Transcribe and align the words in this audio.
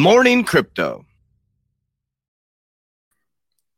morning, 0.00 0.44
crypto. 0.44 1.04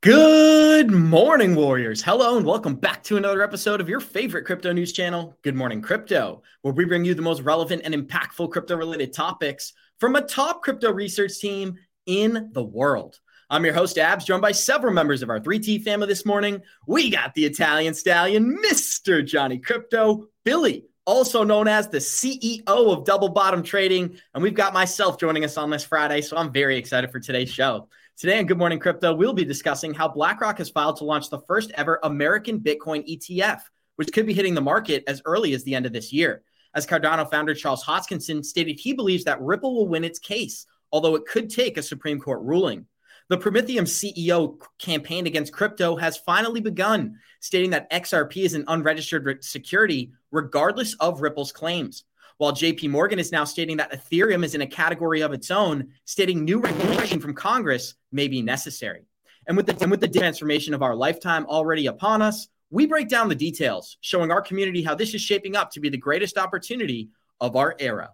Good 0.02 0.92
morning, 0.92 1.56
Warriors. 1.56 2.00
Hello, 2.00 2.36
and 2.36 2.46
welcome 2.46 2.76
back 2.76 3.02
to 3.04 3.16
another 3.16 3.42
episode 3.42 3.80
of 3.80 3.88
your 3.88 3.98
favorite 3.98 4.44
crypto 4.44 4.72
news 4.72 4.92
channel, 4.92 5.36
Good 5.42 5.56
Morning 5.56 5.82
Crypto, 5.82 6.44
where 6.62 6.74
we 6.74 6.84
bring 6.84 7.04
you 7.04 7.14
the 7.14 7.22
most 7.22 7.42
relevant 7.42 7.82
and 7.84 7.92
impactful 7.92 8.52
crypto 8.52 8.76
related 8.76 9.12
topics 9.12 9.72
from 9.98 10.14
a 10.14 10.22
top 10.22 10.62
crypto 10.62 10.92
research 10.92 11.40
team 11.40 11.76
in 12.06 12.50
the 12.52 12.62
world. 12.62 13.18
I'm 13.50 13.64
your 13.64 13.74
host, 13.74 13.98
Abs, 13.98 14.24
joined 14.24 14.42
by 14.42 14.52
several 14.52 14.92
members 14.92 15.22
of 15.22 15.28
our 15.28 15.40
3T 15.40 15.82
family 15.82 16.06
this 16.06 16.24
morning. 16.24 16.62
We 16.86 17.10
got 17.10 17.34
the 17.34 17.46
Italian 17.46 17.94
stallion, 17.94 18.58
Mr. 18.64 19.26
Johnny 19.26 19.58
Krypto, 19.58 20.26
Billy, 20.44 20.84
also 21.06 21.42
known 21.42 21.68
as 21.68 21.88
the 21.88 21.98
CEO 21.98 22.62
of 22.66 23.04
Double 23.04 23.28
Bottom 23.28 23.62
Trading. 23.62 24.16
And 24.34 24.42
we've 24.42 24.54
got 24.54 24.72
myself 24.72 25.18
joining 25.18 25.44
us 25.44 25.56
on 25.56 25.70
this 25.70 25.84
Friday. 25.84 26.20
So 26.20 26.36
I'm 26.36 26.52
very 26.52 26.76
excited 26.76 27.10
for 27.10 27.18
today's 27.18 27.50
show. 27.50 27.88
Today 28.16 28.38
on 28.38 28.46
Good 28.46 28.58
Morning 28.58 28.78
Crypto, 28.78 29.14
we'll 29.14 29.32
be 29.32 29.44
discussing 29.44 29.94
how 29.94 30.08
BlackRock 30.08 30.58
has 30.58 30.70
filed 30.70 30.98
to 30.98 31.04
launch 31.04 31.28
the 31.28 31.40
first 31.40 31.72
ever 31.74 31.98
American 32.04 32.60
Bitcoin 32.60 33.08
ETF, 33.08 33.62
which 33.96 34.12
could 34.12 34.26
be 34.26 34.34
hitting 34.34 34.54
the 34.54 34.60
market 34.60 35.02
as 35.08 35.22
early 35.24 35.54
as 35.54 35.64
the 35.64 35.74
end 35.74 35.86
of 35.86 35.92
this 35.92 36.12
year. 36.12 36.42
As 36.74 36.86
Cardano 36.86 37.28
founder 37.28 37.54
Charles 37.54 37.84
Hoskinson 37.84 38.44
stated, 38.44 38.78
he 38.78 38.92
believes 38.92 39.24
that 39.24 39.40
Ripple 39.42 39.74
will 39.74 39.88
win 39.88 40.04
its 40.04 40.18
case, 40.18 40.66
although 40.92 41.16
it 41.16 41.26
could 41.26 41.50
take 41.50 41.76
a 41.76 41.82
Supreme 41.82 42.20
Court 42.20 42.42
ruling. 42.42 42.86
The 43.28 43.38
Prometheum 43.38 43.86
CEO 43.86 44.60
campaign 44.78 45.26
against 45.26 45.52
crypto 45.52 45.96
has 45.96 46.16
finally 46.18 46.60
begun, 46.60 47.18
stating 47.40 47.70
that 47.70 47.90
XRP 47.90 48.44
is 48.44 48.54
an 48.54 48.64
unregistered 48.68 49.42
security, 49.42 50.12
regardless 50.32 50.94
of 50.94 51.20
Ripple's 51.20 51.52
claims 51.52 52.04
while 52.38 52.52
JP 52.52 52.90
Morgan 52.90 53.20
is 53.20 53.30
now 53.30 53.44
stating 53.44 53.76
that 53.76 53.92
Ethereum 53.92 54.44
is 54.44 54.56
in 54.56 54.62
a 54.62 54.66
category 54.66 55.20
of 55.20 55.32
its 55.32 55.52
own, 55.52 55.88
stating 56.06 56.44
new 56.44 56.58
regulation 56.58 57.20
from 57.20 57.34
Congress 57.34 57.94
may 58.10 58.26
be 58.26 58.42
necessary. 58.42 59.06
And 59.46 59.56
with 59.56 59.66
the 59.66 59.80
and 59.80 59.92
with 59.92 60.00
the 60.00 60.08
transformation 60.08 60.74
of 60.74 60.82
our 60.82 60.96
lifetime 60.96 61.46
already 61.46 61.86
upon 61.86 62.20
us, 62.20 62.48
we 62.70 62.86
break 62.86 63.08
down 63.08 63.28
the 63.28 63.34
details, 63.36 63.96
showing 64.00 64.32
our 64.32 64.42
community 64.42 64.82
how 64.82 64.96
this 64.96 65.14
is 65.14 65.20
shaping 65.20 65.54
up 65.54 65.70
to 65.70 65.80
be 65.80 65.88
the 65.88 65.96
greatest 65.96 66.36
opportunity 66.36 67.10
of 67.40 67.54
our 67.54 67.76
era. 67.78 68.10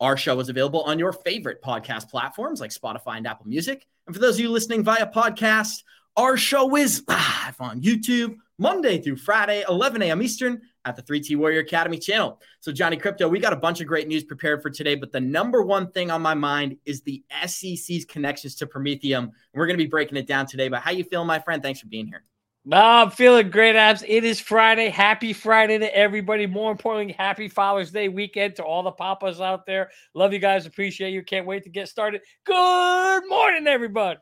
Our 0.00 0.16
show 0.16 0.38
is 0.40 0.48
available 0.48 0.82
on 0.82 0.98
your 0.98 1.12
favorite 1.12 1.62
podcast 1.62 2.10
platforms 2.10 2.60
like 2.60 2.70
Spotify 2.70 3.16
and 3.16 3.26
Apple 3.26 3.46
Music. 3.46 3.86
And 4.06 4.14
for 4.14 4.20
those 4.20 4.34
of 4.34 4.40
you 4.40 4.50
listening 4.50 4.84
via 4.84 5.06
podcast, 5.06 5.82
our 6.16 6.36
show 6.36 6.76
is 6.76 7.02
live 7.08 7.56
on 7.60 7.80
YouTube 7.80 8.36
Monday 8.58 9.00
through 9.00 9.16
Friday, 9.16 9.64
11 9.68 10.02
a.m. 10.02 10.22
Eastern 10.22 10.60
at 10.84 10.96
the 10.96 11.02
3T 11.02 11.36
Warrior 11.36 11.60
Academy 11.60 11.98
channel. 11.98 12.40
So, 12.60 12.72
Johnny 12.72 12.96
Krypto, 12.96 13.28
we 13.28 13.40
got 13.40 13.52
a 13.52 13.56
bunch 13.56 13.80
of 13.80 13.86
great 13.86 14.06
news 14.06 14.24
prepared 14.24 14.62
for 14.62 14.70
today, 14.70 14.94
but 14.94 15.12
the 15.12 15.20
number 15.20 15.62
one 15.62 15.90
thing 15.90 16.10
on 16.10 16.22
my 16.22 16.34
mind 16.34 16.76
is 16.84 17.02
the 17.02 17.24
SEC's 17.46 18.04
connections 18.04 18.54
to 18.56 18.66
Prometheum. 18.66 19.24
And 19.24 19.32
we're 19.54 19.66
going 19.66 19.78
to 19.78 19.84
be 19.84 19.90
breaking 19.90 20.16
it 20.18 20.26
down 20.26 20.46
today. 20.46 20.68
But 20.68 20.82
how 20.82 20.92
you 20.92 21.04
feeling, 21.04 21.26
my 21.26 21.38
friend? 21.38 21.62
Thanks 21.62 21.80
for 21.80 21.86
being 21.86 22.06
here. 22.06 22.24
No, 22.66 22.78
I'm 22.78 23.10
feeling 23.10 23.50
great, 23.50 23.76
Abs. 23.76 24.02
It 24.06 24.24
is 24.24 24.40
Friday. 24.40 24.88
Happy 24.88 25.34
Friday 25.34 25.76
to 25.78 25.94
everybody. 25.94 26.46
More 26.46 26.72
importantly, 26.72 27.12
happy 27.12 27.46
Father's 27.46 27.90
Day 27.90 28.08
weekend 28.08 28.56
to 28.56 28.62
all 28.64 28.82
the 28.82 28.90
papas 28.90 29.38
out 29.38 29.66
there. 29.66 29.90
Love 30.14 30.32
you 30.32 30.38
guys. 30.38 30.64
Appreciate 30.64 31.10
you. 31.10 31.22
Can't 31.22 31.46
wait 31.46 31.64
to 31.64 31.68
get 31.68 31.88
started. 31.88 32.22
Good 32.46 33.28
morning, 33.28 33.66
everybody. 33.66 34.18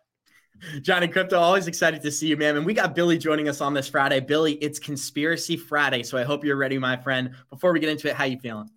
Johnny 0.80 1.08
Krypto, 1.08 1.34
always 1.34 1.66
excited 1.66 2.02
to 2.02 2.10
see 2.10 2.28
you, 2.28 2.36
man. 2.36 2.56
And 2.56 2.64
we 2.64 2.74
got 2.74 2.94
Billy 2.94 3.18
joining 3.18 3.48
us 3.48 3.60
on 3.60 3.74
this 3.74 3.88
Friday. 3.88 4.20
Billy, 4.20 4.52
it's 4.54 4.78
Conspiracy 4.78 5.56
Friday, 5.56 6.02
so 6.02 6.16
I 6.16 6.22
hope 6.22 6.44
you're 6.44 6.56
ready, 6.56 6.78
my 6.78 6.96
friend. 6.96 7.32
Before 7.50 7.72
we 7.72 7.80
get 7.80 7.88
into 7.88 8.08
it, 8.08 8.14
how 8.14 8.24
you 8.24 8.38
feeling? 8.38 8.70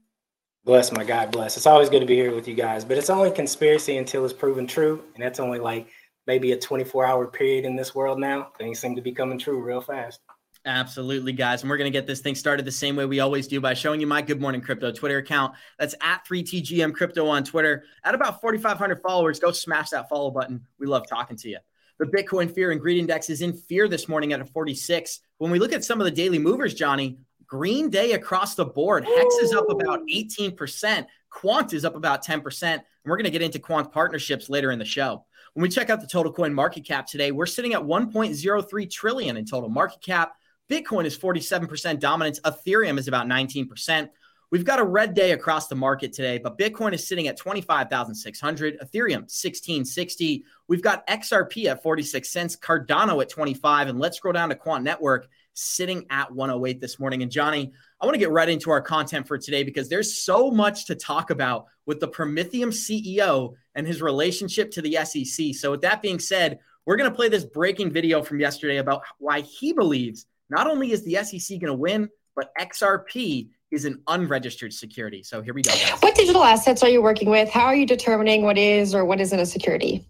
Bless 0.63 0.91
my 0.91 1.03
God, 1.03 1.31
bless. 1.31 1.57
It's 1.57 1.67
always 1.67 1.89
good 1.89 1.99
to 1.99 2.07
be 2.07 2.15
here 2.15 2.33
with 2.33 2.47
you 2.47 2.55
guys, 2.55 2.83
but 2.83 2.97
it's 2.97 3.11
only 3.11 3.29
conspiracy 3.29 3.97
until 3.97 4.25
it's 4.25 4.33
proven 4.33 4.65
true, 4.65 5.03
and 5.13 5.23
that's 5.23 5.39
only 5.39 5.59
like 5.59 5.87
maybe 6.25 6.53
a 6.53 6.57
24-hour 6.57 7.27
period 7.27 7.65
in 7.65 7.75
this 7.75 7.93
world 7.93 8.19
now. 8.19 8.49
Things 8.57 8.79
seem 8.79 8.95
to 8.95 9.01
be 9.01 9.11
coming 9.11 9.37
true 9.37 9.61
real 9.61 9.81
fast. 9.81 10.21
Absolutely, 10.65 11.31
guys. 11.31 11.61
And 11.61 11.69
we're 11.69 11.77
going 11.77 11.91
to 11.91 11.95
get 11.95 12.07
this 12.07 12.21
thing 12.21 12.33
started 12.33 12.65
the 12.65 12.71
same 12.71 12.95
way 12.95 13.05
we 13.05 13.19
always 13.19 13.47
do 13.47 13.61
by 13.61 13.75
showing 13.75 14.01
you 14.01 14.07
my 14.07 14.23
Good 14.23 14.41
Morning 14.41 14.61
Crypto 14.61 14.91
Twitter 14.91 15.19
account. 15.19 15.53
That's 15.77 15.93
at 16.01 16.25
3TGM 16.27 16.95
Crypto 16.95 17.27
on 17.27 17.43
Twitter. 17.43 17.83
At 18.03 18.15
about 18.15 18.41
4,500 18.41 18.99
followers, 19.03 19.39
go 19.39 19.51
smash 19.51 19.91
that 19.91 20.09
follow 20.09 20.31
button. 20.31 20.65
We 20.79 20.87
love 20.87 21.07
talking 21.07 21.37
to 21.37 21.49
you. 21.49 21.59
The 21.97 22.05
Bitcoin 22.05 22.53
Fear 22.53 22.71
and 22.71 22.81
Greed 22.81 22.97
Index 22.97 23.29
is 23.29 23.41
in 23.41 23.53
fear 23.53 23.87
this 23.87 24.09
morning 24.09 24.33
at 24.33 24.41
a 24.41 24.45
46. 24.45 25.21
When 25.37 25.49
we 25.49 25.59
look 25.59 25.71
at 25.71 25.83
some 25.83 26.01
of 26.01 26.05
the 26.05 26.11
daily 26.11 26.39
movers, 26.39 26.73
Johnny, 26.73 27.19
Green 27.47 27.89
Day 27.89 28.13
across 28.13 28.55
the 28.55 28.65
board. 28.65 29.05
Hex 29.05 29.35
is 29.35 29.53
up 29.53 29.69
about 29.69 30.01
18%. 30.07 31.05
Quant 31.29 31.73
is 31.73 31.85
up 31.85 31.95
about 31.95 32.25
10%. 32.25 32.63
And 32.63 32.83
we're 33.05 33.15
going 33.15 33.25
to 33.25 33.31
get 33.31 33.41
into 33.41 33.59
Quant 33.59 33.91
partnerships 33.91 34.49
later 34.49 34.71
in 34.71 34.79
the 34.79 34.85
show. 34.85 35.25
When 35.53 35.61
we 35.61 35.69
check 35.69 35.89
out 35.89 36.01
the 36.01 36.07
total 36.07 36.33
coin 36.33 36.53
market 36.53 36.85
cap 36.85 37.07
today, 37.07 37.31
we're 37.31 37.45
sitting 37.45 37.73
at 37.73 37.81
1.03 37.81 38.91
trillion 38.91 39.37
in 39.37 39.45
total 39.45 39.69
market 39.69 40.01
cap. 40.01 40.33
Bitcoin 40.69 41.05
is 41.05 41.17
47% 41.17 41.99
dominance. 41.99 42.39
Ethereum 42.41 42.97
is 42.97 43.07
about 43.07 43.27
19%. 43.27 44.09
We've 44.51 44.63
got 44.63 44.79
a 44.79 44.83
red 44.83 45.13
day 45.13 45.31
across 45.31 45.67
the 45.67 45.75
market 45.75 46.13
today, 46.13 46.37
but 46.37 46.57
Bitcoin 46.57 46.93
is 46.93 47.07
sitting 47.07 47.27
at 47.27 47.37
25,600, 47.37 48.79
Ethereum 48.79 49.21
1660. 49.21 50.45
We've 50.67 50.81
got 50.81 51.05
XRP 51.07 51.65
at 51.65 51.81
46 51.81 52.29
cents, 52.29 52.55
Cardano 52.55 53.21
at 53.21 53.29
25, 53.29 53.87
and 53.87 53.99
let's 53.99 54.17
scroll 54.17 54.33
down 54.33 54.49
to 54.49 54.55
Quant 54.55 54.83
Network 54.83 55.27
sitting 55.55 56.05
at 56.09 56.31
108 56.31 56.79
this 56.79 56.99
morning. 56.99 57.23
And 57.23 57.31
Johnny, 57.31 57.71
I 57.99 58.05
want 58.05 58.13
to 58.13 58.19
get 58.19 58.29
right 58.29 58.49
into 58.49 58.69
our 58.69 58.81
content 58.81 59.27
for 59.27 59.37
today 59.37 59.63
because 59.63 59.89
there's 59.89 60.17
so 60.17 60.51
much 60.51 60.85
to 60.85 60.95
talk 60.95 61.31
about 61.31 61.65
with 61.85 61.99
the 61.99 62.07
Prometheum 62.07 62.69
CEO 62.69 63.53
and 63.73 63.87
his 63.87 64.01
relationship 64.01 64.69
to 64.71 64.81
the 64.81 64.97
SEC. 65.05 65.55
So 65.55 65.71
with 65.71 65.81
that 65.81 66.01
being 66.01 66.19
said, 66.19 66.59
we're 66.85 66.97
going 66.97 67.09
to 67.09 67.15
play 67.15 67.29
this 67.29 67.45
breaking 67.45 67.91
video 67.91 68.21
from 68.21 68.39
yesterday 68.39 68.77
about 68.77 69.03
why 69.17 69.41
he 69.41 69.73
believes 69.73 70.27
not 70.49 70.67
only 70.67 70.91
is 70.91 71.03
the 71.03 71.15
SEC 71.23 71.59
going 71.59 71.71
to 71.71 71.73
win, 71.73 72.09
but 72.35 72.51
XRP 72.59 73.49
is 73.75 73.85
an 73.85 74.01
unregistered 74.07 74.73
security. 74.73 75.21
So 75.21 75.41
here 75.41 75.53
we 75.53 75.61
go. 75.61 75.71
Guys. 75.71 75.99
What 75.99 76.15
digital 76.15 76.43
assets 76.43 76.81
are 76.81 76.89
you 76.89 77.01
working 77.01 77.29
with? 77.29 77.49
How 77.49 77.65
are 77.65 77.75
you 77.75 77.85
determining 77.85 78.41
what 78.43 78.57
is 78.57 78.95
or 78.95 79.05
what 79.05 79.19
isn't 79.19 79.39
a 79.39 79.45
security? 79.45 80.03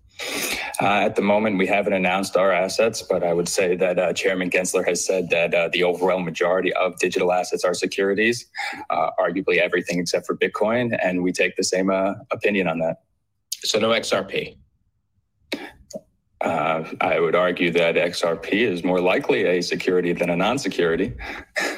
Uh, 0.82 0.86
at 0.86 1.16
the 1.16 1.22
moment, 1.22 1.58
we 1.58 1.66
haven't 1.66 1.94
announced 1.94 2.38
our 2.38 2.52
assets, 2.52 3.02
but 3.02 3.24
I 3.24 3.34
would 3.34 3.50
say 3.50 3.76
that 3.76 3.98
uh, 3.98 4.14
Chairman 4.14 4.50
Gensler 4.50 4.88
has 4.88 5.06
said 5.06 5.30
that 5.32 5.54
uh, 5.54 5.70
the 5.74 5.84
overwhelming 5.84 6.26
majority 6.26 6.72
of 6.74 6.98
digital 7.00 7.34
assets 7.34 7.66
are 7.66 7.74
securities, 7.74 8.46
uh, 8.90 9.10
arguably 9.20 9.58
everything 9.58 10.00
except 10.00 10.26
for 10.26 10.38
Bitcoin, 10.38 10.98
and 11.02 11.24
we 11.24 11.32
take 11.32 11.56
the 11.56 11.64
same 11.64 11.90
uh, 11.90 12.14
opinion 12.32 12.68
on 12.68 12.80
that. 12.80 13.02
So 13.64 13.80
no 13.80 13.90
XRP. 13.90 14.58
Uh, 16.42 16.84
I 17.02 17.20
would 17.20 17.36
argue 17.36 17.72
that 17.72 17.96
XRP 17.96 18.52
is 18.54 18.84
more 18.84 19.02
likely 19.02 19.46
a 19.46 19.62
security 19.62 20.14
than 20.14 20.30
a 20.30 20.36
non-security. 20.36 21.14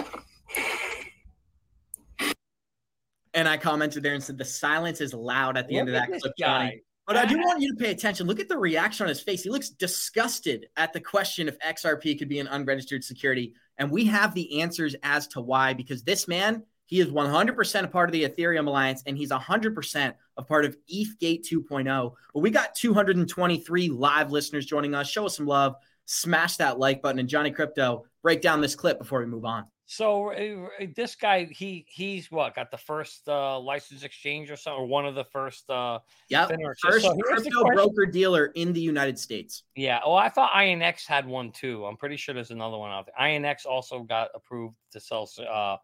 And 3.47 3.53
I 3.53 3.57
commented 3.57 4.03
there 4.03 4.13
and 4.13 4.21
said 4.21 4.37
the 4.37 4.43
silence 4.43 4.99
is 4.99 5.13
loud 5.13 5.55
at 5.55 5.69
the 5.69 5.75
Look 5.75 5.79
end 5.79 5.89
of 5.89 5.93
that 5.93 6.19
clip, 6.19 6.33
Johnny. 6.37 6.81
But 7.05 7.15
I 7.15 7.25
do 7.25 7.37
want 7.37 7.61
you 7.61 7.73
to 7.73 7.81
pay 7.81 7.91
attention. 7.91 8.27
Look 8.27 8.41
at 8.41 8.49
the 8.49 8.57
reaction 8.57 9.05
on 9.05 9.07
his 9.07 9.21
face. 9.21 9.41
He 9.41 9.49
looks 9.49 9.69
disgusted 9.69 10.67
at 10.75 10.91
the 10.91 10.99
question 10.99 11.47
if 11.47 11.57
XRP 11.59 12.19
could 12.19 12.27
be 12.27 12.39
an 12.39 12.47
unregistered 12.47 13.05
security. 13.05 13.53
And 13.77 13.89
we 13.89 14.03
have 14.03 14.33
the 14.33 14.59
answers 14.59 14.97
as 15.01 15.29
to 15.29 15.39
why, 15.39 15.73
because 15.73 16.03
this 16.03 16.27
man, 16.27 16.63
he 16.87 16.99
is 16.99 17.07
100% 17.07 17.83
a 17.83 17.87
part 17.87 18.09
of 18.09 18.11
the 18.11 18.27
Ethereum 18.27 18.67
Alliance 18.67 19.01
and 19.05 19.17
he's 19.17 19.31
100% 19.31 20.13
a 20.35 20.43
part 20.43 20.65
of 20.65 20.75
ETHgate 20.93 21.47
2.0. 21.47 22.13
But 22.33 22.39
we 22.41 22.49
got 22.49 22.75
223 22.75 23.87
live 23.87 24.29
listeners 24.29 24.65
joining 24.65 24.93
us. 24.93 25.09
Show 25.09 25.25
us 25.25 25.37
some 25.37 25.45
love. 25.45 25.75
Smash 26.05 26.57
that 26.57 26.79
like 26.79 27.01
button. 27.01 27.19
And 27.19 27.29
Johnny 27.29 27.51
Krypto, 27.51 28.03
break 28.21 28.41
down 28.41 28.59
this 28.59 28.75
clip 28.75 28.99
before 28.99 29.21
we 29.21 29.25
move 29.25 29.45
on. 29.45 29.63
So 29.89 30.33
uh, 30.33 30.85
this 30.97 31.15
guy, 31.15 31.45
he 31.45 31.85
he's 31.87 32.29
what 32.29 32.53
got 32.53 32.71
the 32.71 32.77
first 32.77 33.27
uh, 33.29 33.57
license 33.57 34.03
exchange 34.03 34.51
or 34.51 34.57
something, 34.57 34.81
or 34.81 34.85
one 34.85 35.05
of 35.05 35.15
the 35.15 35.23
first. 35.23 35.69
Uh, 35.69 35.99
yeah, 36.27 36.45
first 36.83 37.05
so 37.05 37.15
crypto 37.15 37.63
broker 37.63 38.05
dealer 38.05 38.47
in 38.55 38.73
the 38.73 38.81
United 38.81 39.17
States. 39.17 39.63
Yeah. 39.75 40.01
Oh, 40.03 40.13
I 40.13 40.27
thought 40.27 40.51
INX 40.51 41.07
had 41.07 41.25
one 41.25 41.53
too. 41.53 41.85
I'm 41.85 41.95
pretty 41.95 42.17
sure 42.17 42.35
there's 42.35 42.51
another 42.51 42.77
one 42.77 42.91
out 42.91 43.05
there. 43.05 43.27
INX 43.27 43.65
also 43.65 44.03
got 44.03 44.27
approved 44.35 44.75
to 44.91 44.99
sell. 44.99 45.29
Uh, 45.49 45.77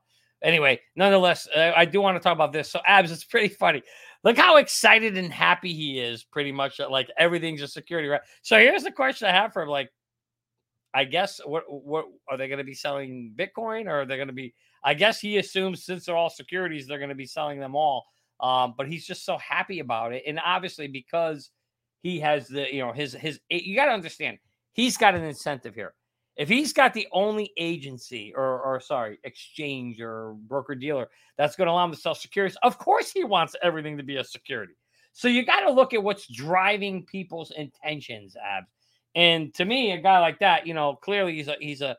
anyway, 0.43 0.81
nonetheless, 0.97 1.47
uh, 1.55 1.71
I 1.73 1.85
do 1.85 2.01
want 2.01 2.17
to 2.17 2.19
talk 2.21 2.35
about 2.35 2.51
this. 2.51 2.69
So, 2.69 2.81
Abs, 2.85 3.09
it's 3.09 3.23
pretty 3.23 3.47
funny. 3.47 3.83
Look 4.25 4.37
how 4.37 4.57
excited 4.57 5.17
and 5.17 5.31
happy 5.31 5.73
he 5.73 5.99
is. 6.01 6.25
Pretty 6.25 6.51
much, 6.51 6.77
like 6.79 7.09
everything's 7.17 7.61
a 7.61 7.69
security, 7.69 8.09
right? 8.09 8.21
So 8.41 8.57
here's 8.59 8.83
the 8.83 8.91
question 8.91 9.29
I 9.29 9.31
have 9.31 9.53
for 9.53 9.61
him: 9.61 9.69
like 9.69 9.91
I 10.93 11.05
guess 11.05 11.39
what 11.45 11.63
what 11.67 12.05
are 12.29 12.37
they 12.37 12.47
going 12.47 12.59
to 12.59 12.63
be 12.63 12.73
selling 12.73 13.33
Bitcoin 13.35 13.87
or 13.87 14.01
are 14.01 14.05
they 14.05 14.15
going 14.15 14.27
to 14.27 14.33
be? 14.33 14.53
I 14.83 14.93
guess 14.93 15.19
he 15.19 15.37
assumes 15.37 15.83
since 15.83 16.05
they're 16.05 16.17
all 16.17 16.29
securities, 16.29 16.87
they're 16.87 16.99
going 16.99 17.09
to 17.09 17.15
be 17.15 17.25
selling 17.25 17.59
them 17.59 17.75
all. 17.75 18.05
Um, 18.39 18.73
but 18.77 18.87
he's 18.87 19.05
just 19.05 19.25
so 19.25 19.37
happy 19.37 19.79
about 19.79 20.13
it, 20.13 20.23
and 20.27 20.39
obviously 20.43 20.87
because 20.87 21.51
he 22.01 22.19
has 22.19 22.47
the 22.47 22.71
you 22.73 22.81
know 22.81 22.91
his 22.91 23.13
his 23.13 23.39
you 23.49 23.75
got 23.75 23.85
to 23.85 23.91
understand 23.91 24.37
he's 24.73 24.97
got 24.97 25.15
an 25.15 25.23
incentive 25.23 25.73
here. 25.73 25.93
If 26.35 26.49
he's 26.49 26.73
got 26.73 26.93
the 26.93 27.07
only 27.11 27.51
agency 27.57 28.33
or, 28.35 28.59
or 28.61 28.79
sorry, 28.79 29.19
exchange 29.23 30.01
or 30.01 30.33
broker 30.47 30.73
dealer 30.73 31.09
that's 31.37 31.55
going 31.55 31.67
to 31.67 31.71
allow 31.71 31.85
him 31.85 31.91
to 31.91 31.97
sell 31.97 32.15
securities, 32.15 32.57
of 32.63 32.79
course 32.79 33.11
he 33.11 33.23
wants 33.23 33.55
everything 33.61 33.97
to 33.97 34.03
be 34.03 34.17
a 34.17 34.23
security. 34.23 34.73
So 35.11 35.27
you 35.27 35.45
got 35.45 35.59
to 35.59 35.71
look 35.71 35.93
at 35.93 36.01
what's 36.01 36.27
driving 36.27 37.05
people's 37.05 37.51
intentions, 37.51 38.35
abs. 38.35 38.67
And 39.15 39.53
to 39.55 39.65
me, 39.65 39.91
a 39.91 40.01
guy 40.01 40.19
like 40.19 40.39
that, 40.39 40.65
you 40.65 40.73
know, 40.73 40.95
clearly 40.95 41.35
he's 41.35 41.47
a 41.47 41.55
he's 41.59 41.81
a 41.81 41.97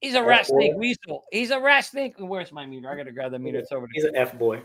he's 0.00 0.14
a 0.14 0.22
rat 0.22 0.46
snake 0.46 0.74
weasel. 0.76 1.24
He's 1.32 1.50
a 1.50 1.60
rat 1.60 1.84
snake. 1.84 2.14
Where's 2.18 2.52
my 2.52 2.66
meter? 2.66 2.90
I 2.90 2.96
got 2.96 3.04
to 3.04 3.12
grab 3.12 3.32
the 3.32 3.38
meter. 3.38 3.58
It's 3.58 3.72
over. 3.72 3.88
He's 3.92 4.04
an 4.04 4.16
F 4.16 4.38
boy. 4.38 4.62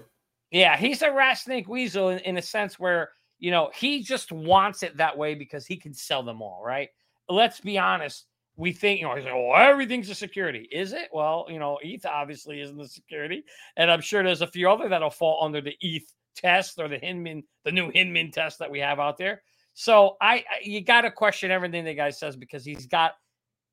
Yeah, 0.51 0.77
he's 0.77 1.01
a 1.01 1.11
rat 1.11 1.37
snake 1.37 1.67
weasel 1.67 2.09
in, 2.09 2.19
in 2.19 2.37
a 2.37 2.41
sense 2.41 2.79
where 2.79 3.11
you 3.39 3.51
know 3.51 3.71
he 3.73 4.03
just 4.03 4.31
wants 4.31 4.83
it 4.83 4.97
that 4.97 5.17
way 5.17 5.33
because 5.33 5.65
he 5.65 5.77
can 5.77 5.93
sell 5.93 6.23
them 6.23 6.41
all, 6.41 6.61
right? 6.63 6.89
Let's 7.27 7.59
be 7.59 7.77
honest. 7.77 8.25
We 8.55 8.73
think, 8.73 8.99
you 8.99 9.07
know, 9.07 9.15
he's 9.15 9.23
like, 9.23 9.33
oh, 9.33 9.53
everything's 9.53 10.09
a 10.09 10.15
security. 10.15 10.67
Is 10.69 10.91
it? 10.91 11.07
Well, 11.13 11.45
you 11.47 11.59
know, 11.59 11.79
ETH 11.81 12.05
obviously 12.05 12.59
isn't 12.59 12.77
the 12.77 12.89
security. 12.89 13.45
And 13.77 13.89
I'm 13.89 14.01
sure 14.01 14.21
there's 14.21 14.41
a 14.41 14.47
few 14.47 14.69
other 14.69 14.89
that'll 14.89 15.09
fall 15.09 15.45
under 15.45 15.61
the 15.61 15.77
ETH 15.79 16.11
test 16.35 16.77
or 16.77 16.89
the 16.89 16.97
Hinman, 16.97 17.43
the 17.63 17.71
new 17.71 17.89
Hinman 17.89 18.31
test 18.31 18.59
that 18.59 18.69
we 18.69 18.79
have 18.79 18.99
out 18.99 19.17
there. 19.17 19.43
So 19.73 20.17
I, 20.21 20.35
I 20.35 20.43
you 20.63 20.81
got 20.81 21.01
to 21.01 21.11
question 21.11 21.51
everything 21.51 21.85
the 21.85 21.93
guy 21.93 22.09
says 22.09 22.35
because 22.35 22.65
he's 22.65 22.85
got 22.85 23.13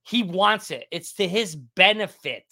he 0.02 0.22
wants 0.22 0.70
it. 0.70 0.86
It's 0.92 1.12
to 1.14 1.26
his 1.26 1.56
benefit, 1.56 2.44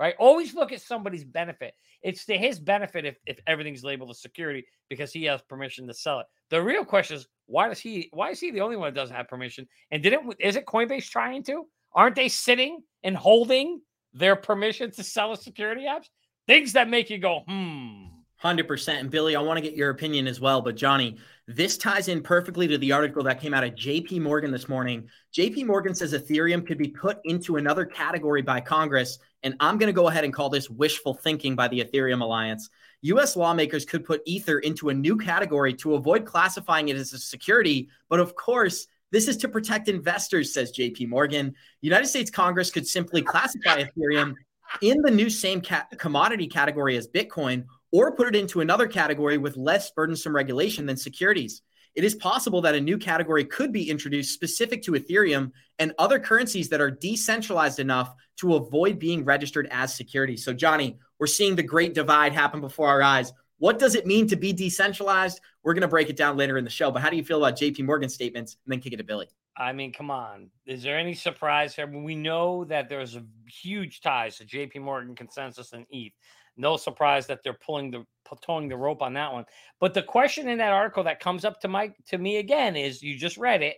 right? 0.00 0.14
Always 0.18 0.54
look 0.54 0.72
at 0.72 0.80
somebody's 0.80 1.24
benefit. 1.24 1.74
It's 2.02 2.24
to 2.26 2.36
his 2.36 2.58
benefit 2.58 3.04
if, 3.04 3.16
if 3.26 3.38
everything's 3.46 3.84
labeled 3.84 4.10
as 4.10 4.20
security 4.20 4.64
because 4.88 5.12
he 5.12 5.24
has 5.24 5.42
permission 5.42 5.86
to 5.86 5.94
sell 5.94 6.20
it. 6.20 6.26
The 6.50 6.62
real 6.62 6.84
question 6.84 7.16
is 7.16 7.26
why 7.46 7.68
does 7.68 7.80
he 7.80 8.08
why 8.12 8.30
is 8.30 8.40
he 8.40 8.50
the 8.50 8.60
only 8.60 8.76
one 8.76 8.92
that 8.92 9.00
doesn't 9.00 9.16
have 9.16 9.28
permission? 9.28 9.68
And 9.90 10.02
didn't 10.02 10.34
is 10.38 10.56
it 10.56 10.66
Coinbase 10.66 11.08
trying 11.08 11.42
to? 11.44 11.66
Aren't 11.94 12.16
they 12.16 12.28
sitting 12.28 12.82
and 13.02 13.16
holding 13.16 13.80
their 14.12 14.36
permission 14.36 14.90
to 14.92 15.02
sell 15.02 15.32
a 15.32 15.36
security 15.36 15.86
Abs? 15.86 16.10
Things 16.46 16.72
that 16.74 16.88
make 16.88 17.08
you 17.08 17.18
go, 17.18 17.42
hmm. 17.46 18.04
100%. 18.42 19.00
And 19.00 19.10
Billy, 19.10 19.36
I 19.36 19.40
want 19.40 19.56
to 19.56 19.62
get 19.62 19.76
your 19.76 19.90
opinion 19.90 20.26
as 20.26 20.40
well. 20.40 20.60
But 20.60 20.76
Johnny, 20.76 21.16
this 21.46 21.76
ties 21.76 22.08
in 22.08 22.22
perfectly 22.22 22.66
to 22.68 22.78
the 22.78 22.92
article 22.92 23.22
that 23.24 23.40
came 23.40 23.54
out 23.54 23.64
of 23.64 23.74
JP 23.74 24.20
Morgan 24.20 24.50
this 24.50 24.68
morning. 24.68 25.08
JP 25.36 25.66
Morgan 25.66 25.94
says 25.94 26.12
Ethereum 26.12 26.66
could 26.66 26.78
be 26.78 26.88
put 26.88 27.18
into 27.24 27.56
another 27.56 27.84
category 27.84 28.42
by 28.42 28.60
Congress. 28.60 29.18
And 29.42 29.54
I'm 29.60 29.78
going 29.78 29.88
to 29.88 29.94
go 29.94 30.08
ahead 30.08 30.24
and 30.24 30.32
call 30.32 30.50
this 30.50 30.70
wishful 30.70 31.14
thinking 31.14 31.54
by 31.54 31.68
the 31.68 31.84
Ethereum 31.84 32.22
Alliance. 32.22 32.70
US 33.02 33.36
lawmakers 33.36 33.84
could 33.84 34.04
put 34.04 34.22
Ether 34.24 34.58
into 34.60 34.88
a 34.88 34.94
new 34.94 35.16
category 35.16 35.74
to 35.74 35.94
avoid 35.94 36.24
classifying 36.24 36.88
it 36.88 36.96
as 36.96 37.12
a 37.12 37.18
security. 37.18 37.88
But 38.08 38.20
of 38.20 38.34
course, 38.34 38.86
this 39.12 39.28
is 39.28 39.36
to 39.38 39.48
protect 39.48 39.88
investors, 39.88 40.52
says 40.52 40.72
JP 40.72 41.08
Morgan. 41.08 41.54
United 41.82 42.06
States 42.06 42.30
Congress 42.30 42.70
could 42.70 42.86
simply 42.86 43.22
classify 43.22 43.84
Ethereum 43.84 44.34
in 44.80 45.02
the 45.02 45.10
new 45.10 45.30
same 45.30 45.60
ca- 45.60 45.86
commodity 45.98 46.46
category 46.46 46.96
as 46.96 47.06
Bitcoin 47.06 47.64
or 47.94 48.10
put 48.10 48.26
it 48.26 48.34
into 48.34 48.60
another 48.60 48.88
category 48.88 49.38
with 49.38 49.56
less 49.56 49.92
burdensome 49.92 50.34
regulation 50.34 50.84
than 50.84 50.96
securities. 50.96 51.62
It 51.94 52.02
is 52.02 52.16
possible 52.16 52.60
that 52.62 52.74
a 52.74 52.80
new 52.80 52.98
category 52.98 53.44
could 53.44 53.70
be 53.70 53.88
introduced 53.88 54.34
specific 54.34 54.82
to 54.82 54.94
Ethereum 54.94 55.52
and 55.78 55.94
other 55.96 56.18
currencies 56.18 56.68
that 56.70 56.80
are 56.80 56.90
decentralized 56.90 57.78
enough 57.78 58.12
to 58.38 58.56
avoid 58.56 58.98
being 58.98 59.24
registered 59.24 59.68
as 59.70 59.94
securities. 59.94 60.44
So, 60.44 60.52
Johnny, 60.52 60.98
we're 61.20 61.28
seeing 61.28 61.54
the 61.54 61.62
great 61.62 61.94
divide 61.94 62.32
happen 62.32 62.60
before 62.60 62.88
our 62.88 63.00
eyes. 63.00 63.32
What 63.58 63.78
does 63.78 63.94
it 63.94 64.06
mean 64.06 64.26
to 64.26 64.34
be 64.34 64.52
decentralized? 64.52 65.40
We're 65.62 65.74
going 65.74 65.82
to 65.82 65.88
break 65.88 66.10
it 66.10 66.16
down 66.16 66.36
later 66.36 66.58
in 66.58 66.64
the 66.64 66.70
show. 66.70 66.90
But 66.90 67.00
how 67.00 67.10
do 67.10 67.16
you 67.16 67.22
feel 67.22 67.38
about 67.38 67.56
JP 67.56 67.84
Morgan 67.84 68.08
statements 68.08 68.56
and 68.64 68.72
then 68.72 68.80
kick 68.80 68.92
it 68.92 68.96
to 68.96 69.04
Billy? 69.04 69.28
I 69.56 69.72
mean, 69.72 69.92
come 69.92 70.10
on. 70.10 70.50
Is 70.66 70.82
there 70.82 70.98
any 70.98 71.14
surprise 71.14 71.76
here? 71.76 71.86
We 71.86 72.16
know 72.16 72.64
that 72.64 72.88
there's 72.88 73.14
a 73.14 73.22
huge 73.46 74.00
ties 74.00 74.38
to 74.38 74.44
JP 74.44 74.80
Morgan 74.80 75.14
ConsenSys 75.14 75.72
and 75.74 75.86
ETH. 75.90 76.12
No 76.56 76.76
surprise 76.76 77.26
that 77.26 77.42
they're 77.42 77.54
pulling 77.54 77.90
the 77.90 78.04
towing 78.42 78.68
the 78.68 78.76
rope 78.76 79.02
on 79.02 79.14
that 79.14 79.32
one. 79.32 79.44
But 79.80 79.94
the 79.94 80.02
question 80.02 80.48
in 80.48 80.58
that 80.58 80.72
article 80.72 81.04
that 81.04 81.20
comes 81.20 81.44
up 81.44 81.60
to 81.60 81.68
my 81.68 81.92
to 82.08 82.18
me 82.18 82.38
again 82.38 82.76
is 82.76 83.02
you 83.02 83.16
just 83.16 83.36
read 83.36 83.62
it. 83.62 83.76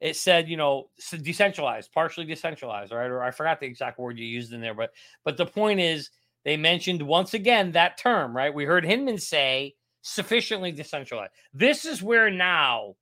It 0.00 0.16
said, 0.16 0.48
you 0.48 0.56
know, 0.56 0.88
decentralized, 1.22 1.92
partially 1.92 2.24
decentralized, 2.24 2.92
right? 2.92 3.10
Or 3.10 3.22
I 3.22 3.30
forgot 3.30 3.60
the 3.60 3.66
exact 3.66 3.98
word 3.98 4.18
you 4.18 4.26
used 4.26 4.52
in 4.52 4.60
there, 4.60 4.74
but 4.74 4.90
but 5.24 5.36
the 5.36 5.46
point 5.46 5.80
is 5.80 6.10
they 6.44 6.56
mentioned 6.56 7.02
once 7.02 7.34
again 7.34 7.72
that 7.72 7.98
term, 7.98 8.34
right? 8.34 8.52
We 8.52 8.64
heard 8.64 8.84
Hinman 8.84 9.18
say 9.18 9.74
sufficiently 10.02 10.72
decentralized. 10.72 11.32
This 11.52 11.84
is 11.84 12.02
where 12.02 12.30
now 12.30 12.96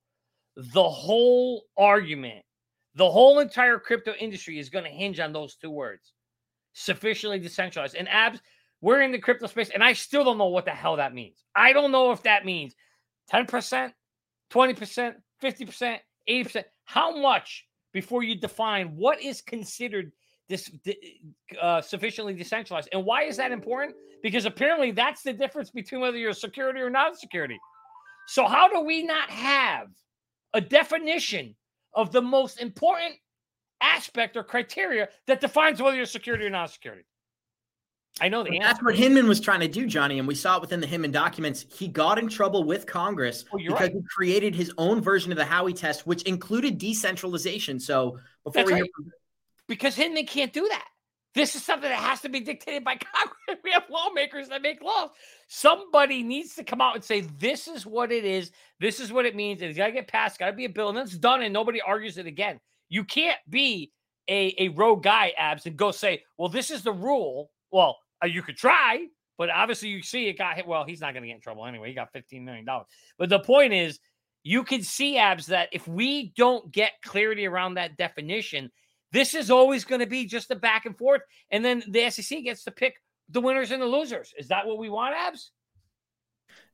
the 0.56 0.88
whole 0.88 1.62
argument, 1.76 2.44
the 2.96 3.08
whole 3.08 3.38
entire 3.38 3.78
crypto 3.78 4.12
industry 4.18 4.58
is 4.58 4.70
going 4.70 4.84
to 4.84 4.90
hinge 4.90 5.20
on 5.20 5.32
those 5.32 5.54
two 5.54 5.70
words 5.70 6.14
sufficiently 6.78 7.38
decentralized. 7.38 7.96
And 7.96 8.08
abs, 8.08 8.40
we're 8.80 9.02
in 9.02 9.12
the 9.12 9.18
crypto 9.18 9.46
space, 9.46 9.70
and 9.70 9.82
I 9.82 9.92
still 9.92 10.24
don't 10.24 10.38
know 10.38 10.46
what 10.46 10.64
the 10.64 10.70
hell 10.70 10.96
that 10.96 11.14
means. 11.14 11.42
I 11.54 11.72
don't 11.72 11.90
know 11.90 12.12
if 12.12 12.22
that 12.22 12.44
means 12.44 12.74
10%, 13.32 13.92
20%, 14.50 15.14
50%, 15.42 15.98
80%. 16.28 16.64
How 16.84 17.16
much 17.20 17.66
before 17.92 18.22
you 18.22 18.36
define 18.36 18.96
what 18.96 19.20
is 19.20 19.40
considered 19.40 20.12
this 20.48 20.70
uh, 21.60 21.80
sufficiently 21.80 22.34
decentralized? 22.34 22.88
And 22.92 23.04
why 23.04 23.24
is 23.24 23.36
that 23.38 23.50
important? 23.50 23.96
Because 24.22 24.44
apparently 24.44 24.92
that's 24.92 25.22
the 25.22 25.32
difference 25.32 25.70
between 25.70 26.00
whether 26.00 26.16
you're 26.16 26.32
security 26.32 26.80
or 26.80 26.90
not 26.90 27.12
a 27.12 27.16
security. 27.16 27.58
So, 28.28 28.46
how 28.46 28.68
do 28.68 28.80
we 28.80 29.02
not 29.02 29.30
have 29.30 29.88
a 30.54 30.60
definition 30.60 31.56
of 31.94 32.12
the 32.12 32.22
most 32.22 32.60
important 32.60 33.14
aspect 33.80 34.36
or 34.36 34.42
criteria 34.42 35.08
that 35.26 35.40
defines 35.40 35.80
whether 35.80 35.96
you're 35.96 36.06
security 36.06 36.44
or 36.44 36.50
not 36.50 36.70
security. 36.70 37.04
I 38.20 38.28
know 38.28 38.42
the 38.42 38.50
answer. 38.50 38.60
That's 38.62 38.82
what 38.82 38.96
Hinman 38.96 39.28
was 39.28 39.40
trying 39.40 39.60
to 39.60 39.68
do, 39.68 39.86
Johnny, 39.86 40.18
and 40.18 40.26
we 40.26 40.34
saw 40.34 40.56
it 40.56 40.60
within 40.60 40.80
the 40.80 40.86
Hinman 40.86 41.12
documents. 41.12 41.64
He 41.70 41.86
got 41.86 42.18
in 42.18 42.28
trouble 42.28 42.64
with 42.64 42.86
Congress 42.86 43.44
oh, 43.52 43.58
because 43.58 43.80
right. 43.80 43.92
he 43.92 44.00
created 44.12 44.54
his 44.54 44.72
own 44.76 45.00
version 45.00 45.30
of 45.30 45.38
the 45.38 45.44
Howey 45.44 45.76
test, 45.76 46.06
which 46.06 46.22
included 46.22 46.78
decentralization. 46.78 47.78
So 47.78 48.18
before 48.44 48.62
That's 48.62 48.66
we 48.66 48.72
right. 48.72 48.82
hear- 48.82 49.12
because 49.68 49.94
Hinman 49.94 50.26
can't 50.26 50.52
do 50.52 50.66
that. 50.68 50.86
This 51.34 51.54
is 51.54 51.62
something 51.62 51.88
that 51.88 52.00
has 52.00 52.22
to 52.22 52.28
be 52.28 52.40
dictated 52.40 52.82
by 52.82 52.96
Congress. 53.14 53.60
We 53.62 53.70
have 53.70 53.84
lawmakers 53.90 54.48
that 54.48 54.62
make 54.62 54.82
laws. 54.82 55.10
Somebody 55.46 56.22
needs 56.22 56.54
to 56.56 56.64
come 56.64 56.80
out 56.80 56.96
and 56.96 57.04
say, 57.04 57.20
this 57.20 57.68
is 57.68 57.86
what 57.86 58.10
it 58.10 58.24
is. 58.24 58.50
This 58.80 58.98
is 58.98 59.12
what 59.12 59.26
it 59.26 59.36
means. 59.36 59.62
It's 59.62 59.76
got 59.76 59.86
to 59.86 59.92
get 59.92 60.08
passed. 60.08 60.38
Got 60.38 60.46
to 60.46 60.52
be 60.54 60.64
a 60.64 60.70
bill. 60.70 60.88
And 60.88 60.96
then 60.96 61.04
it's 61.04 61.16
done 61.16 61.42
and 61.42 61.52
nobody 61.52 61.80
argues 61.80 62.18
it 62.18 62.26
again. 62.26 62.58
You 62.88 63.04
can't 63.04 63.38
be 63.48 63.92
a, 64.28 64.54
a 64.58 64.68
rogue 64.68 65.02
guy, 65.02 65.32
abs, 65.38 65.66
and 65.66 65.76
go 65.76 65.90
say, 65.90 66.22
well, 66.36 66.48
this 66.48 66.70
is 66.70 66.82
the 66.82 66.92
rule. 66.92 67.50
Well, 67.70 67.96
uh, 68.22 68.26
you 68.26 68.42
could 68.42 68.56
try, 68.56 69.06
but 69.36 69.50
obviously 69.50 69.88
you 69.88 70.02
see 70.02 70.28
it 70.28 70.38
got 70.38 70.56
hit. 70.56 70.66
Well, 70.66 70.84
he's 70.84 71.00
not 71.00 71.12
going 71.12 71.22
to 71.22 71.28
get 71.28 71.36
in 71.36 71.40
trouble 71.40 71.66
anyway. 71.66 71.88
He 71.88 71.94
got 71.94 72.12
$15 72.12 72.42
million. 72.44 72.66
But 73.18 73.28
the 73.28 73.40
point 73.40 73.72
is, 73.72 73.98
you 74.42 74.64
can 74.64 74.82
see, 74.82 75.18
abs, 75.18 75.46
that 75.46 75.68
if 75.72 75.86
we 75.86 76.32
don't 76.36 76.72
get 76.72 76.92
clarity 77.04 77.46
around 77.46 77.74
that 77.74 77.96
definition, 77.96 78.70
this 79.12 79.34
is 79.34 79.50
always 79.50 79.84
going 79.84 80.00
to 80.00 80.06
be 80.06 80.26
just 80.26 80.50
a 80.50 80.56
back 80.56 80.86
and 80.86 80.96
forth. 80.96 81.22
And 81.50 81.64
then 81.64 81.82
the 81.88 82.10
SEC 82.10 82.44
gets 82.44 82.64
to 82.64 82.70
pick 82.70 82.94
the 83.28 83.40
winners 83.40 83.70
and 83.70 83.82
the 83.82 83.86
losers. 83.86 84.32
Is 84.38 84.48
that 84.48 84.66
what 84.66 84.78
we 84.78 84.88
want, 84.88 85.14
abs? 85.14 85.50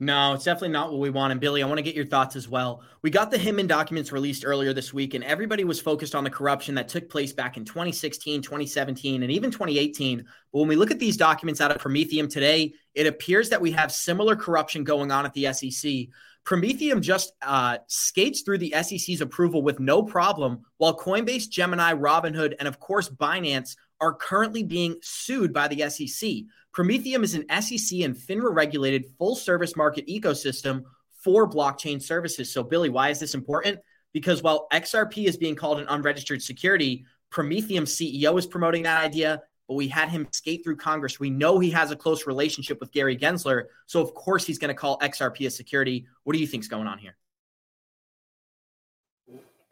No, 0.00 0.34
it's 0.34 0.44
definitely 0.44 0.70
not 0.70 0.90
what 0.90 1.00
we 1.00 1.10
want. 1.10 1.32
And 1.32 1.40
Billy, 1.40 1.62
I 1.62 1.66
want 1.66 1.78
to 1.78 1.82
get 1.82 1.94
your 1.94 2.06
thoughts 2.06 2.36
as 2.36 2.48
well. 2.48 2.82
We 3.02 3.10
got 3.10 3.30
the 3.30 3.38
Hinman 3.38 3.68
documents 3.68 4.12
released 4.12 4.44
earlier 4.44 4.72
this 4.72 4.92
week, 4.92 5.14
and 5.14 5.22
everybody 5.22 5.64
was 5.64 5.80
focused 5.80 6.14
on 6.14 6.24
the 6.24 6.30
corruption 6.30 6.74
that 6.74 6.88
took 6.88 7.08
place 7.08 7.32
back 7.32 7.56
in 7.56 7.64
2016, 7.64 8.42
2017, 8.42 9.22
and 9.22 9.30
even 9.30 9.50
2018. 9.50 10.18
But 10.52 10.58
when 10.58 10.68
we 10.68 10.76
look 10.76 10.90
at 10.90 10.98
these 10.98 11.16
documents 11.16 11.60
out 11.60 11.70
of 11.70 11.78
Prometheum 11.78 12.28
today, 12.28 12.74
it 12.94 13.06
appears 13.06 13.48
that 13.50 13.60
we 13.60 13.70
have 13.72 13.92
similar 13.92 14.34
corruption 14.34 14.84
going 14.84 15.12
on 15.12 15.26
at 15.26 15.32
the 15.32 15.52
SEC. 15.52 16.08
Prometheum 16.44 17.00
just 17.00 17.32
uh, 17.40 17.78
skates 17.86 18.42
through 18.42 18.58
the 18.58 18.74
SEC's 18.82 19.20
approval 19.20 19.62
with 19.62 19.80
no 19.80 20.02
problem, 20.02 20.64
while 20.76 20.98
Coinbase, 20.98 21.48
Gemini, 21.48 21.94
Robinhood, 21.94 22.54
and 22.58 22.68
of 22.68 22.78
course 22.78 23.08
Binance 23.08 23.76
are 24.04 24.12
currently 24.12 24.62
being 24.62 24.96
sued 25.00 25.50
by 25.54 25.66
the 25.66 25.88
SEC. 25.88 26.30
Prometheum 26.72 27.24
is 27.24 27.34
an 27.34 27.46
SEC 27.62 28.00
and 28.00 28.14
FINRA 28.14 28.54
regulated 28.54 29.06
full 29.18 29.34
service 29.34 29.76
market 29.76 30.06
ecosystem 30.06 30.82
for 31.22 31.48
blockchain 31.48 32.02
services. 32.02 32.52
So, 32.52 32.62
Billy, 32.62 32.90
why 32.90 33.08
is 33.08 33.18
this 33.18 33.34
important? 33.34 33.78
Because 34.12 34.42
while 34.42 34.66
XRP 34.74 35.24
is 35.24 35.38
being 35.38 35.54
called 35.54 35.80
an 35.80 35.86
unregistered 35.88 36.42
security, 36.42 37.06
Prometheum 37.30 37.84
CEO 37.84 38.38
is 38.38 38.46
promoting 38.46 38.82
that 38.82 39.02
idea, 39.02 39.42
but 39.68 39.74
we 39.74 39.88
had 39.88 40.10
him 40.10 40.28
skate 40.32 40.62
through 40.62 40.76
Congress. 40.76 41.18
We 41.18 41.30
know 41.30 41.58
he 41.58 41.70
has 41.70 41.90
a 41.90 41.96
close 41.96 42.26
relationship 42.26 42.78
with 42.80 42.92
Gary 42.92 43.16
Gensler. 43.16 43.64
So, 43.86 44.02
of 44.02 44.12
course, 44.12 44.44
he's 44.44 44.58
going 44.58 44.68
to 44.68 44.74
call 44.74 44.98
XRP 44.98 45.46
a 45.46 45.50
security. 45.50 46.06
What 46.24 46.34
do 46.34 46.40
you 46.40 46.46
think 46.46 46.62
is 46.62 46.68
going 46.68 46.86
on 46.88 46.98
here? 46.98 47.16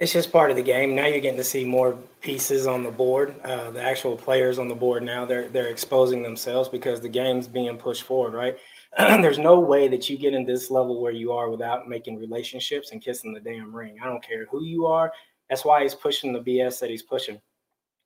It's 0.02 0.12
just 0.12 0.32
part 0.32 0.50
of 0.50 0.56
the 0.56 0.62
game. 0.64 0.96
Now 0.96 1.06
you're 1.06 1.20
getting 1.20 1.38
to 1.38 1.44
see 1.44 1.64
more 1.64 1.96
pieces 2.20 2.66
on 2.66 2.82
the 2.82 2.90
board. 2.90 3.36
Uh, 3.44 3.70
the 3.70 3.80
actual 3.80 4.16
players 4.16 4.58
on 4.58 4.66
the 4.66 4.74
board 4.74 5.04
now 5.04 5.24
they're 5.24 5.48
they're 5.48 5.68
exposing 5.68 6.24
themselves 6.24 6.68
because 6.68 7.00
the 7.00 7.08
game's 7.08 7.46
being 7.46 7.78
pushed 7.78 8.02
forward. 8.02 8.34
Right? 8.34 8.56
There's 8.98 9.38
no 9.38 9.60
way 9.60 9.86
that 9.86 10.10
you 10.10 10.18
get 10.18 10.34
in 10.34 10.44
this 10.44 10.72
level 10.72 11.00
where 11.00 11.12
you 11.12 11.30
are 11.30 11.50
without 11.50 11.88
making 11.88 12.18
relationships 12.18 12.90
and 12.90 13.00
kissing 13.00 13.32
the 13.32 13.38
damn 13.38 13.72
ring. 13.74 13.96
I 14.02 14.06
don't 14.06 14.26
care 14.26 14.46
who 14.50 14.64
you 14.64 14.86
are. 14.86 15.12
That's 15.48 15.64
why 15.64 15.82
he's 15.82 15.94
pushing 15.94 16.32
the 16.32 16.40
BS 16.40 16.80
that 16.80 16.90
he's 16.90 17.04
pushing. 17.04 17.40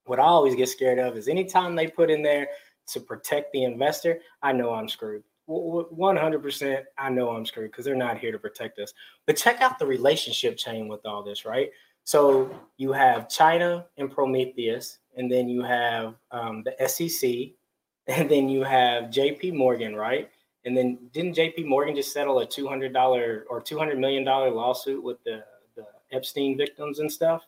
What 0.04 0.20
I 0.20 0.24
always 0.24 0.54
get 0.54 0.68
scared 0.68 0.98
of 0.98 1.16
is 1.16 1.28
anytime 1.28 1.74
they 1.74 1.86
put 1.86 2.10
in 2.10 2.22
there 2.22 2.48
to 2.88 3.00
protect 3.00 3.54
the 3.54 3.64
investor, 3.64 4.20
I 4.42 4.52
know 4.52 4.74
I'm 4.74 4.90
screwed. 4.90 5.22
one 5.46 6.16
hundred 6.18 6.42
percent. 6.42 6.84
I 6.98 7.08
know 7.08 7.30
I'm 7.30 7.46
screwed 7.46 7.70
because 7.70 7.86
they're 7.86 7.94
not 7.96 8.18
here 8.18 8.32
to 8.32 8.38
protect 8.38 8.78
us. 8.80 8.92
But 9.26 9.38
check 9.38 9.62
out 9.62 9.78
the 9.78 9.86
relationship 9.86 10.58
chain 10.58 10.88
with 10.88 11.06
all 11.06 11.22
this, 11.22 11.46
right? 11.46 11.70
So 12.06 12.48
you 12.76 12.92
have 12.92 13.28
China 13.28 13.84
and 13.96 14.08
Prometheus, 14.08 14.98
and 15.16 15.30
then 15.30 15.48
you 15.48 15.60
have 15.62 16.14
um, 16.30 16.62
the 16.62 16.88
SEC, 16.88 17.50
and 18.06 18.30
then 18.30 18.48
you 18.48 18.62
have 18.62 19.10
J.P. 19.10 19.50
Morgan, 19.50 19.96
right? 19.96 20.30
And 20.64 20.76
then 20.76 20.98
didn't 21.12 21.34
J.P. 21.34 21.64
Morgan 21.64 21.96
just 21.96 22.12
settle 22.12 22.38
a 22.38 22.46
two 22.46 22.68
hundred 22.68 22.92
dollar 22.92 23.44
or 23.50 23.60
two 23.60 23.76
hundred 23.76 23.98
million 23.98 24.22
dollar 24.24 24.50
lawsuit 24.50 25.02
with 25.02 25.22
the 25.24 25.42
the 25.74 25.84
Epstein 26.12 26.56
victims 26.56 27.00
and 27.00 27.10
stuff? 27.10 27.44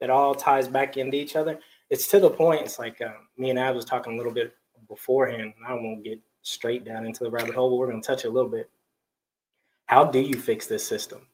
That 0.00 0.08
all 0.08 0.34
ties 0.34 0.66
back 0.66 0.96
into 0.96 1.18
each 1.18 1.36
other. 1.36 1.58
It's 1.90 2.08
to 2.08 2.20
the 2.20 2.30
point. 2.30 2.62
It's 2.62 2.78
like 2.78 3.02
uh, 3.02 3.12
me 3.36 3.50
and 3.50 3.60
I 3.60 3.70
was 3.70 3.84
talking 3.84 4.14
a 4.14 4.16
little 4.16 4.32
bit 4.32 4.54
beforehand. 4.88 5.52
I 5.66 5.74
won't 5.74 6.02
get 6.02 6.18
straight 6.40 6.86
down 6.86 7.04
into 7.04 7.22
the 7.22 7.30
rabbit 7.30 7.54
hole, 7.54 7.68
but 7.68 7.76
we're 7.76 7.90
going 7.90 8.00
to 8.00 8.06
touch 8.06 8.24
a 8.24 8.30
little 8.30 8.48
bit. 8.50 8.70
How 9.84 10.04
do 10.04 10.20
you 10.20 10.38
fix 10.38 10.66
this 10.66 10.86
system? 10.86 11.26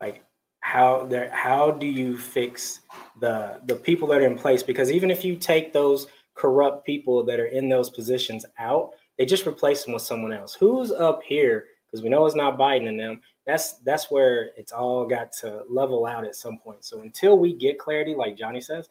Like 0.00 0.22
how 0.64 1.04
there 1.04 1.30
how 1.30 1.70
do 1.70 1.86
you 1.86 2.16
fix 2.16 2.80
the 3.20 3.60
the 3.66 3.76
people 3.76 4.08
that 4.08 4.22
are 4.22 4.26
in 4.26 4.38
place? 4.38 4.62
Because 4.62 4.90
even 4.90 5.10
if 5.10 5.22
you 5.22 5.36
take 5.36 5.74
those 5.74 6.06
corrupt 6.34 6.86
people 6.86 7.22
that 7.22 7.38
are 7.38 7.46
in 7.46 7.68
those 7.68 7.90
positions 7.90 8.46
out 8.58 8.92
they 9.18 9.26
just 9.26 9.46
replace 9.46 9.84
them 9.84 9.92
with 9.92 10.02
someone 10.02 10.32
else. 10.32 10.54
Who's 10.54 10.90
up 10.90 11.22
here? 11.22 11.66
Because 11.86 12.02
we 12.02 12.08
know 12.08 12.24
it's 12.24 12.34
not 12.34 12.58
biden 12.58 12.88
and 12.88 12.98
them. 12.98 13.20
That's 13.46 13.74
that's 13.84 14.10
where 14.10 14.52
it's 14.56 14.72
all 14.72 15.06
got 15.06 15.32
to 15.42 15.64
level 15.68 16.06
out 16.06 16.24
at 16.24 16.34
some 16.34 16.56
point. 16.56 16.82
So 16.82 17.02
until 17.02 17.38
we 17.38 17.52
get 17.52 17.78
clarity 17.78 18.14
like 18.14 18.38
johnny 18.38 18.62
says 18.62 18.88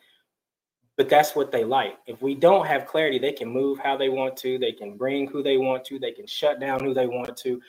but 0.95 1.09
that's 1.09 1.35
what 1.35 1.51
they 1.51 1.63
like. 1.63 1.97
If 2.05 2.21
we 2.21 2.35
don't 2.35 2.67
have 2.67 2.85
clarity, 2.85 3.17
they 3.17 3.31
can 3.31 3.49
move 3.49 3.79
how 3.79 3.97
they 3.97 4.09
want 4.09 4.37
to, 4.37 4.59
they 4.59 4.71
can 4.71 4.95
bring 4.95 5.27
who 5.27 5.41
they 5.41 5.57
want 5.57 5.83
to, 5.85 5.97
they 5.97 6.11
can 6.11 6.27
shut 6.27 6.59
down 6.59 6.83
who 6.83 6.93
they 6.93 7.07
want 7.07 7.35
to. 7.37 7.59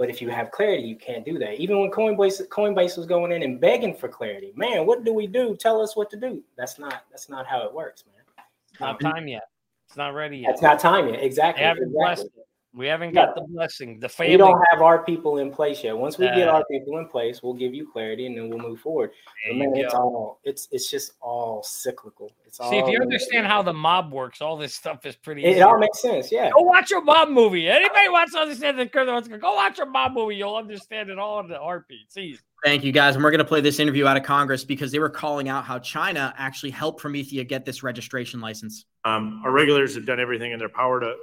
But 0.00 0.08
if 0.08 0.22
you 0.22 0.30
have 0.30 0.50
clarity, 0.50 0.84
you 0.84 0.96
can't 0.96 1.26
do 1.26 1.38
that. 1.40 1.60
Even 1.60 1.78
when 1.78 1.90
Coinbase 1.90 2.48
Coinbase 2.48 2.96
was 2.96 3.04
going 3.04 3.32
in 3.32 3.42
and 3.42 3.60
begging 3.60 3.94
for 3.94 4.08
clarity, 4.08 4.50
man, 4.56 4.86
what 4.86 5.04
do 5.04 5.12
we 5.12 5.26
do? 5.26 5.54
Tell 5.54 5.78
us 5.82 5.94
what 5.94 6.08
to 6.08 6.16
do. 6.16 6.42
That's 6.56 6.78
not 6.78 7.04
that's 7.10 7.28
not 7.28 7.46
how 7.46 7.66
it 7.66 7.74
works, 7.74 8.04
man. 8.06 8.46
It's 8.70 8.80
not 8.80 8.98
time 8.98 9.28
yet. 9.28 9.42
It's 9.86 9.98
not 9.98 10.14
ready 10.14 10.38
yet. 10.38 10.52
It's 10.52 10.62
not 10.62 10.80
time 10.80 11.08
yet. 11.08 11.22
Exactly. 11.22 11.60
They 11.60 11.66
haven't 11.66 11.88
exactly. 11.88 12.02
blessed 12.02 12.26
it. 12.34 12.46
We 12.72 12.86
haven't 12.86 13.14
got 13.14 13.30
yeah. 13.30 13.42
the 13.42 13.48
blessing. 13.48 13.98
The 13.98 14.08
family. 14.08 14.34
We 14.34 14.36
don't 14.36 14.62
have 14.70 14.80
our 14.80 15.04
people 15.04 15.38
in 15.38 15.50
place 15.50 15.82
yet. 15.82 15.96
Once 15.96 16.18
we 16.18 16.28
uh, 16.28 16.36
get 16.36 16.48
our 16.48 16.64
people 16.70 16.98
in 16.98 17.08
place, 17.08 17.42
we'll 17.42 17.54
give 17.54 17.74
you 17.74 17.88
clarity, 17.90 18.26
and 18.26 18.36
then 18.36 18.48
we'll 18.48 18.60
move 18.60 18.80
forward. 18.80 19.10
But 19.48 19.56
man, 19.56 19.72
it's 19.74 19.92
all 19.92 20.40
it's 20.44 20.68
it's 20.70 20.88
just 20.88 21.14
all 21.20 21.64
cyclical. 21.64 22.30
It's 22.46 22.60
all. 22.60 22.70
See, 22.70 22.78
if 22.78 22.88
you 22.88 23.00
understand 23.00 23.48
how 23.48 23.62
the 23.62 23.72
mob 23.72 24.12
works, 24.12 24.40
all 24.40 24.56
this 24.56 24.72
stuff 24.72 25.04
is 25.04 25.16
pretty. 25.16 25.44
It, 25.44 25.56
it 25.56 25.60
all 25.60 25.78
makes 25.78 26.00
sense. 26.00 26.30
Yeah. 26.30 26.50
Go 26.50 26.62
watch 26.62 26.90
your 26.90 27.02
mob 27.02 27.28
movie. 27.30 27.68
Anybody 27.68 28.08
wants 28.08 28.34
to 28.34 28.38
understand 28.38 28.78
the 28.78 28.86
go 28.86 29.54
watch 29.54 29.78
your 29.78 29.90
mob 29.90 30.12
movie. 30.12 30.36
You'll 30.36 30.54
understand 30.54 31.10
it 31.10 31.18
all 31.18 31.40
in 31.40 31.48
the 31.48 31.58
heartbeat. 31.58 32.12
See. 32.12 32.38
Thank 32.62 32.84
you, 32.84 32.92
guys. 32.92 33.14
And 33.14 33.24
we're 33.24 33.30
going 33.30 33.38
to 33.38 33.44
play 33.46 33.62
this 33.62 33.78
interview 33.80 34.06
out 34.06 34.18
of 34.18 34.22
Congress 34.22 34.64
because 34.64 34.92
they 34.92 34.98
were 34.98 35.08
calling 35.08 35.48
out 35.48 35.64
how 35.64 35.78
China 35.78 36.34
actually 36.36 36.68
helped 36.68 37.00
Promethea 37.00 37.42
get 37.42 37.64
this 37.64 37.82
registration 37.82 38.38
license. 38.38 38.84
Um, 39.06 39.40
our 39.46 39.50
regulators 39.50 39.94
have 39.94 40.04
done 40.04 40.20
everything 40.20 40.52
in 40.52 40.58
their 40.58 40.68
power 40.68 41.00
to 41.00 41.14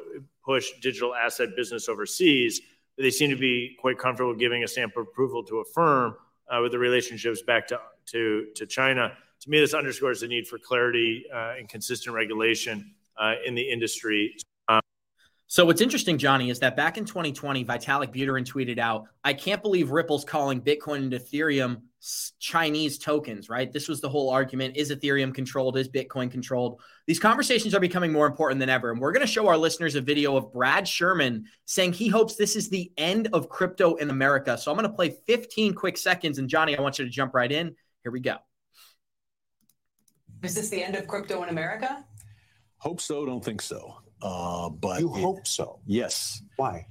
push 0.48 0.72
digital 0.82 1.14
asset 1.14 1.50
business 1.56 1.90
overseas. 1.90 2.62
They 2.98 3.12
seem 3.12 3.30
to 3.30 3.36
be 3.36 3.76
quite 3.80 4.00
comfortable 4.00 4.34
giving 4.34 4.64
a 4.64 4.68
stamp 4.68 4.96
of 4.96 5.04
approval 5.04 5.44
to 5.44 5.60
a 5.60 5.66
firm 5.66 6.16
uh, 6.50 6.60
with 6.62 6.72
the 6.72 6.80
relationships 6.80 7.42
back 7.42 7.68
to, 7.68 7.80
to, 8.08 8.48
to 8.56 8.66
China. 8.66 9.12
To 9.42 9.50
me, 9.50 9.60
this 9.60 9.74
underscores 9.74 10.22
the 10.22 10.28
need 10.28 10.48
for 10.48 10.58
clarity 10.58 11.26
uh, 11.32 11.56
and 11.60 11.68
consistent 11.68 12.16
regulation 12.16 12.94
uh, 13.20 13.34
in 13.46 13.54
the 13.54 13.62
industry. 13.62 14.36
So 15.50 15.64
what's 15.66 15.80
interesting, 15.80 16.18
Johnny, 16.18 16.50
is 16.50 16.60
that 16.60 16.76
back 16.76 16.98
in 16.98 17.06
2020, 17.06 17.64
Vitalik 17.64 18.14
Buterin 18.14 18.46
tweeted 18.46 18.80
out, 18.80 19.06
"I 19.24 19.34
can't 19.34 19.62
believe 19.62 19.92
Ripple's 19.92 20.26
calling 20.26 20.60
Bitcoin 20.60 20.98
and 20.98 21.14
Ethereum 21.14 21.84
Chinese 22.40 22.98
tokens." 22.98 23.50
Right? 23.50 23.72
This 23.72 23.88
was 23.88 24.02
the 24.02 24.10
whole 24.10 24.30
argument: 24.30 24.78
is 24.78 24.92
Ethereum 24.92 25.34
controlled? 25.34 25.78
Is 25.78 25.90
Bitcoin 25.90 26.32
controlled? 26.32 26.82
These 27.06 27.20
conversations 27.20 27.74
are 27.74 27.80
becoming 27.80 28.12
more 28.12 28.28
important 28.28 28.60
than 28.60 28.70
ever, 28.70 28.92
and 28.92 29.00
we're 29.00 29.12
going 29.12 29.26
to 29.26 29.32
show 29.32 29.48
our 29.48 29.58
listeners 29.58 29.96
a 29.96 30.02
video 30.02 30.36
of 30.36 30.52
Brad 30.52 30.88
Sherman 30.88 31.46
saying 31.66 31.94
he 31.94 32.08
hopes 32.08 32.36
this 32.36 32.56
is 32.56 32.70
the 32.70 32.92
end 32.98 33.30
of 33.34 33.50
crypto 33.50 33.96
in 33.96 34.10
America. 34.10 34.58
So 34.58 34.72
I'm 34.72 34.78
going 34.78 34.90
to 34.90 34.96
play 34.96 35.16
15 35.28 35.74
quick 35.74 35.98
seconds, 35.98 36.40
and 36.40 36.50
Johnny, 36.50 36.78
I 36.78 36.82
want 36.82 37.00
you 37.00 37.06
to 37.06 37.12
jump 37.12 37.34
right 37.34 37.52
in. 37.52 37.76
Here 38.04 38.12
we 38.12 38.20
go. 38.20 38.38
Is 40.44 40.56
this 40.56 40.70
the 40.70 40.84
end 40.84 40.96
of 40.96 41.08
crypto 41.08 41.44
in 41.44 41.50
America? 41.50 42.06
Hope 42.78 43.02
so. 43.02 43.26
Don't 43.26 43.44
think 43.44 43.62
so. 43.62 43.96
Uh, 44.22 44.70
but 44.70 45.00
you 45.00 45.14
it, 45.16 45.22
hope 45.22 45.48
so. 45.48 45.80
Yes. 45.86 46.42
Why? 46.56 46.88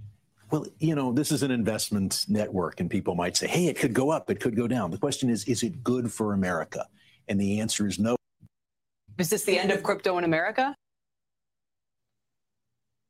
Well, 0.51 0.67
you 0.79 0.95
know, 0.95 1.13
this 1.13 1.33
is 1.33 1.43
an 1.43 1.51
investment 1.51 2.25
network, 2.29 2.81
and 2.81 2.89
people 2.89 3.15
might 3.15 3.37
say, 3.37 3.49
"Hey, 3.49 3.67
it 3.67 3.77
could 3.77 3.93
go 3.93 4.11
up, 4.11 4.31
it 4.31 4.41
could 4.41 4.55
go 4.55 4.69
down." 4.69 4.91
The 4.91 4.99
question 4.99 5.29
is, 5.29 5.45
is 5.45 5.63
it 5.63 5.83
good 5.83 6.13
for 6.13 6.35
America? 6.35 6.87
And 7.29 7.41
the 7.41 7.61
answer 7.61 7.87
is 7.87 7.99
no. 7.99 8.17
Is 9.19 9.31
this 9.31 9.45
the 9.45 9.59
end 9.59 9.73
of 9.73 9.83
crypto 9.83 10.19
in 10.19 10.25
America? 10.25 10.75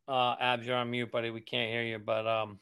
Uh, 0.08 0.36
Abs, 0.40 0.66
you're 0.66 0.76
on 0.76 0.90
mute, 0.90 1.10
buddy. 1.10 1.30
We 1.30 1.40
can't 1.40 1.70
hear 1.70 1.82
you, 1.82 1.98
but 1.98 2.26
um, 2.26 2.58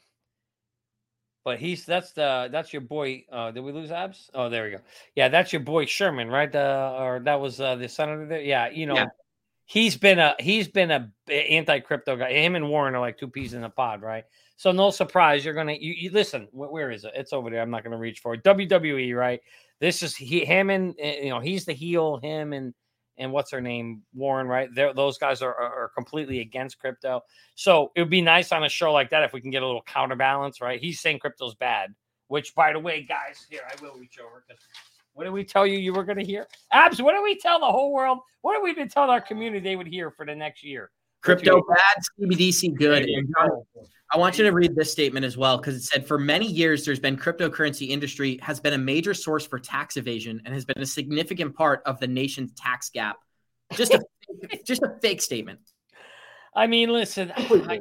but 1.45 1.59
he's 1.59 1.85
that's 1.85 2.11
the 2.11 2.49
that's 2.51 2.73
your 2.73 2.81
boy. 2.81 3.23
Uh, 3.31 3.51
did 3.51 3.63
we 3.63 3.71
lose 3.71 3.91
Abs? 3.91 4.29
Oh, 4.33 4.49
there 4.49 4.65
we 4.65 4.71
go. 4.71 4.79
Yeah, 5.15 5.29
that's 5.29 5.53
your 5.53 5.61
boy 5.61 5.85
Sherman, 5.85 6.27
right? 6.27 6.53
Uh, 6.53 6.97
or 6.99 7.19
that 7.21 7.39
was 7.39 7.61
uh, 7.61 7.75
the 7.75 7.87
senator 7.87 8.25
there. 8.25 8.41
Yeah, 8.41 8.69
you 8.69 8.87
know. 8.87 8.95
Yeah 8.95 9.05
he's 9.65 9.97
been 9.97 10.19
a 10.19 10.35
he's 10.39 10.67
been 10.67 10.91
a 10.91 11.11
anti 11.29 11.79
crypto 11.79 12.15
guy. 12.15 12.31
Him 12.31 12.55
and 12.55 12.69
Warren 12.69 12.95
are 12.95 13.01
like 13.01 13.17
two 13.17 13.27
peas 13.27 13.53
in 13.53 13.63
a 13.63 13.69
pod, 13.69 14.01
right? 14.01 14.23
So 14.57 14.71
no 14.71 14.91
surprise, 14.91 15.43
you're 15.43 15.53
gonna 15.53 15.73
you, 15.73 15.93
you 15.93 16.11
listen. 16.11 16.47
Where, 16.51 16.91
is 16.91 17.03
it? 17.03 17.11
It's 17.15 17.33
over 17.33 17.49
there. 17.49 17.61
I'm 17.61 17.71
not 17.71 17.83
gonna 17.83 17.97
reach 17.97 18.19
for 18.19 18.35
it. 18.35 18.43
WWE, 18.43 19.15
right? 19.15 19.41
This 19.79 20.01
is 20.01 20.15
he 20.15 20.45
him 20.45 20.69
and 20.69 20.95
eh, 20.99 21.23
you 21.23 21.29
know 21.29 21.39
he's 21.39 21.65
the 21.65 21.73
heel. 21.73 22.17
Him 22.17 22.53
and 22.53 22.73
and 23.17 23.31
what's 23.31 23.51
her 23.51 23.61
name 23.61 24.01
Warren, 24.13 24.47
right? 24.47 24.69
They're, 24.73 24.93
those 24.93 25.17
guys 25.17 25.41
are, 25.41 25.53
are, 25.53 25.83
are 25.83 25.91
completely 25.95 26.41
against 26.41 26.79
crypto. 26.79 27.21
So 27.55 27.91
it 27.95 28.01
would 28.01 28.09
be 28.09 28.21
nice 28.21 28.51
on 28.51 28.65
a 28.65 28.69
show 28.69 28.91
like 28.91 29.09
that 29.11 29.23
if 29.23 29.33
we 29.33 29.39
can 29.39 29.51
get 29.51 29.63
a 29.63 29.65
little 29.65 29.83
counterbalance, 29.83 30.59
right? 30.59 30.81
He's 30.81 30.99
saying 30.99 31.19
crypto's 31.19 31.55
bad. 31.55 31.95
Which, 32.27 32.55
by 32.55 32.73
the 32.73 32.79
way, 32.79 33.03
guys, 33.03 33.45
here 33.49 33.61
I 33.69 33.81
will 33.81 33.97
reach 33.99 34.17
over 34.19 34.43
because 34.47 34.61
what 35.15 35.23
did 35.23 35.33
we 35.33 35.45
tell 35.45 35.65
you 35.65 35.77
you 35.77 35.93
were 35.93 36.03
going 36.03 36.17
to 36.17 36.25
hear? 36.25 36.45
Abs, 36.73 37.01
what 37.01 37.13
did 37.13 37.23
we 37.23 37.37
tell 37.37 37.59
the 37.59 37.65
whole 37.65 37.93
world? 37.93 38.19
What 38.41 38.53
did 38.53 38.63
we 38.63 38.73
been 38.73 38.89
telling 38.89 39.09
our 39.09 39.21
community 39.21 39.61
they 39.61 39.77
would 39.77 39.87
hear 39.87 40.11
for 40.11 40.25
the 40.25 40.35
next 40.35 40.63
year? 40.63 40.91
Crypto 41.21 41.61
bad, 41.67 42.03
CBDC 42.19 42.75
good. 42.75 43.09
I 44.13 44.17
want 44.17 44.37
you 44.37 44.43
to 44.43 44.51
read 44.51 44.75
this 44.75 44.91
statement 44.91 45.25
as 45.25 45.37
well 45.37 45.57
because 45.57 45.75
it 45.75 45.83
said 45.83 46.05
for 46.05 46.19
many 46.19 46.45
years 46.45 46.85
there's 46.85 46.99
been 46.99 47.17
cryptocurrency 47.17 47.89
industry 47.89 48.37
has 48.41 48.59
been 48.59 48.73
a 48.73 48.77
major 48.77 49.13
source 49.13 49.47
for 49.47 49.57
tax 49.57 49.97
evasion 49.97 50.41
and 50.45 50.53
has 50.53 50.65
been 50.65 50.81
a 50.81 50.85
significant 50.85 51.55
part 51.55 51.81
of 51.85 51.99
the 51.99 52.07
nation's 52.07 52.51
tax 52.53 52.89
gap. 52.89 53.17
Just 53.73 53.93
a 53.93 54.03
just 54.65 54.83
a 54.83 54.97
fake 55.01 55.21
statement. 55.21 55.59
I 56.53 56.67
mean, 56.67 56.89
listen, 56.89 57.31
I, 57.35 57.79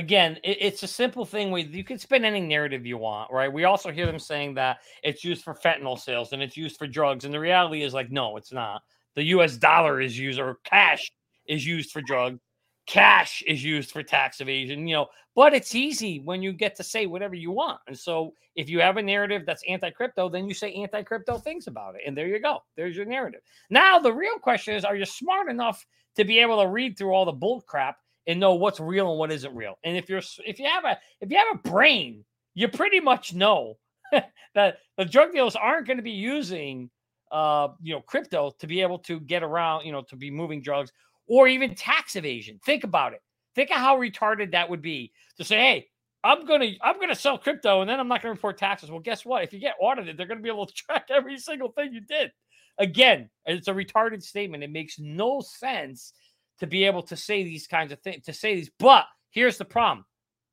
again, 0.00 0.38
it, 0.42 0.56
it's 0.60 0.82
a 0.82 0.88
simple 0.88 1.24
thing. 1.24 1.50
With 1.50 1.72
you 1.72 1.84
can 1.84 1.98
spin 1.98 2.24
any 2.24 2.40
narrative 2.40 2.86
you 2.86 2.98
want, 2.98 3.30
right? 3.30 3.52
We 3.52 3.64
also 3.64 3.92
hear 3.92 4.06
them 4.06 4.18
saying 4.18 4.54
that 4.54 4.78
it's 5.04 5.22
used 5.22 5.44
for 5.44 5.54
fentanyl 5.54 5.98
sales 5.98 6.32
and 6.32 6.42
it's 6.42 6.56
used 6.56 6.78
for 6.78 6.86
drugs, 6.86 7.24
and 7.24 7.32
the 7.32 7.38
reality 7.38 7.82
is 7.82 7.94
like, 7.94 8.10
no, 8.10 8.36
it's 8.36 8.52
not. 8.52 8.82
The 9.14 9.24
U.S. 9.24 9.56
dollar 9.56 10.00
is 10.00 10.18
used, 10.18 10.40
or 10.40 10.58
cash 10.64 11.12
is 11.46 11.66
used 11.66 11.92
for 11.92 12.00
drugs. 12.00 12.40
Cash 12.86 13.42
is 13.46 13.62
used 13.62 13.92
for 13.92 14.02
tax 14.02 14.40
evasion, 14.40 14.88
you 14.88 14.96
know. 14.96 15.06
But 15.36 15.54
it's 15.54 15.74
easy 15.74 16.20
when 16.24 16.42
you 16.42 16.52
get 16.52 16.74
to 16.76 16.82
say 16.82 17.06
whatever 17.06 17.34
you 17.34 17.52
want. 17.52 17.80
And 17.86 17.96
so, 17.96 18.32
if 18.56 18.68
you 18.68 18.80
have 18.80 18.96
a 18.96 19.02
narrative 19.02 19.42
that's 19.46 19.62
anti-crypto, 19.68 20.28
then 20.28 20.48
you 20.48 20.54
say 20.54 20.72
anti-crypto 20.72 21.38
things 21.38 21.66
about 21.68 21.94
it, 21.94 22.02
and 22.06 22.16
there 22.16 22.26
you 22.26 22.40
go. 22.40 22.58
There's 22.76 22.96
your 22.96 23.06
narrative. 23.06 23.42
Now, 23.68 23.98
the 23.98 24.12
real 24.12 24.38
question 24.38 24.74
is: 24.74 24.84
Are 24.84 24.96
you 24.96 25.04
smart 25.04 25.48
enough 25.48 25.86
to 26.16 26.24
be 26.24 26.38
able 26.38 26.60
to 26.62 26.68
read 26.68 26.96
through 26.96 27.12
all 27.12 27.24
the 27.24 27.32
bull 27.32 27.60
crap 27.60 27.96
and 28.26 28.38
know 28.40 28.54
what's 28.54 28.80
real 28.80 29.10
and 29.10 29.18
what 29.18 29.32
isn't 29.32 29.54
real. 29.54 29.78
And 29.84 29.96
if 29.96 30.08
you're 30.08 30.22
if 30.46 30.58
you 30.58 30.66
have 30.66 30.84
a 30.84 30.98
if 31.20 31.30
you 31.30 31.38
have 31.38 31.48
a 31.54 31.68
brain, 31.68 32.24
you 32.54 32.68
pretty 32.68 33.00
much 33.00 33.34
know 33.34 33.78
that 34.54 34.78
the 34.96 35.04
drug 35.04 35.32
dealers 35.32 35.56
aren't 35.56 35.86
going 35.86 35.96
to 35.96 36.02
be 36.02 36.10
using 36.10 36.90
uh 37.32 37.68
you 37.80 37.94
know 37.94 38.00
crypto 38.00 38.50
to 38.58 38.66
be 38.66 38.82
able 38.82 38.98
to 39.00 39.20
get 39.20 39.42
around, 39.42 39.84
you 39.84 39.92
know, 39.92 40.02
to 40.02 40.16
be 40.16 40.30
moving 40.30 40.62
drugs 40.62 40.92
or 41.28 41.48
even 41.48 41.74
tax 41.74 42.16
evasion. 42.16 42.58
Think 42.64 42.84
about 42.84 43.12
it. 43.12 43.20
Think 43.54 43.70
of 43.70 43.76
how 43.76 43.98
retarded 43.98 44.52
that 44.52 44.68
would 44.68 44.82
be 44.82 45.12
to 45.38 45.44
say, 45.44 45.58
"Hey, 45.58 45.88
I'm 46.24 46.44
gonna 46.44 46.72
I'm 46.82 47.00
gonna 47.00 47.14
sell 47.14 47.38
crypto 47.38 47.80
and 47.80 47.88
then 47.90 48.00
I'm 48.00 48.08
not 48.08 48.22
gonna 48.22 48.34
report 48.34 48.58
taxes." 48.58 48.90
Well, 48.90 49.00
guess 49.00 49.24
what? 49.24 49.44
If 49.44 49.52
you 49.52 49.60
get 49.60 49.76
audited, 49.80 50.16
they're 50.16 50.26
gonna 50.26 50.40
be 50.40 50.48
able 50.48 50.66
to 50.66 50.74
track 50.74 51.06
every 51.10 51.38
single 51.38 51.70
thing 51.72 51.92
you 51.92 52.00
did. 52.00 52.32
Again, 52.78 53.28
it's 53.44 53.68
a 53.68 53.72
retarded 53.74 54.22
statement. 54.22 54.64
It 54.64 54.70
makes 54.70 54.98
no 54.98 55.40
sense 55.40 56.14
to 56.60 56.66
be 56.66 56.84
able 56.84 57.02
to 57.02 57.16
say 57.16 57.42
these 57.42 57.66
kinds 57.66 57.92
of 57.92 58.00
things, 58.00 58.24
to 58.24 58.32
say 58.32 58.54
these. 58.54 58.70
But 58.78 59.04
here's 59.30 59.58
the 59.58 59.64
problem 59.64 60.04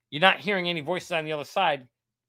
you're 0.10 0.22
not 0.22 0.40
hearing 0.40 0.68
any 0.70 0.82
voices 0.82 1.12
on 1.12 1.26
the 1.26 1.34
other 1.34 1.44
side, 1.44 1.88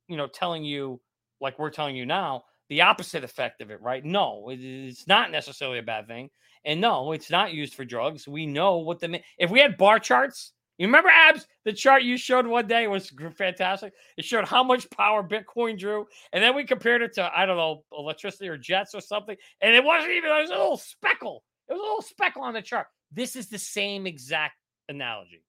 you 0.08 0.16
know, 0.16 0.26
telling 0.26 0.64
you, 0.64 1.00
like 1.40 1.58
we're 1.58 1.70
telling 1.70 1.96
you 1.96 2.04
now, 2.06 2.42
the 2.68 2.82
opposite 2.82 3.24
effect 3.24 3.60
of 3.62 3.70
it, 3.70 3.80
right? 3.80 4.04
No, 4.04 4.48
it's 4.50 5.06
not 5.06 5.30
necessarily 5.30 5.78
a 5.78 5.82
bad 5.82 6.06
thing. 6.06 6.28
And 6.64 6.80
no, 6.80 7.12
it's 7.12 7.30
not 7.30 7.54
used 7.54 7.74
for 7.74 7.84
drugs. 7.84 8.28
We 8.28 8.44
know 8.46 8.78
what 8.78 8.98
the 9.00 9.20
if 9.38 9.50
we 9.50 9.60
had 9.60 9.78
bar 9.78 9.98
charts 10.00 10.52
You 10.78 10.86
remember 10.86 11.08
abs? 11.08 11.46
The 11.64 11.72
chart 11.72 12.02
you 12.02 12.16
showed 12.16 12.46
one 12.46 12.68
day 12.68 12.86
was 12.86 13.12
fantastic. 13.36 13.92
It 14.16 14.24
showed 14.24 14.46
how 14.46 14.62
much 14.62 14.88
power 14.90 15.22
Bitcoin 15.22 15.78
drew, 15.78 16.06
and 16.32 16.42
then 16.42 16.54
we 16.54 16.64
compared 16.64 17.02
it 17.02 17.12
to 17.14 17.30
I 17.36 17.46
don't 17.46 17.56
know 17.56 17.84
electricity 17.96 18.48
or 18.48 18.56
jets 18.56 18.94
or 18.94 19.00
something, 19.00 19.36
and 19.60 19.74
it 19.74 19.82
wasn't 19.84 20.12
even. 20.12 20.30
It 20.30 20.40
was 20.40 20.50
a 20.50 20.54
little 20.54 20.76
speckle. 20.76 21.42
It 21.68 21.72
was 21.72 21.80
a 21.80 21.82
little 21.82 22.02
speckle 22.02 22.42
on 22.42 22.54
the 22.54 22.62
chart. 22.62 22.86
This 23.12 23.36
is 23.36 23.48
the 23.48 23.58
same 23.58 24.06
exact 24.06 24.56
analogy. 24.88 25.42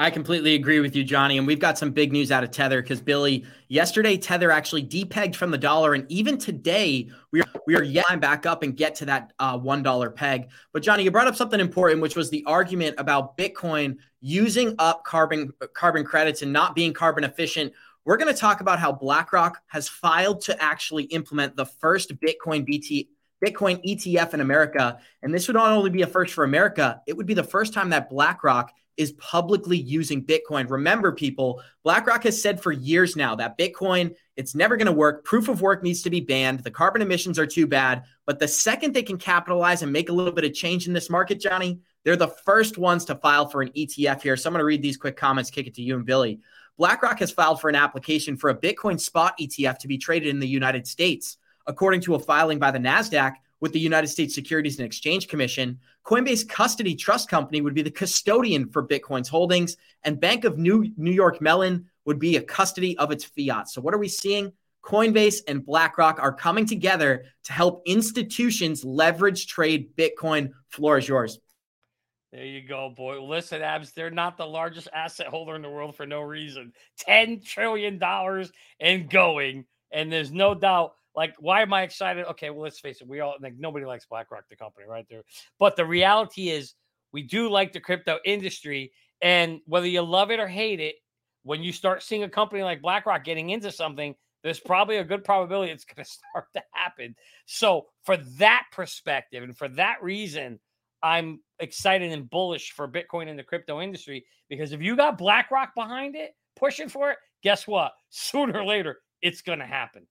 I 0.00 0.08
completely 0.08 0.54
agree 0.54 0.80
with 0.80 0.96
you, 0.96 1.04
Johnny. 1.04 1.36
And 1.36 1.46
we've 1.46 1.58
got 1.58 1.76
some 1.76 1.90
big 1.90 2.10
news 2.10 2.32
out 2.32 2.42
of 2.42 2.50
Tether 2.50 2.80
because 2.80 3.02
Billy, 3.02 3.44
yesterday 3.68 4.16
Tether 4.16 4.50
actually 4.50 4.82
depegged 4.82 5.34
from 5.34 5.50
the 5.50 5.58
dollar, 5.58 5.92
and 5.92 6.10
even 6.10 6.38
today 6.38 7.10
we 7.32 7.42
are 7.42 7.48
we 7.66 7.76
are 7.76 7.82
yet 7.82 8.18
back 8.18 8.46
up 8.46 8.62
and 8.62 8.74
get 8.74 8.94
to 8.96 9.04
that 9.04 9.34
uh, 9.38 9.58
one 9.58 9.82
dollar 9.82 10.08
peg. 10.08 10.48
But 10.72 10.82
Johnny, 10.82 11.04
you 11.04 11.10
brought 11.10 11.26
up 11.26 11.36
something 11.36 11.60
important, 11.60 12.00
which 12.00 12.16
was 12.16 12.30
the 12.30 12.42
argument 12.46 12.94
about 12.96 13.36
Bitcoin 13.36 13.98
using 14.22 14.74
up 14.78 15.04
carbon 15.04 15.52
carbon 15.74 16.04
credits 16.04 16.40
and 16.40 16.50
not 16.50 16.74
being 16.74 16.94
carbon 16.94 17.22
efficient. 17.22 17.74
We're 18.06 18.16
going 18.16 18.32
to 18.32 18.40
talk 18.40 18.62
about 18.62 18.78
how 18.78 18.92
BlackRock 18.92 19.60
has 19.66 19.86
filed 19.86 20.40
to 20.42 20.62
actually 20.62 21.04
implement 21.04 21.56
the 21.56 21.66
first 21.66 22.14
Bitcoin 22.16 22.64
BT 22.64 23.10
Bitcoin 23.44 23.84
ETF 23.86 24.34
in 24.34 24.40
America. 24.40 24.98
And 25.22 25.32
this 25.32 25.48
would 25.48 25.54
not 25.54 25.70
only 25.70 25.90
be 25.90 26.02
a 26.02 26.06
first 26.06 26.34
for 26.34 26.44
America, 26.44 27.00
it 27.06 27.16
would 27.16 27.26
be 27.26 27.34
the 27.34 27.42
first 27.42 27.72
time 27.72 27.90
that 27.90 28.10
BlackRock 28.10 28.72
is 28.96 29.12
publicly 29.12 29.78
using 29.78 30.22
Bitcoin. 30.22 30.68
Remember, 30.68 31.10
people, 31.10 31.62
BlackRock 31.84 32.24
has 32.24 32.40
said 32.40 32.62
for 32.62 32.70
years 32.70 33.16
now 33.16 33.34
that 33.34 33.56
Bitcoin, 33.56 34.14
it's 34.36 34.54
never 34.54 34.76
going 34.76 34.86
to 34.86 34.92
work. 34.92 35.24
Proof 35.24 35.48
of 35.48 35.62
work 35.62 35.82
needs 35.82 36.02
to 36.02 36.10
be 36.10 36.20
banned. 36.20 36.60
The 36.60 36.70
carbon 36.70 37.00
emissions 37.00 37.38
are 37.38 37.46
too 37.46 37.66
bad. 37.66 38.02
But 38.26 38.38
the 38.38 38.48
second 38.48 38.92
they 38.92 39.02
can 39.02 39.16
capitalize 39.16 39.82
and 39.82 39.90
make 39.90 40.10
a 40.10 40.12
little 40.12 40.32
bit 40.32 40.44
of 40.44 40.52
change 40.52 40.86
in 40.86 40.92
this 40.92 41.08
market, 41.08 41.40
Johnny, 41.40 41.80
they're 42.04 42.16
the 42.16 42.28
first 42.28 42.76
ones 42.76 43.06
to 43.06 43.14
file 43.14 43.48
for 43.48 43.62
an 43.62 43.70
ETF 43.70 44.20
here. 44.22 44.36
So 44.36 44.48
I'm 44.48 44.52
going 44.52 44.60
to 44.60 44.66
read 44.66 44.82
these 44.82 44.98
quick 44.98 45.16
comments, 45.16 45.50
kick 45.50 45.66
it 45.66 45.74
to 45.74 45.82
you 45.82 45.96
and 45.96 46.04
Billy. 46.04 46.40
BlackRock 46.76 47.20
has 47.20 47.30
filed 47.30 47.60
for 47.60 47.68
an 47.68 47.76
application 47.76 48.36
for 48.36 48.50
a 48.50 48.56
Bitcoin 48.56 48.98
spot 48.98 49.38
ETF 49.38 49.78
to 49.78 49.88
be 49.88 49.98
traded 49.98 50.28
in 50.28 50.40
the 50.40 50.48
United 50.48 50.86
States. 50.86 51.36
According 51.66 52.00
to 52.02 52.14
a 52.14 52.18
filing 52.18 52.58
by 52.58 52.70
the 52.70 52.78
NASDAQ, 52.78 53.34
with 53.60 53.72
the 53.72 53.80
United 53.80 54.08
States 54.08 54.34
Securities 54.34 54.78
and 54.78 54.86
Exchange 54.86 55.28
Commission, 55.28 55.78
Coinbase 56.04 56.48
Custody 56.48 56.94
Trust 56.94 57.28
Company 57.28 57.60
would 57.60 57.74
be 57.74 57.82
the 57.82 57.90
custodian 57.90 58.68
for 58.68 58.86
Bitcoin's 58.86 59.28
holdings, 59.28 59.76
and 60.02 60.18
Bank 60.18 60.44
of 60.44 60.58
New, 60.58 60.90
New 60.96 61.12
York 61.12 61.40
Mellon 61.40 61.86
would 62.06 62.18
be 62.18 62.36
a 62.36 62.42
custody 62.42 62.96
of 62.98 63.10
its 63.10 63.24
fiat. 63.24 63.68
So, 63.68 63.80
what 63.80 63.94
are 63.94 63.98
we 63.98 64.08
seeing? 64.08 64.52
Coinbase 64.82 65.40
and 65.46 65.64
BlackRock 65.64 66.18
are 66.20 66.32
coming 66.32 66.64
together 66.64 67.24
to 67.44 67.52
help 67.52 67.82
institutions 67.84 68.82
leverage 68.82 69.46
trade 69.46 69.94
Bitcoin. 69.94 70.52
Floor 70.68 70.96
is 70.96 71.06
yours. 71.06 71.38
There 72.32 72.44
you 72.44 72.66
go, 72.66 72.94
boy. 72.96 73.22
Listen, 73.22 73.60
Abs, 73.60 73.92
they're 73.92 74.10
not 74.10 74.36
the 74.36 74.46
largest 74.46 74.88
asset 74.94 75.26
holder 75.26 75.54
in 75.54 75.62
the 75.62 75.68
world 75.68 75.96
for 75.96 76.06
no 76.06 76.22
reason. 76.22 76.72
$10 77.06 77.44
trillion 77.44 78.00
and 78.80 79.10
going. 79.10 79.66
And 79.92 80.12
there's 80.12 80.30
no 80.30 80.54
doubt 80.54 80.94
like, 81.14 81.34
why 81.38 81.62
am 81.62 81.72
I 81.72 81.82
excited? 81.82 82.26
Okay, 82.26 82.50
well, 82.50 82.62
let's 82.62 82.80
face 82.80 83.00
it. 83.00 83.08
We 83.08 83.20
all 83.20 83.34
like 83.40 83.54
nobody 83.58 83.84
likes 83.84 84.06
BlackRock, 84.06 84.44
the 84.48 84.56
company, 84.56 84.86
right 84.88 85.06
there. 85.08 85.22
But 85.58 85.76
the 85.76 85.84
reality 85.84 86.50
is, 86.50 86.74
we 87.12 87.22
do 87.22 87.50
like 87.50 87.72
the 87.72 87.80
crypto 87.80 88.18
industry, 88.24 88.92
and 89.20 89.60
whether 89.66 89.86
you 89.86 90.02
love 90.02 90.30
it 90.30 90.40
or 90.40 90.46
hate 90.46 90.80
it, 90.80 90.96
when 91.42 91.62
you 91.62 91.72
start 91.72 92.02
seeing 92.02 92.22
a 92.22 92.28
company 92.28 92.62
like 92.62 92.82
BlackRock 92.82 93.24
getting 93.24 93.50
into 93.50 93.72
something, 93.72 94.14
there's 94.42 94.60
probably 94.60 94.96
a 94.96 95.04
good 95.04 95.24
probability 95.24 95.72
it's 95.72 95.84
going 95.84 96.04
to 96.04 96.10
start 96.10 96.46
to 96.54 96.62
happen. 96.72 97.14
So, 97.46 97.86
for 98.04 98.16
that 98.16 98.64
perspective, 98.72 99.42
and 99.42 99.56
for 99.56 99.68
that 99.70 100.02
reason, 100.02 100.60
I'm 101.02 101.40
excited 101.58 102.12
and 102.12 102.28
bullish 102.28 102.72
for 102.72 102.86
Bitcoin 102.86 103.28
in 103.28 103.36
the 103.36 103.42
crypto 103.42 103.80
industry 103.80 104.24
because 104.48 104.72
if 104.72 104.82
you 104.82 104.96
got 104.96 105.18
BlackRock 105.18 105.74
behind 105.74 106.14
it, 106.14 106.32
pushing 106.56 106.88
for 106.88 107.10
it, 107.10 107.18
guess 107.42 107.66
what? 107.66 107.92
Sooner 108.10 108.60
or 108.60 108.64
later, 108.64 108.98
it's 109.22 109.42
going 109.42 109.58
to 109.60 109.66
happen. 109.66 110.06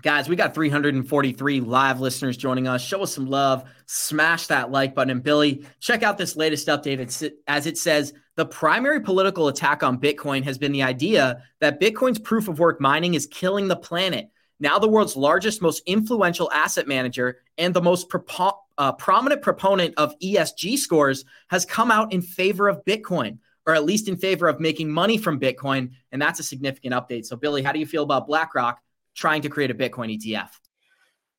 Guys, 0.00 0.28
we 0.28 0.34
got 0.34 0.54
343 0.54 1.60
live 1.60 2.00
listeners 2.00 2.36
joining 2.36 2.66
us. 2.66 2.82
Show 2.82 3.02
us 3.02 3.14
some 3.14 3.26
love. 3.26 3.68
Smash 3.86 4.48
that 4.48 4.70
like 4.70 4.94
button. 4.96 5.10
And 5.10 5.22
Billy, 5.22 5.64
check 5.78 6.02
out 6.02 6.18
this 6.18 6.34
latest 6.34 6.66
update. 6.66 6.98
It's, 6.98 7.22
as 7.46 7.66
it 7.66 7.78
says, 7.78 8.12
the 8.34 8.46
primary 8.46 9.00
political 9.00 9.48
attack 9.48 9.82
on 9.82 10.00
Bitcoin 10.00 10.42
has 10.42 10.58
been 10.58 10.72
the 10.72 10.82
idea 10.82 11.44
that 11.60 11.80
Bitcoin's 11.80 12.18
proof 12.18 12.48
of 12.48 12.58
work 12.58 12.80
mining 12.80 13.14
is 13.14 13.26
killing 13.26 13.68
the 13.68 13.76
planet. 13.76 14.30
Now, 14.58 14.78
the 14.78 14.88
world's 14.88 15.16
largest, 15.16 15.62
most 15.62 15.82
influential 15.86 16.50
asset 16.52 16.88
manager 16.88 17.38
and 17.58 17.74
the 17.74 17.82
most 17.82 18.08
propo- 18.08 18.58
uh, 18.78 18.92
prominent 18.92 19.42
proponent 19.42 19.94
of 19.98 20.18
ESG 20.20 20.78
scores 20.78 21.24
has 21.48 21.64
come 21.64 21.90
out 21.90 22.12
in 22.12 22.22
favor 22.22 22.68
of 22.68 22.84
Bitcoin, 22.84 23.38
or 23.66 23.74
at 23.74 23.84
least 23.84 24.08
in 24.08 24.16
favor 24.16 24.48
of 24.48 24.58
making 24.58 24.90
money 24.90 25.18
from 25.18 25.38
Bitcoin. 25.38 25.90
And 26.10 26.20
that's 26.20 26.40
a 26.40 26.44
significant 26.44 26.94
update. 26.94 27.26
So, 27.26 27.36
Billy, 27.36 27.62
how 27.62 27.72
do 27.72 27.78
you 27.78 27.86
feel 27.86 28.02
about 28.02 28.26
BlackRock 28.26 28.80
trying 29.14 29.42
to 29.42 29.48
create 29.48 29.70
a 29.70 29.74
Bitcoin 29.74 30.16
ETF? 30.16 30.48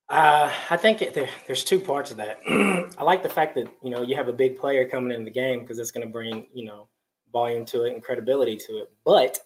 Uh, 0.09 0.51
I 0.69 0.77
think 0.77 1.01
it, 1.01 1.13
there, 1.13 1.29
there's 1.47 1.63
two 1.63 1.79
parts 1.79 2.11
of 2.11 2.17
that. 2.17 2.39
I 2.97 3.03
like 3.03 3.23
the 3.23 3.29
fact 3.29 3.55
that 3.55 3.67
you 3.81 3.89
know 3.89 4.01
you 4.01 4.15
have 4.15 4.27
a 4.27 4.33
big 4.33 4.59
player 4.59 4.87
coming 4.87 5.15
in 5.15 5.23
the 5.23 5.31
game 5.31 5.61
because 5.61 5.79
it's 5.79 5.91
going 5.91 6.05
to 6.05 6.11
bring 6.11 6.47
you 6.53 6.65
know 6.65 6.87
volume 7.31 7.65
to 7.65 7.83
it 7.83 7.93
and 7.93 8.03
credibility 8.03 8.57
to 8.57 8.73
it. 8.79 8.91
But 9.05 9.39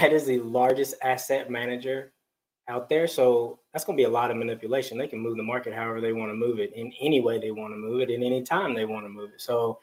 that 0.00 0.12
is 0.12 0.24
the 0.24 0.38
largest 0.38 0.94
asset 1.02 1.50
manager 1.50 2.12
out 2.68 2.88
there, 2.88 3.08
so 3.08 3.58
that's 3.72 3.84
going 3.84 3.96
to 3.96 4.00
be 4.00 4.06
a 4.06 4.10
lot 4.10 4.30
of 4.30 4.36
manipulation. 4.36 4.96
They 4.96 5.08
can 5.08 5.18
move 5.18 5.36
the 5.36 5.42
market 5.42 5.74
however 5.74 6.00
they 6.00 6.12
want 6.12 6.30
to 6.30 6.36
move 6.36 6.60
it 6.60 6.72
in 6.74 6.92
any 7.00 7.20
way 7.20 7.38
they 7.38 7.50
want 7.50 7.74
to 7.74 7.78
move 7.78 8.00
it 8.00 8.10
in 8.10 8.22
any 8.22 8.42
time 8.42 8.74
they 8.74 8.84
want 8.84 9.04
to 9.04 9.10
move 9.10 9.30
it. 9.34 9.40
So 9.40 9.80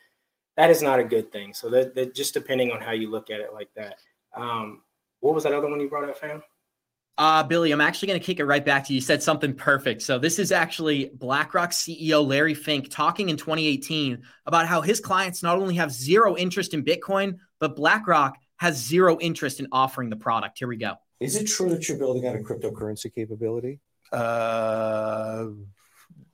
that 0.56 0.70
is 0.70 0.82
not 0.82 1.00
a 1.00 1.04
good 1.04 1.32
thing. 1.32 1.54
So 1.54 1.70
that, 1.70 1.94
that 1.96 2.16
just 2.16 2.34
depending 2.34 2.72
on 2.72 2.82
how 2.82 2.92
you 2.92 3.12
look 3.12 3.30
at 3.30 3.40
it 3.40 3.54
like 3.54 3.70
that. 3.76 4.00
Um, 4.36 4.82
what 5.20 5.36
was 5.36 5.44
that 5.44 5.54
other 5.54 5.70
one 5.70 5.80
you 5.80 5.90
brought 5.90 6.10
up, 6.10 6.18
fam? 6.18 6.42
Uh, 7.18 7.42
Billy, 7.44 7.72
I'm 7.72 7.82
actually 7.82 8.10
going 8.10 8.20
to 8.20 8.26
kick 8.26 8.40
it 8.40 8.46
right 8.46 8.64
back 8.64 8.86
to 8.86 8.94
you. 8.94 8.98
You 8.98 9.02
said 9.02 9.24
something 9.24 9.54
perfect. 9.54 10.04
So, 10.04 10.20
this 10.20 10.38
is 10.38 10.52
actually 10.52 11.10
BlackRock 11.16 11.72
CEO 11.72 12.26
Larry 12.26 12.54
Fink 12.54 12.90
talking 12.90 13.30
in 13.30 13.38
2018 13.38 14.22
about 14.46 14.68
how 14.68 14.82
his 14.82 15.00
clients 15.00 15.42
not 15.42 15.58
only 15.58 15.76
have 15.76 15.92
zero 15.92 16.38
interest 16.38 16.74
in 16.74 16.84
Bitcoin, 16.84 17.38
but 17.60 17.76
BlackRock 17.76 18.38
has 18.58 18.78
zero 18.78 19.18
interest 19.20 19.60
in 19.60 19.68
offering 19.72 20.10
the 20.10 20.16
product. 20.16 20.60
Here 20.60 20.68
we 20.68 20.78
go. 20.78 20.94
Is 21.20 21.36
it 21.36 21.46
true 21.46 21.70
that 21.70 21.90
you're 21.90 21.98
building 21.98 22.28
out 22.28 22.36
a 22.36 22.40
cryptocurrency 22.40 23.14
capability? 23.14 23.80
Uh, 24.12 25.48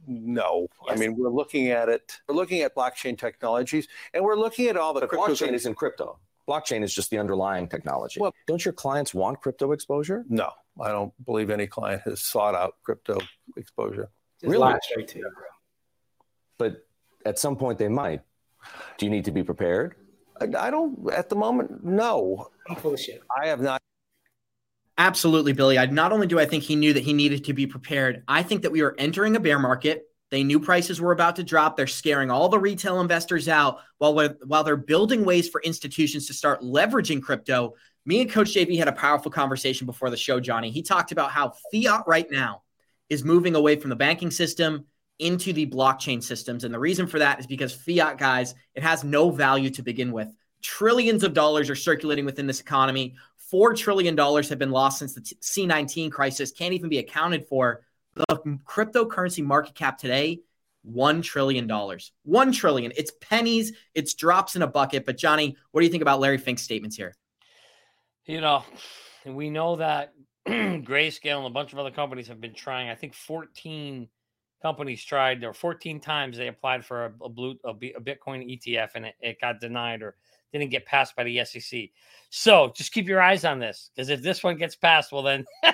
no. 0.05 0.67
Yes. 0.87 0.97
I 0.97 0.99
mean, 0.99 1.15
we're 1.15 1.29
looking 1.29 1.69
at 1.69 1.87
it, 1.87 2.19
we're 2.27 2.35
looking 2.35 2.61
at 2.61 2.75
blockchain 2.75 3.17
technologies, 3.17 3.87
and 4.13 4.23
we're 4.23 4.35
looking 4.35 4.67
at 4.67 4.75
all 4.75 4.93
the, 4.93 5.01
the 5.01 5.07
blockchain 5.07 5.53
is 5.53 5.65
in 5.65 5.73
crypto. 5.73 6.19
Blockchain 6.47 6.83
is 6.83 6.93
just 6.93 7.09
the 7.09 7.17
underlying 7.17 7.69
technology. 7.69 8.19
Well, 8.19 8.33
don't 8.47 8.63
your 8.63 8.73
clients 8.73 9.13
want 9.13 9.39
crypto 9.39 9.71
exposure? 9.71 10.25
No. 10.27 10.51
I 10.81 10.89
don't 10.89 11.13
believe 11.25 11.49
any 11.49 11.67
client 11.67 12.01
has 12.05 12.21
sought 12.21 12.55
out 12.55 12.75
crypto 12.83 13.19
exposure. 13.57 14.09
really? 14.49 14.59
But 16.57 16.85
at 17.25 17.39
some 17.39 17.55
point 17.55 17.77
they 17.77 17.87
might. 17.87 18.21
Do 18.97 19.05
you 19.05 19.11
need 19.11 19.25
to 19.25 19.31
be 19.31 19.43
prepared? 19.43 19.95
I, 20.39 20.67
I 20.67 20.71
don't, 20.71 21.11
at 21.11 21.29
the 21.29 21.35
moment, 21.35 21.83
no. 21.83 22.49
I'm 22.69 22.75
full 22.75 22.93
of 22.93 22.99
shit. 22.99 23.21
I 23.41 23.47
have 23.47 23.61
not. 23.61 23.81
Absolutely, 24.97 25.53
Billy. 25.53 25.77
I 25.77 25.85
not 25.87 26.11
only 26.11 26.27
do 26.27 26.39
I 26.39 26.45
think 26.45 26.63
he 26.63 26.75
knew 26.75 26.93
that 26.93 27.03
he 27.03 27.13
needed 27.13 27.45
to 27.45 27.53
be 27.53 27.65
prepared, 27.65 28.23
I 28.27 28.43
think 28.43 28.61
that 28.61 28.71
we 28.71 28.81
are 28.81 28.95
entering 28.97 29.35
a 29.35 29.39
bear 29.39 29.57
market. 29.57 30.07
They 30.29 30.43
knew 30.43 30.59
prices 30.59 31.01
were 31.01 31.11
about 31.11 31.35
to 31.37 31.43
drop. 31.43 31.77
They're 31.77 31.87
scaring 31.87 32.31
all 32.31 32.49
the 32.49 32.59
retail 32.59 33.01
investors 33.01 33.47
out 33.47 33.79
while 33.97 34.29
while 34.45 34.63
they're 34.63 34.75
building 34.75 35.25
ways 35.25 35.49
for 35.49 35.61
institutions 35.61 36.27
to 36.27 36.33
start 36.33 36.61
leveraging 36.61 37.21
crypto 37.21 37.73
me 38.05 38.21
and 38.21 38.31
Coach 38.31 38.53
JB 38.53 38.77
had 38.77 38.87
a 38.87 38.93
powerful 38.93 39.31
conversation 39.31 39.85
before 39.85 40.09
the 40.09 40.17
show, 40.17 40.39
Johnny. 40.39 40.69
He 40.71 40.81
talked 40.81 41.11
about 41.11 41.31
how 41.31 41.53
fiat 41.71 42.03
right 42.05 42.29
now 42.29 42.63
is 43.09 43.23
moving 43.23 43.55
away 43.55 43.75
from 43.75 43.89
the 43.89 43.95
banking 43.95 44.31
system 44.31 44.85
into 45.19 45.53
the 45.53 45.65
blockchain 45.65 46.21
systems. 46.21 46.63
And 46.63 46.73
the 46.73 46.79
reason 46.79 47.07
for 47.07 47.19
that 47.19 47.39
is 47.39 47.47
because 47.47 47.73
fiat, 47.73 48.17
guys, 48.17 48.55
it 48.75 48.83
has 48.83 49.03
no 49.03 49.29
value 49.29 49.69
to 49.71 49.83
begin 49.83 50.11
with. 50.11 50.33
Trillions 50.61 51.23
of 51.23 51.33
dollars 51.33 51.69
are 51.69 51.75
circulating 51.75 52.25
within 52.25 52.47
this 52.47 52.59
economy. 52.59 53.15
$4 53.51 53.77
trillion 53.77 54.17
have 54.17 54.59
been 54.59 54.71
lost 54.71 54.99
since 54.99 55.13
the 55.13 55.21
C19 55.21 56.11
crisis, 56.11 56.51
can't 56.51 56.73
even 56.73 56.89
be 56.89 56.97
accounted 56.97 57.47
for. 57.47 57.85
The 58.15 58.59
cryptocurrency 58.65 59.43
market 59.43 59.75
cap 59.75 59.97
today, 59.97 60.41
$1 60.89 61.23
trillion. 61.23 61.69
1 62.23 62.51
trillion. 62.51 62.91
It's 62.95 63.11
pennies, 63.21 63.73
it's 63.93 64.13
drops 64.13 64.55
in 64.55 64.61
a 64.61 64.67
bucket. 64.67 65.05
But, 65.05 65.17
Johnny, 65.17 65.55
what 65.71 65.81
do 65.81 65.85
you 65.85 65.91
think 65.91 66.01
about 66.01 66.19
Larry 66.19 66.37
Fink's 66.37 66.63
statements 66.63 66.95
here? 66.95 67.15
You 68.25 68.41
know, 68.41 68.63
we 69.25 69.49
know 69.49 69.75
that 69.77 70.13
Grayscale 70.47 71.37
and 71.37 71.47
a 71.47 71.51
bunch 71.51 71.73
of 71.73 71.79
other 71.79 71.91
companies 71.91 72.27
have 72.27 72.41
been 72.41 72.53
trying. 72.53 72.89
I 72.89 72.95
think 72.95 73.13
14 73.13 74.07
companies 74.61 75.03
tried, 75.03 75.43
or 75.43 75.53
14 75.53 75.99
times 75.99 76.37
they 76.37 76.47
applied 76.47 76.85
for 76.85 77.05
a, 77.05 77.13
a 77.25 77.29
blue 77.29 77.55
a, 77.65 77.69
a 77.69 78.01
Bitcoin 78.01 78.45
ETF, 78.49 78.91
and 78.95 79.05
it, 79.05 79.15
it 79.19 79.41
got 79.41 79.59
denied 79.59 80.01
or 80.01 80.15
didn't 80.51 80.69
get 80.69 80.85
passed 80.85 81.15
by 81.15 81.23
the 81.23 81.43
SEC. 81.43 81.89
So 82.29 82.71
just 82.75 82.93
keep 82.93 83.07
your 83.07 83.21
eyes 83.21 83.45
on 83.45 83.59
this, 83.59 83.91
because 83.93 84.09
if 84.09 84.21
this 84.21 84.43
one 84.43 84.57
gets 84.57 84.75
passed, 84.75 85.11
well 85.11 85.23
then 85.23 85.45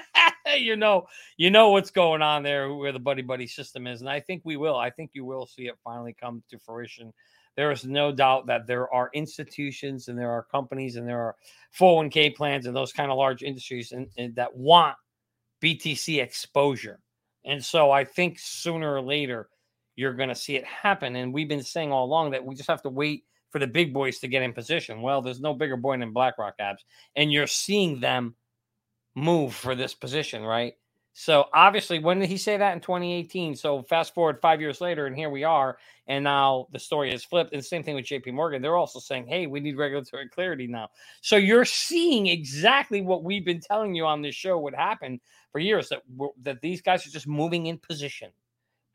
you 0.57 0.75
know 0.75 1.05
you 1.37 1.51
know 1.51 1.69
what's 1.69 1.91
going 1.91 2.21
on 2.21 2.43
there, 2.43 2.73
where 2.73 2.91
the 2.91 2.99
buddy 2.99 3.21
buddy 3.21 3.47
system 3.47 3.85
is, 3.85 4.01
and 4.01 4.09
I 4.09 4.19
think 4.19 4.41
we 4.43 4.57
will. 4.57 4.75
I 4.75 4.89
think 4.89 5.11
you 5.13 5.25
will 5.25 5.45
see 5.45 5.67
it 5.67 5.75
finally 5.83 6.15
come 6.19 6.43
to 6.49 6.57
fruition 6.57 7.13
there 7.59 7.71
is 7.71 7.83
no 7.83 8.09
doubt 8.09 8.47
that 8.47 8.65
there 8.67 8.89
are 8.93 9.09
institutions 9.13 10.07
and 10.07 10.17
there 10.17 10.31
are 10.31 10.47
companies 10.49 10.95
and 10.95 11.05
there 11.05 11.19
are 11.19 11.35
401k 11.77 12.33
plans 12.33 12.65
and 12.65 12.73
those 12.73 12.93
kind 12.93 13.11
of 13.11 13.17
large 13.17 13.43
industries 13.43 13.91
and, 13.91 14.07
and 14.17 14.33
that 14.35 14.55
want 14.55 14.95
BTC 15.61 16.23
exposure. 16.23 17.01
And 17.43 17.61
so 17.61 17.91
I 17.91 18.05
think 18.05 18.39
sooner 18.39 18.93
or 18.95 19.01
later 19.01 19.49
you're 19.97 20.13
going 20.13 20.29
to 20.29 20.35
see 20.35 20.55
it 20.55 20.63
happen. 20.63 21.17
And 21.17 21.33
we've 21.33 21.49
been 21.49 21.61
saying 21.61 21.91
all 21.91 22.05
along 22.05 22.31
that 22.31 22.45
we 22.45 22.55
just 22.55 22.69
have 22.69 22.81
to 22.83 22.89
wait 22.89 23.25
for 23.49 23.59
the 23.59 23.67
big 23.67 23.93
boys 23.93 24.19
to 24.19 24.29
get 24.29 24.41
in 24.41 24.53
position. 24.53 25.01
Well, 25.01 25.21
there's 25.21 25.41
no 25.41 25.53
bigger 25.53 25.75
boy 25.75 25.97
than 25.97 26.13
BlackRock 26.13 26.53
abs, 26.59 26.85
and 27.17 27.29
you're 27.29 27.45
seeing 27.45 27.99
them 27.99 28.35
move 29.15 29.53
for 29.53 29.75
this 29.75 29.93
position, 29.93 30.43
right? 30.43 30.75
So 31.13 31.45
obviously, 31.53 31.99
when 31.99 32.19
did 32.19 32.29
he 32.29 32.37
say 32.37 32.55
that 32.57 32.73
in 32.73 32.79
2018? 32.79 33.55
So 33.55 33.83
fast 33.83 34.13
forward 34.13 34.39
five 34.41 34.61
years 34.61 34.79
later, 34.79 35.05
and 35.05 35.15
here 35.15 35.29
we 35.29 35.43
are. 35.43 35.77
And 36.07 36.23
now 36.23 36.67
the 36.71 36.79
story 36.79 37.11
has 37.11 37.23
flipped. 37.23 37.53
And 37.53 37.63
same 37.63 37.83
thing 37.83 37.95
with 37.95 38.05
JP 38.05 38.33
Morgan. 38.33 38.61
They're 38.61 38.77
also 38.77 38.99
saying, 38.99 39.27
hey, 39.27 39.45
we 39.45 39.59
need 39.59 39.77
regulatory 39.77 40.29
clarity 40.29 40.65
now. 40.65 40.89
So 41.21 41.35
you're 41.35 41.65
seeing 41.65 42.27
exactly 42.27 43.01
what 43.01 43.23
we've 43.23 43.45
been 43.45 43.59
telling 43.59 43.95
you 43.95 44.05
on 44.05 44.21
this 44.21 44.35
show 44.35 44.57
would 44.59 44.73
happen 44.73 45.19
for 45.51 45.59
years 45.59 45.89
that, 45.89 46.03
that 46.43 46.61
these 46.61 46.81
guys 46.81 47.05
are 47.05 47.11
just 47.11 47.27
moving 47.27 47.65
in 47.65 47.77
position. 47.77 48.31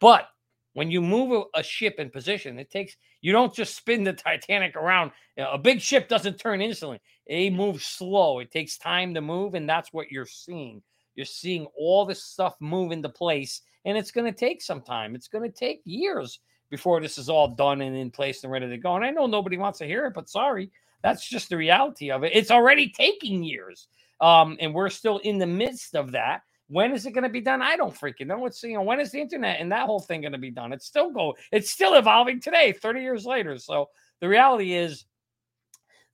But 0.01 0.29
when 0.75 0.91
you 0.91 1.01
move 1.01 1.47
a, 1.55 1.63
ship 1.63 1.97
in 1.99 2.11
position, 2.11 2.59
it 2.59 2.71
takes 2.71 2.97
you 3.21 3.33
don't 3.33 3.55
just 3.55 3.77
spin 3.77 4.03
the 4.03 4.13
Titanic 4.13 4.77
around. 4.77 5.13
A 5.39 5.57
big 5.57 5.81
ship 5.81 6.09
doesn't 6.09 6.39
turn 6.39 6.61
instantly. 6.61 7.01
It 7.27 7.53
moves 7.53 7.85
slow. 7.85 8.41
It 8.41 8.51
takes 8.51 8.77
time 8.77 9.15
to 9.15 9.21
move, 9.21 9.55
and 9.55 9.69
that's 9.69 9.93
what 9.93 10.11
you're 10.11 10.27
seeing. 10.27 10.83
You're 11.15 11.27
seeing 11.27 11.67
all 11.77 12.05
this 12.05 12.23
stuff 12.23 12.57
move 12.61 12.93
into 12.93 13.09
place, 13.09 13.63
and 13.85 13.97
it's 13.97 14.11
going 14.11 14.33
to 14.33 14.39
take 14.39 14.63
some 14.63 14.81
time. 14.81 15.15
It's 15.15 15.29
going 15.29 15.51
to 15.51 15.57
take 15.57 15.83
years 15.85 16.41
before 16.71 17.01
this 17.01 17.19
is 17.19 17.29
all 17.29 17.49
done 17.49 17.81
and 17.81 17.97
in 17.97 18.11
place 18.11 18.43
and 18.43 18.53
ready 18.53 18.69
to 18.69 18.79
go. 18.79 18.97
And 18.97 19.05
I 19.05 19.11
know 19.11 19.27
nobody 19.27 19.57
wants 19.57 19.79
to 19.79 19.87
hear 19.87 20.07
it, 20.07 20.15
but 20.15 20.29
sorry, 20.29 20.71
that's 21.03 21.29
just 21.29 21.49
the 21.49 21.57
reality 21.57 22.11
of 22.11 22.25
it. 22.25 22.33
It's 22.35 22.51
already 22.51 22.89
taking 22.89 23.43
years, 23.43 23.89
um, 24.21 24.57
and 24.61 24.75
we're 24.75 24.91
still 24.91 25.19
in 25.19 25.39
the 25.39 25.47
midst 25.47 25.95
of 25.95 26.13
that. 26.13 26.43
When 26.69 26.93
is 26.93 27.05
it 27.05 27.13
going 27.13 27.25
to 27.25 27.31
be 27.31 27.43
done? 27.43 27.61
I 27.61 27.77
don't 27.77 27.95
freaking 27.95 28.27
know. 28.27 28.47
It's 28.47 28.63
you 28.63 28.75
know 28.75 28.83
when 28.83 28.99
is 28.99 29.13
the 29.13 29.21
internet 29.21 29.61
and 29.61 29.71
that 29.71 29.87
whole 29.87 30.01
thing 30.01 30.23
going 30.23 30.33
to 30.33 30.39
be 30.39 30.51
done? 30.51 30.73
It's 30.73 30.87
still 30.87 31.11
go. 31.11 31.37
It's 31.53 31.71
still 31.71 31.95
evolving 31.95 32.41
today, 32.41 32.73
thirty 32.73 33.03
years 33.03 33.27
later. 33.27 33.59
So 33.59 33.91
the 34.21 34.29
reality 34.29 34.73
is 34.73 35.05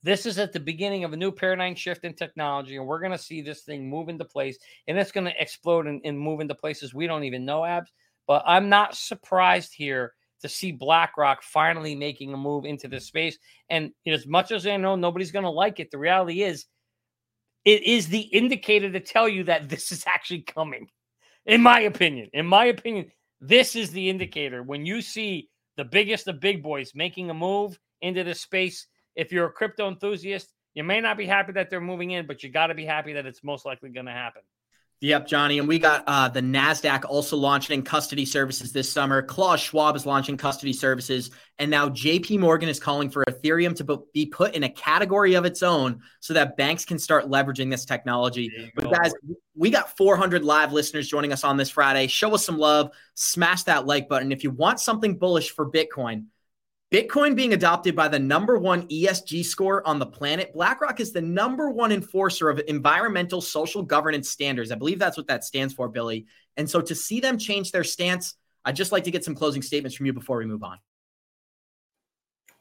this 0.03 0.25
is 0.25 0.39
at 0.39 0.51
the 0.51 0.59
beginning 0.59 1.03
of 1.03 1.13
a 1.13 1.17
new 1.17 1.31
paradigm 1.31 1.75
shift 1.75 2.03
in 2.03 2.13
technology, 2.13 2.77
and 2.77 2.87
we're 2.87 2.99
going 2.99 3.11
to 3.11 3.17
see 3.17 3.41
this 3.41 3.61
thing 3.61 3.89
move 3.89 4.09
into 4.09 4.25
place, 4.25 4.57
and 4.87 4.97
it's 4.97 5.11
going 5.11 5.25
to 5.25 5.41
explode 5.41 5.87
and, 5.87 6.01
and, 6.03 6.19
move 6.19 6.39
into 6.39 6.55
places 6.55 6.93
we 6.93 7.07
don't 7.07 7.23
even 7.23 7.45
know, 7.45 7.63
Abs. 7.63 7.91
But 8.27 8.43
I'm 8.45 8.69
not 8.69 8.95
surprised 8.95 9.73
here 9.73 10.13
to 10.41 10.49
see 10.49 10.71
BlackRock 10.71 11.43
finally 11.43 11.95
making 11.95 12.33
a 12.33 12.37
move 12.37 12.65
into 12.65 12.87
this 12.87 13.05
space. 13.05 13.37
And 13.69 13.91
as 14.07 14.25
much 14.25 14.51
as 14.51 14.65
I 14.65 14.77
know 14.77 14.95
nobody's 14.95 15.31
going 15.31 15.45
to 15.45 15.51
like 15.51 15.79
it, 15.79 15.91
the 15.91 15.97
reality 15.97 16.41
is 16.43 16.65
it 17.63 17.83
is 17.83 18.07
the 18.07 18.21
indicator 18.21 18.91
to 18.91 18.99
tell 18.99 19.29
you 19.29 19.43
that 19.45 19.69
this 19.69 19.91
is 19.91 20.03
actually 20.07 20.41
coming. 20.41 20.87
In 21.45 21.61
my 21.61 21.81
opinion, 21.81 22.29
in 22.33 22.45
my 22.45 22.65
opinion, 22.65 23.11
this 23.39 23.75
is 23.75 23.91
the 23.91 24.09
indicator. 24.09 24.63
When 24.63 24.85
you 24.85 25.01
see 25.01 25.49
the 25.77 25.85
biggest 25.85 26.27
of 26.27 26.39
big 26.39 26.61
boys 26.61 26.91
making 26.93 27.29
a 27.29 27.33
move 27.33 27.79
into 28.01 28.23
this 28.23 28.41
space, 28.41 28.87
if 29.15 29.31
you're 29.31 29.47
a 29.47 29.51
crypto 29.51 29.87
enthusiast, 29.87 30.53
you 30.73 30.83
may 30.83 31.01
not 31.01 31.17
be 31.17 31.25
happy 31.25 31.53
that 31.53 31.69
they're 31.69 31.81
moving 31.81 32.11
in, 32.11 32.27
but 32.27 32.43
you 32.43 32.49
got 32.49 32.67
to 32.67 32.75
be 32.75 32.85
happy 32.85 33.13
that 33.13 33.25
it's 33.25 33.43
most 33.43 33.65
likely 33.65 33.89
going 33.89 34.05
to 34.05 34.11
happen. 34.11 34.41
Yep, 35.01 35.25
Johnny. 35.25 35.57
And 35.57 35.67
we 35.67 35.79
got 35.79 36.03
uh, 36.05 36.29
the 36.29 36.41
NASDAQ 36.41 37.05
also 37.05 37.35
launching 37.35 37.81
custody 37.81 38.23
services 38.23 38.71
this 38.71 38.87
summer. 38.87 39.23
Klaus 39.23 39.59
Schwab 39.59 39.95
is 39.95 40.05
launching 40.05 40.37
custody 40.37 40.73
services. 40.73 41.31
And 41.57 41.71
now 41.71 41.89
JP 41.89 42.37
Morgan 42.37 42.69
is 42.69 42.79
calling 42.79 43.09
for 43.09 43.25
Ethereum 43.25 43.75
to 43.77 44.03
be 44.13 44.27
put 44.27 44.53
in 44.53 44.61
a 44.61 44.69
category 44.69 45.33
of 45.33 45.43
its 45.43 45.63
own 45.63 46.01
so 46.19 46.35
that 46.35 46.55
banks 46.55 46.85
can 46.85 46.99
start 46.99 47.27
leveraging 47.27 47.71
this 47.71 47.83
technology. 47.83 48.71
But 48.75 48.91
guys, 48.91 49.11
we 49.55 49.71
got 49.71 49.97
400 49.97 50.45
live 50.45 50.71
listeners 50.71 51.07
joining 51.07 51.33
us 51.33 51.43
on 51.43 51.57
this 51.57 51.71
Friday. 51.71 52.05
Show 52.05 52.35
us 52.35 52.45
some 52.45 52.59
love. 52.59 52.91
Smash 53.15 53.63
that 53.63 53.87
like 53.87 54.07
button. 54.07 54.31
If 54.31 54.43
you 54.43 54.51
want 54.51 54.79
something 54.79 55.17
bullish 55.17 55.49
for 55.49 55.67
Bitcoin, 55.67 56.25
Bitcoin 56.91 57.37
being 57.37 57.53
adopted 57.53 57.95
by 57.95 58.09
the 58.09 58.19
number 58.19 58.59
one 58.59 58.85
ESG 58.89 59.45
score 59.45 59.85
on 59.87 59.97
the 59.97 60.05
planet, 60.05 60.53
BlackRock 60.53 60.99
is 60.99 61.13
the 61.13 61.21
number 61.21 61.69
one 61.69 61.89
enforcer 61.89 62.49
of 62.49 62.59
environmental 62.67 63.39
social 63.39 63.81
governance 63.81 64.29
standards. 64.29 64.73
I 64.73 64.75
believe 64.75 64.99
that's 64.99 65.15
what 65.15 65.27
that 65.27 65.45
stands 65.45 65.73
for, 65.73 65.87
Billy. 65.87 66.25
And 66.57 66.69
so 66.69 66.81
to 66.81 66.93
see 66.93 67.21
them 67.21 67.37
change 67.37 67.71
their 67.71 67.85
stance, 67.85 68.33
I'd 68.65 68.75
just 68.75 68.91
like 68.91 69.05
to 69.05 69.11
get 69.11 69.23
some 69.23 69.35
closing 69.35 69.61
statements 69.61 69.95
from 69.95 70.05
you 70.05 70.11
before 70.11 70.37
we 70.37 70.45
move 70.45 70.63
on. 70.63 70.79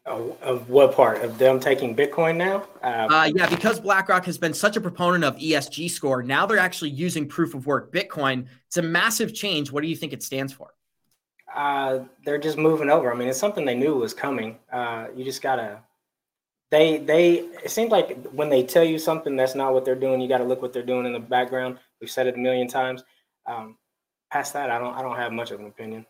Oh, 0.06 0.36
of 0.42 0.70
what 0.70 0.94
part 0.94 1.22
of 1.22 1.36
them 1.36 1.58
taking 1.58 1.96
Bitcoin 1.96 2.36
now? 2.36 2.68
Uh, 2.84 3.08
uh, 3.12 3.30
yeah, 3.34 3.48
because 3.48 3.80
BlackRock 3.80 4.24
has 4.26 4.38
been 4.38 4.54
such 4.54 4.76
a 4.76 4.80
proponent 4.80 5.24
of 5.24 5.36
ESG 5.38 5.90
score, 5.90 6.22
now 6.22 6.46
they're 6.46 6.58
actually 6.58 6.90
using 6.90 7.26
proof 7.26 7.52
of 7.52 7.66
work 7.66 7.92
Bitcoin. 7.92 8.46
It's 8.68 8.76
a 8.76 8.82
massive 8.82 9.34
change. 9.34 9.72
What 9.72 9.82
do 9.82 9.88
you 9.88 9.96
think 9.96 10.12
it 10.12 10.22
stands 10.22 10.52
for? 10.52 10.72
Uh, 11.54 12.00
they're 12.24 12.38
just 12.38 12.58
moving 12.58 12.90
over. 12.90 13.12
I 13.12 13.16
mean, 13.16 13.28
it's 13.28 13.38
something 13.38 13.64
they 13.64 13.74
knew 13.74 13.94
was 13.94 14.14
coming. 14.14 14.58
Uh, 14.72 15.06
you 15.16 15.24
just 15.24 15.42
gotta. 15.42 15.80
They 16.70 16.98
they. 16.98 17.34
It 17.64 17.70
seems 17.70 17.90
like 17.90 18.26
when 18.28 18.48
they 18.48 18.62
tell 18.62 18.84
you 18.84 18.98
something 18.98 19.36
that's 19.36 19.54
not 19.54 19.72
what 19.72 19.84
they're 19.84 19.94
doing, 19.94 20.20
you 20.20 20.28
got 20.28 20.38
to 20.38 20.44
look 20.44 20.62
what 20.62 20.72
they're 20.72 20.82
doing 20.82 21.06
in 21.06 21.12
the 21.12 21.20
background. 21.20 21.78
We've 22.00 22.10
said 22.10 22.26
it 22.26 22.34
a 22.34 22.38
million 22.38 22.68
times. 22.68 23.02
Um, 23.46 23.76
past 24.30 24.52
that, 24.52 24.70
I 24.70 24.78
don't 24.78 24.94
I 24.94 25.02
don't 25.02 25.16
have 25.16 25.32
much 25.32 25.50
of 25.50 25.60
an 25.60 25.66
opinion. 25.66 26.06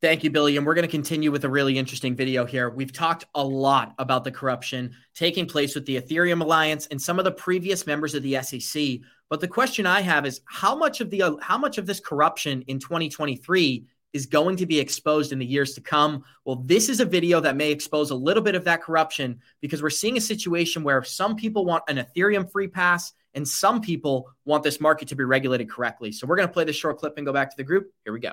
Thank 0.00 0.22
you, 0.22 0.30
Billy. 0.30 0.56
And 0.56 0.64
we're 0.64 0.74
going 0.74 0.86
to 0.86 0.90
continue 0.90 1.32
with 1.32 1.44
a 1.44 1.48
really 1.48 1.76
interesting 1.76 2.14
video 2.14 2.44
here. 2.44 2.70
We've 2.70 2.92
talked 2.92 3.24
a 3.34 3.42
lot 3.42 3.94
about 3.98 4.22
the 4.22 4.30
corruption 4.30 4.94
taking 5.16 5.46
place 5.46 5.74
with 5.74 5.86
the 5.86 6.00
Ethereum 6.00 6.40
Alliance 6.40 6.86
and 6.92 7.02
some 7.02 7.18
of 7.18 7.24
the 7.24 7.32
previous 7.32 7.84
members 7.84 8.14
of 8.14 8.22
the 8.22 8.40
SEC. 8.40 9.00
But 9.30 9.40
the 9.40 9.48
question 9.48 9.86
I 9.86 10.00
have 10.00 10.24
is 10.26 10.40
how 10.44 10.74
much 10.76 11.00
of 11.00 11.10
the 11.10 11.22
uh, 11.22 11.36
how 11.40 11.58
much 11.58 11.78
of 11.78 11.86
this 11.86 12.00
corruption 12.00 12.62
in 12.62 12.78
2023 12.78 13.86
is 14.14 14.26
going 14.26 14.56
to 14.56 14.66
be 14.66 14.78
exposed 14.78 15.32
in 15.32 15.38
the 15.38 15.46
years 15.46 15.74
to 15.74 15.80
come? 15.80 16.24
Well, 16.44 16.56
this 16.64 16.88
is 16.88 17.00
a 17.00 17.04
video 17.04 17.40
that 17.40 17.56
may 17.56 17.70
expose 17.70 18.10
a 18.10 18.14
little 18.14 18.42
bit 18.42 18.54
of 18.54 18.64
that 18.64 18.82
corruption 18.82 19.40
because 19.60 19.82
we're 19.82 19.90
seeing 19.90 20.16
a 20.16 20.20
situation 20.20 20.82
where 20.82 21.02
some 21.04 21.36
people 21.36 21.66
want 21.66 21.84
an 21.88 21.98
Ethereum 21.98 22.50
free 22.50 22.68
pass 22.68 23.12
and 23.34 23.46
some 23.46 23.80
people 23.82 24.30
want 24.46 24.62
this 24.62 24.80
market 24.80 25.08
to 25.08 25.16
be 25.16 25.24
regulated 25.24 25.68
correctly. 25.68 26.10
So 26.10 26.26
we're 26.26 26.36
going 26.36 26.48
to 26.48 26.52
play 26.52 26.64
this 26.64 26.76
short 26.76 26.98
clip 26.98 27.18
and 27.18 27.26
go 27.26 27.32
back 27.32 27.50
to 27.50 27.56
the 27.56 27.64
group. 27.64 27.92
Here 28.04 28.12
we 28.12 28.20
go. 28.20 28.32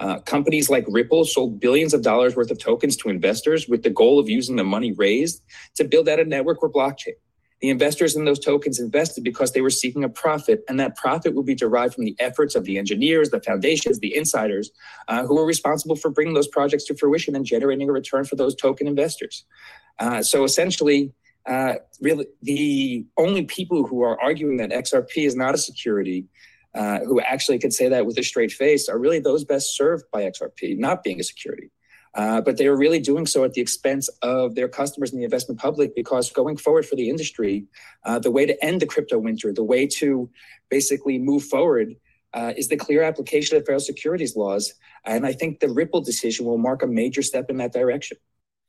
Uh, 0.00 0.18
companies 0.20 0.68
like 0.68 0.84
Ripple 0.88 1.24
sold 1.24 1.60
billions 1.60 1.94
of 1.94 2.02
dollars 2.02 2.34
worth 2.34 2.50
of 2.50 2.58
tokens 2.58 2.96
to 2.98 3.08
investors 3.08 3.68
with 3.68 3.82
the 3.82 3.90
goal 3.90 4.18
of 4.18 4.28
using 4.28 4.56
the 4.56 4.64
money 4.64 4.92
raised 4.92 5.42
to 5.76 5.84
build 5.84 6.08
out 6.08 6.18
a 6.18 6.24
network 6.24 6.62
or 6.62 6.70
blockchain. 6.70 7.14
The 7.62 7.70
investors 7.70 8.16
in 8.16 8.24
those 8.24 8.40
tokens 8.40 8.80
invested 8.80 9.22
because 9.22 9.52
they 9.52 9.60
were 9.60 9.70
seeking 9.70 10.02
a 10.02 10.08
profit, 10.08 10.64
and 10.68 10.80
that 10.80 10.96
profit 10.96 11.34
will 11.34 11.44
be 11.44 11.54
derived 11.54 11.94
from 11.94 12.04
the 12.04 12.16
efforts 12.18 12.56
of 12.56 12.64
the 12.64 12.76
engineers, 12.76 13.30
the 13.30 13.40
foundations, 13.40 14.00
the 14.00 14.16
insiders 14.16 14.72
uh, 15.06 15.24
who 15.24 15.36
were 15.36 15.46
responsible 15.46 15.94
for 15.94 16.10
bringing 16.10 16.34
those 16.34 16.48
projects 16.48 16.84
to 16.86 16.96
fruition 16.96 17.36
and 17.36 17.46
generating 17.46 17.88
a 17.88 17.92
return 17.92 18.24
for 18.24 18.34
those 18.34 18.56
token 18.56 18.88
investors. 18.88 19.44
Uh, 20.00 20.22
so 20.22 20.42
essentially, 20.42 21.12
uh, 21.46 21.74
really, 22.00 22.26
the 22.42 23.06
only 23.16 23.44
people 23.44 23.86
who 23.86 24.02
are 24.02 24.20
arguing 24.20 24.56
that 24.56 24.70
XRP 24.70 25.24
is 25.24 25.36
not 25.36 25.54
a 25.54 25.58
security 25.58 26.26
uh, 26.74 27.00
who 27.00 27.20
actually 27.20 27.60
could 27.60 27.72
say 27.72 27.88
that 27.88 28.06
with 28.06 28.18
a 28.18 28.24
straight 28.24 28.50
face 28.50 28.88
are 28.88 28.98
really 28.98 29.20
those 29.20 29.44
best 29.44 29.76
served 29.76 30.04
by 30.12 30.22
XRP 30.22 30.76
not 30.78 31.04
being 31.04 31.20
a 31.20 31.24
security. 31.24 31.70
Uh, 32.14 32.40
but 32.40 32.58
they 32.58 32.66
are 32.66 32.76
really 32.76 33.00
doing 33.00 33.26
so 33.26 33.42
at 33.44 33.54
the 33.54 33.60
expense 33.60 34.08
of 34.20 34.54
their 34.54 34.68
customers 34.68 35.12
and 35.12 35.20
the 35.20 35.24
investment 35.24 35.58
public 35.58 35.94
because 35.94 36.30
going 36.30 36.56
forward 36.56 36.84
for 36.84 36.96
the 36.96 37.08
industry, 37.08 37.64
uh, 38.04 38.18
the 38.18 38.30
way 38.30 38.44
to 38.44 38.64
end 38.64 38.80
the 38.80 38.86
crypto 38.86 39.18
winter, 39.18 39.52
the 39.52 39.64
way 39.64 39.86
to 39.86 40.28
basically 40.68 41.18
move 41.18 41.44
forward 41.44 41.94
uh, 42.34 42.52
is 42.56 42.68
the 42.68 42.76
clear 42.76 43.02
application 43.02 43.56
of 43.56 43.62
federal 43.62 43.80
securities 43.80 44.36
laws. 44.36 44.74
And 45.04 45.26
I 45.26 45.32
think 45.32 45.60
the 45.60 45.68
Ripple 45.68 46.02
decision 46.02 46.46
will 46.46 46.58
mark 46.58 46.82
a 46.82 46.86
major 46.86 47.22
step 47.22 47.48
in 47.48 47.56
that 47.58 47.72
direction. 47.72 48.18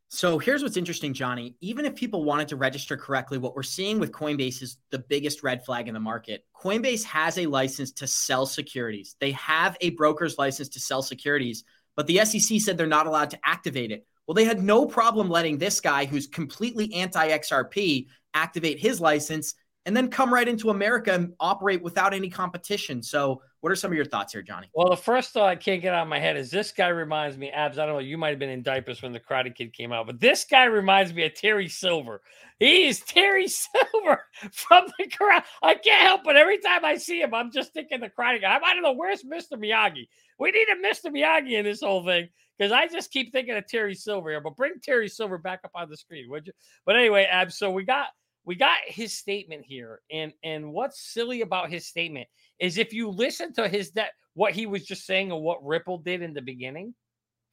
So 0.10 0.38
here's 0.38 0.62
what's 0.62 0.78
interesting, 0.78 1.14
Johnny. 1.14 1.56
Even 1.60 1.86
if 1.86 1.96
people 1.96 2.24
wanted 2.24 2.48
to 2.50 2.56
register 2.56 2.96
correctly, 2.96 3.40
what 3.40 3.56
we're 3.56 3.64
seeing 3.64 4.00
with 4.00 4.12
Coinbase 4.12 4.62
is 4.62 4.78
the 4.92 5.00
biggest 5.00 5.42
red 5.42 5.66
flag 5.66 5.88
in 5.88 5.96
the 5.96 6.00
market. 6.00 6.46
Coinbase 6.56 7.04
has 7.06 7.38
a 7.40 7.48
license 7.48 7.92
to 7.94 8.06
sell 8.06 8.46
securities, 8.46 9.16
they 9.20 9.32
have 9.32 9.76
a 9.82 9.90
broker's 9.92 10.38
license 10.38 10.70
to 10.70 10.80
sell 10.80 11.02
securities, 11.02 11.64
but 11.96 12.08
the 12.08 12.24
SEC 12.26 12.60
said 12.60 12.78
they're 12.78 12.88
not 12.88 13.08
allowed 13.08 13.30
to 13.32 13.40
activate 13.44 13.92
it. 13.92 14.06
Well, 14.28 14.36
they 14.36 14.46
had 14.46 14.64
no 14.64 14.86
problem 14.86 15.30
letting 15.30 15.58
this 15.58 15.82
guy 15.82 16.06
who's 16.06 16.28
completely 16.28 16.94
anti 16.94 17.30
XRP 17.30 18.08
activate 18.34 18.80
his 18.80 19.02
license 19.02 19.56
and 19.86 19.96
then 19.96 20.10
come 20.10 20.34
right 20.34 20.48
into 20.48 20.70
America 20.70 21.14
and 21.14 21.34
operate 21.40 21.82
without 21.82 22.14
any 22.14 22.30
competition. 22.30 23.04
So, 23.04 23.42
what 23.60 23.72
are 23.72 23.76
some 23.76 23.92
of 23.92 23.96
your 23.96 24.06
thoughts 24.06 24.34
here, 24.34 24.42
Johnny? 24.42 24.70
Well, 24.74 24.90
the 24.90 24.98
first 24.98 25.32
thought 25.32 25.48
I 25.50 25.56
can't 25.56 25.82
get 25.82 25.94
out 25.94 26.04
of 26.04 26.10
my 26.10 26.20
head 26.20 26.36
is 26.36 26.52
this 26.52 26.72
guy 26.74 26.90
reminds 26.90 27.38
me, 27.38 27.50
Abs. 27.50 27.78
I 27.78 27.86
don't 27.86 27.96
know, 27.96 28.00
you 28.00 28.18
might 28.18 28.30
have 28.30 28.40
been 28.40 28.50
in 28.50 28.62
diapers 28.62 29.02
when 29.02 29.14
the 29.14 29.22
Karate 29.22 29.56
Kid 29.56 29.74
came 29.74 29.94
out, 29.94 30.06
but 30.06 30.20
this 30.20 30.44
guy 30.44 30.66
reminds 30.66 31.14
me 31.14 31.26
of 31.26 31.34
Terry 31.34 31.70
Silver. 31.70 32.22
He 32.60 32.88
is 32.88 33.00
Terry 33.00 33.48
Silver 33.48 34.22
from 34.52 34.88
the 34.98 35.06
Karate. 35.06 35.44
I 35.62 35.76
can't 35.76 36.08
help 36.08 36.24
but 36.24 36.36
every 36.36 36.60
time 36.60 36.84
I 36.84 36.96
see 36.96 37.22
him, 37.22 37.34
I'm 37.34 37.52
just 37.52 37.74
thinking 37.74 38.02
the 38.02 38.10
Karate 38.10 38.42
Guy. 38.42 38.60
I 38.64 38.74
don't 38.74 38.84
know 38.84 38.94
where's 38.94 39.24
Mr. 39.24 39.54
Miyagi. 39.54 40.08
We 40.40 40.52
need 40.52 40.68
a 40.70 40.76
Mr. 40.76 41.12
Miyagi 41.12 41.54
in 41.54 41.66
this 41.66 41.82
whole 41.82 42.06
thing 42.06 42.30
because 42.58 42.72
I 42.72 42.88
just 42.88 43.12
keep 43.12 43.32
thinking 43.32 43.56
of 43.56 43.68
Terry 43.68 43.96
Silver 43.96 44.30
here. 44.30 44.42
But 44.42 44.56
bring 44.56 44.74
Terry 44.82 45.08
Silver 45.08 45.38
back 45.38 45.62
up 45.64 45.72
on 45.76 45.90
the 45.90 45.98
screen, 45.98 46.30
would 46.30 46.48
you? 46.48 46.54
But 46.86 46.96
anyway, 46.96 47.28
Ab, 47.30 47.52
So 47.52 47.72
we 47.72 47.84
got 47.84 48.08
we 48.46 48.56
got 48.56 48.78
his 48.86 49.14
statement 49.14 49.64
here, 49.66 50.02
and 50.12 50.34
and 50.44 50.74
what's 50.74 51.00
silly 51.14 51.42
about 51.42 51.72
his 51.72 51.88
statement 51.88 52.28
is 52.60 52.78
if 52.78 52.94
you 52.94 53.10
listen 53.10 53.54
to 53.54 53.68
his 53.68 53.92
that 53.92 54.12
what 54.34 54.54
he 54.54 54.66
was 54.66 54.86
just 54.86 55.06
saying 55.06 55.32
and 55.32 55.42
what 55.42 55.64
Ripple 55.64 56.00
did 56.00 56.22
in 56.22 56.34
the 56.34 56.42
beginning. 56.42 56.94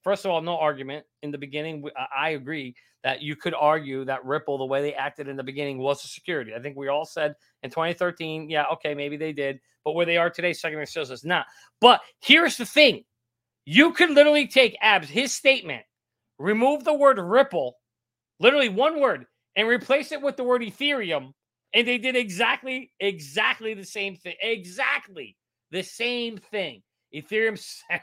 First 0.02 0.24
of 0.24 0.30
all, 0.30 0.40
no 0.40 0.58
argument 0.58 1.04
in 1.22 1.30
the 1.30 1.38
beginning. 1.38 1.84
I 2.16 2.30
agree 2.30 2.74
that 3.02 3.22
you 3.22 3.36
could 3.36 3.54
argue 3.54 4.04
that 4.04 4.24
Ripple, 4.24 4.58
the 4.58 4.64
way 4.64 4.82
they 4.82 4.94
acted 4.94 5.28
in 5.28 5.36
the 5.36 5.42
beginning, 5.42 5.78
was 5.78 6.04
a 6.04 6.08
security. 6.08 6.54
I 6.54 6.60
think 6.60 6.76
we 6.76 6.88
all 6.88 7.04
said 7.04 7.34
in 7.62 7.70
2013, 7.70 8.48
yeah, 8.48 8.64
okay, 8.72 8.94
maybe 8.94 9.16
they 9.16 9.32
did, 9.32 9.60
but 9.84 9.92
where 9.92 10.06
they 10.06 10.16
are 10.16 10.30
today, 10.30 10.52
secondary 10.52 10.86
sales 10.86 11.10
is 11.10 11.24
not. 11.24 11.46
But 11.80 12.00
here's 12.20 12.56
the 12.56 12.66
thing: 12.66 13.04
you 13.64 13.92
could 13.92 14.10
literally 14.10 14.46
take 14.46 14.76
Abs 14.80 15.08
his 15.08 15.34
statement, 15.34 15.82
remove 16.38 16.84
the 16.84 16.94
word 16.94 17.18
Ripple, 17.18 17.76
literally 18.38 18.68
one 18.68 19.00
word, 19.00 19.26
and 19.56 19.68
replace 19.68 20.12
it 20.12 20.22
with 20.22 20.36
the 20.36 20.44
word 20.44 20.62
Ethereum, 20.62 21.32
and 21.74 21.86
they 21.86 21.98
did 21.98 22.16
exactly, 22.16 22.92
exactly 23.00 23.74
the 23.74 23.84
same 23.84 24.16
thing. 24.16 24.34
Exactly 24.42 25.36
the 25.70 25.82
same 25.82 26.38
thing. 26.38 26.82
Ethereum 27.14 27.60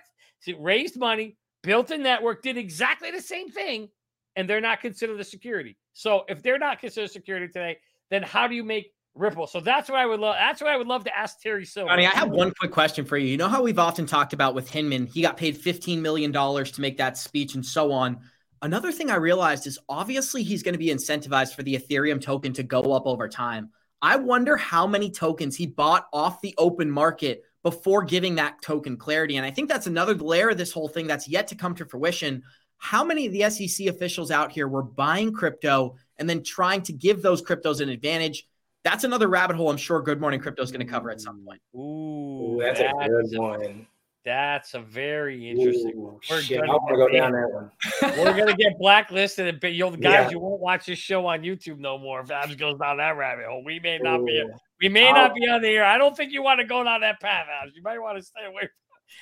raised 0.59 0.97
money, 0.97 1.37
built 1.67 1.91
a 1.91 1.97
network, 1.97 2.41
did 2.41 2.57
exactly 2.57 3.11
the 3.11 3.21
same 3.21 3.49
thing, 3.49 3.89
and 4.37 4.49
they're 4.49 4.61
not 4.61 4.79
considered 4.79 5.19
a 5.19 5.23
security. 5.23 5.77
So 5.91 6.23
if 6.29 6.41
they're 6.41 6.57
not 6.57 6.79
considered 6.79 7.11
security 7.11 7.47
today, 7.47 7.77
then 8.09 8.23
how 8.23 8.47
do 8.47 8.55
you 8.55 8.63
make 8.63 8.93
Ripple? 9.15 9.47
So 9.47 9.59
that's 9.59 9.89
what 9.89 9.99
I 9.99 10.05
would 10.05 10.21
love. 10.21 10.35
That's 10.39 10.61
what 10.61 10.69
I 10.69 10.77
would 10.77 10.87
love 10.87 11.03
to 11.03 11.17
ask 11.17 11.41
Terry 11.41 11.65
Silver. 11.65 11.89
Johnny, 11.89 12.07
I 12.07 12.11
have 12.11 12.29
one 12.29 12.53
quick 12.57 12.71
question 12.71 13.03
for 13.03 13.17
you. 13.17 13.27
You 13.27 13.35
know 13.35 13.49
how 13.49 13.61
we've 13.61 13.79
often 13.79 14.05
talked 14.05 14.31
about 14.31 14.55
with 14.55 14.69
Hinman, 14.69 15.07
he 15.07 15.21
got 15.21 15.35
paid 15.35 15.61
$15 15.61 15.99
million 15.99 16.31
to 16.31 16.81
make 16.81 16.97
that 16.97 17.17
speech 17.17 17.55
and 17.55 17.65
so 17.65 17.91
on. 17.91 18.21
Another 18.61 18.93
thing 18.93 19.11
I 19.11 19.17
realized 19.17 19.67
is 19.67 19.77
obviously 19.89 20.43
he's 20.43 20.63
going 20.63 20.73
to 20.73 20.79
be 20.79 20.87
incentivized 20.87 21.53
for 21.53 21.63
the 21.63 21.75
Ethereum 21.75 22.21
token 22.21 22.53
to 22.53 22.63
go 22.63 22.93
up 22.93 23.05
over 23.05 23.27
time. 23.27 23.71
I 24.01 24.15
wonder 24.15 24.55
how 24.55 24.87
many 24.87 25.11
tokens 25.11 25.57
he 25.57 25.67
bought 25.67 26.07
off 26.13 26.39
the 26.39 26.55
open 26.57 26.89
market 26.89 27.43
before 27.67 28.01
giving 28.01 28.35
that 28.35 28.61
token 28.61 28.95
clarity. 28.95 29.35
And 29.35 29.45
I 29.45 29.51
think 29.51 29.67
that's 29.67 29.87
another 29.87 30.13
layer 30.13 30.51
of 30.51 30.57
this 30.57 30.71
whole 30.71 30.87
thing 30.87 31.05
that's 31.05 31.27
yet 31.27 31.49
to 31.49 31.55
come 31.55 31.75
to 31.75 31.85
fruition. 31.85 32.41
How 32.77 33.03
many 33.03 33.25
of 33.25 33.33
the 33.33 33.49
SEC 33.49 33.87
officials 33.87 34.31
out 34.31 34.53
here 34.53 34.69
were 34.69 34.83
buying 34.83 35.33
crypto 35.33 35.97
and 36.15 36.29
then 36.29 36.45
trying 36.45 36.81
to 36.83 36.93
give 36.93 37.21
those 37.21 37.41
cryptos 37.41 37.81
an 37.81 37.89
advantage? 37.89 38.47
That's 38.85 39.03
another 39.03 39.27
rabbit 39.27 39.57
hole 39.57 39.69
I'm 39.69 39.75
sure 39.75 40.01
Good 40.01 40.21
Morning 40.21 40.39
Crypto 40.39 40.63
is 40.63 40.71
going 40.71 40.85
to 40.85 40.89
cover 40.89 41.11
at 41.11 41.19
some 41.19 41.43
point. 41.43 41.61
Ooh, 41.75 42.57
that's, 42.61 42.79
that's 42.79 42.93
a 42.93 43.09
good 43.09 43.37
one. 43.37 43.87
That's 44.23 44.73
a 44.73 44.79
very 44.79 45.49
interesting 45.49 45.91
Ooh, 45.97 46.01
one. 46.01 46.19
We're 46.29 46.39
shit, 46.39 46.59
gonna, 46.61 46.71
I 46.71 46.75
want 46.75 46.89
to 46.89 46.95
go 46.95 47.09
down 47.09 47.33
that 47.33 47.49
one. 47.49 47.71
we're 48.17 48.37
gonna 48.37 48.55
get 48.55 48.77
blacklisted, 48.79 49.59
but 49.59 49.73
you'll 49.73 49.91
guys, 49.91 50.01
Yeah. 50.01 50.29
you 50.29 50.39
won't 50.39 50.61
watch 50.61 50.85
this 50.85 50.99
show 50.99 51.25
on 51.27 51.41
YouTube 51.41 51.79
no 51.79 51.97
more 51.97 52.21
if 52.21 52.31
Abs 52.31 52.55
goes 52.55 52.79
down 52.79 52.97
that 52.97 53.17
rabbit 53.17 53.45
hole. 53.45 53.61
We 53.65 53.81
may 53.81 53.97
not 53.99 54.23
be, 54.25 54.39
Ooh. 54.39 54.53
We 54.81 54.89
may 54.89 55.07
I'll- 55.07 55.13
not 55.13 55.35
be 55.35 55.47
on 55.47 55.61
the 55.61 55.69
air. 55.69 55.85
I 55.85 55.97
don't 55.97 56.15
think 56.15 56.31
you 56.31 56.43
want 56.43 56.59
to 56.59 56.65
go 56.65 56.83
down 56.83 57.01
that 57.01 57.19
path, 57.19 57.47
Abs. 57.61 57.75
You 57.75 57.81
might 57.81 57.99
want 57.99 58.17
to 58.17 58.23
stay 58.23 58.45
away. 58.45 58.61
From, 58.61 58.69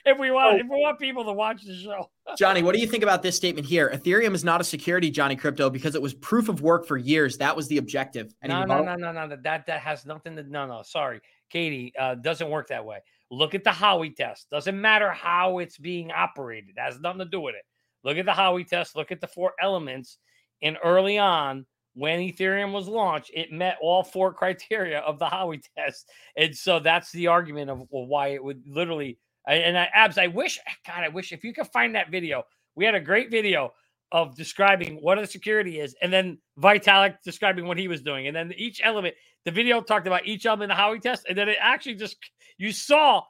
if 0.06 0.18
we 0.18 0.32
want, 0.32 0.60
if 0.60 0.68
we 0.68 0.78
want 0.82 1.00
people 1.00 1.24
to 1.26 1.32
watch 1.32 1.64
the 1.64 1.76
show. 1.76 2.10
Johnny, 2.38 2.64
what 2.64 2.74
do 2.74 2.82
you 2.82 2.88
think 2.88 3.04
about 3.04 3.22
this 3.22 3.36
statement 3.36 3.68
here? 3.68 3.90
Ethereum 3.94 4.34
is 4.34 4.44
not 4.44 4.60
a 4.60 4.64
security, 4.64 5.12
Johnny 5.12 5.36
Krypto, 5.36 5.72
because 5.72 5.96
it 5.96 6.02
was 6.02 6.14
proof 6.14 6.50
of 6.50 6.62
work 6.62 6.88
for 6.88 6.98
years. 6.98 7.38
That 7.38 7.56
was 7.56 7.68
the 7.68 7.78
objective. 7.78 8.34
And 8.42 8.50
No, 8.50 8.64
no, 8.64 8.84
no, 8.84 8.96
no, 8.96 9.12
no. 9.12 9.36
That 9.44 9.66
that 9.68 9.82
has 9.82 10.06
nothing 10.06 10.36
to. 10.38 10.44
No, 10.44 10.66
no. 10.66 10.82
Sorry, 10.84 11.22
Katie. 11.50 11.94
Uh, 11.98 12.16
doesn't 12.16 12.50
work 12.50 12.70
that 12.70 12.84
way. 12.84 13.00
Look 13.32 13.56
at 13.56 13.64
the 13.64 13.72
Howey 13.72 14.16
test. 14.16 14.50
Doesn't 14.50 14.80
matter 14.80 15.12
how 15.12 15.60
it's 15.60 15.78
being 15.78 16.12
operated. 16.12 16.72
It 16.78 16.80
has 16.80 17.00
nothing 17.00 17.20
to 17.20 17.26
do 17.26 17.42
with 17.42 17.56
it. 17.56 17.64
Look 18.04 18.18
at 18.18 18.26
the 18.26 18.32
Howey 18.32 18.68
test. 18.68 18.96
Look 18.96 19.12
at 19.12 19.22
the 19.22 19.28
four 19.28 19.54
elements. 19.62 20.18
And 20.62 20.78
early 20.84 21.18
on, 21.18 21.66
when 21.96 22.20
Ethereum 22.20 22.72
was 22.74 22.88
launched, 22.88 23.32
it 23.34 23.52
met 23.52 23.78
all 23.82 24.04
four 24.04 24.34
criteria 24.42 25.00
of 25.00 25.18
the 25.18 25.26
Howey 25.26 25.62
test. 25.78 26.10
And 26.38 26.56
so 26.56 26.80
that's 26.80 27.12
the 27.12 27.28
argument 27.28 27.72
of 27.72 27.88
why 27.90 28.30
it 28.30 28.44
would 28.44 28.64
literally. 28.68 29.18
And 29.48 29.78
I, 29.78 29.90
abs, 29.94 30.18
I 30.18 30.28
wish, 30.28 30.60
God, 30.88 31.04
I 31.04 31.10
wish 31.10 31.32
if 31.32 31.44
you 31.44 31.54
could 31.54 31.68
find 31.68 31.96
that 31.96 32.12
video. 32.12 32.44
We 32.76 32.84
had 32.84 32.96
a 32.96 33.00
great 33.00 33.32
video 33.32 33.74
of 34.12 34.36
describing 34.36 34.98
what 35.02 35.20
a 35.20 35.28
security 35.28 35.80
is, 35.80 35.96
and 36.02 36.12
then 36.12 36.40
Vitalik 36.60 37.18
describing 37.24 37.68
what 37.68 37.78
he 37.78 37.88
was 37.88 38.02
doing, 38.02 38.28
and 38.28 38.36
then 38.36 38.54
each 38.58 38.82
element. 38.84 39.16
The 39.46 39.52
video 39.52 39.80
talked 39.82 40.08
about 40.08 40.26
each 40.26 40.48
element 40.48 40.72
of 40.72 40.78
the 40.78 40.82
Howey 40.82 41.00
test, 41.02 41.28
and 41.30 41.38
then 41.38 41.48
it 41.48 41.58
actually 41.60 41.96
just 41.96 42.18
you 42.58 42.72
saw 42.72 43.22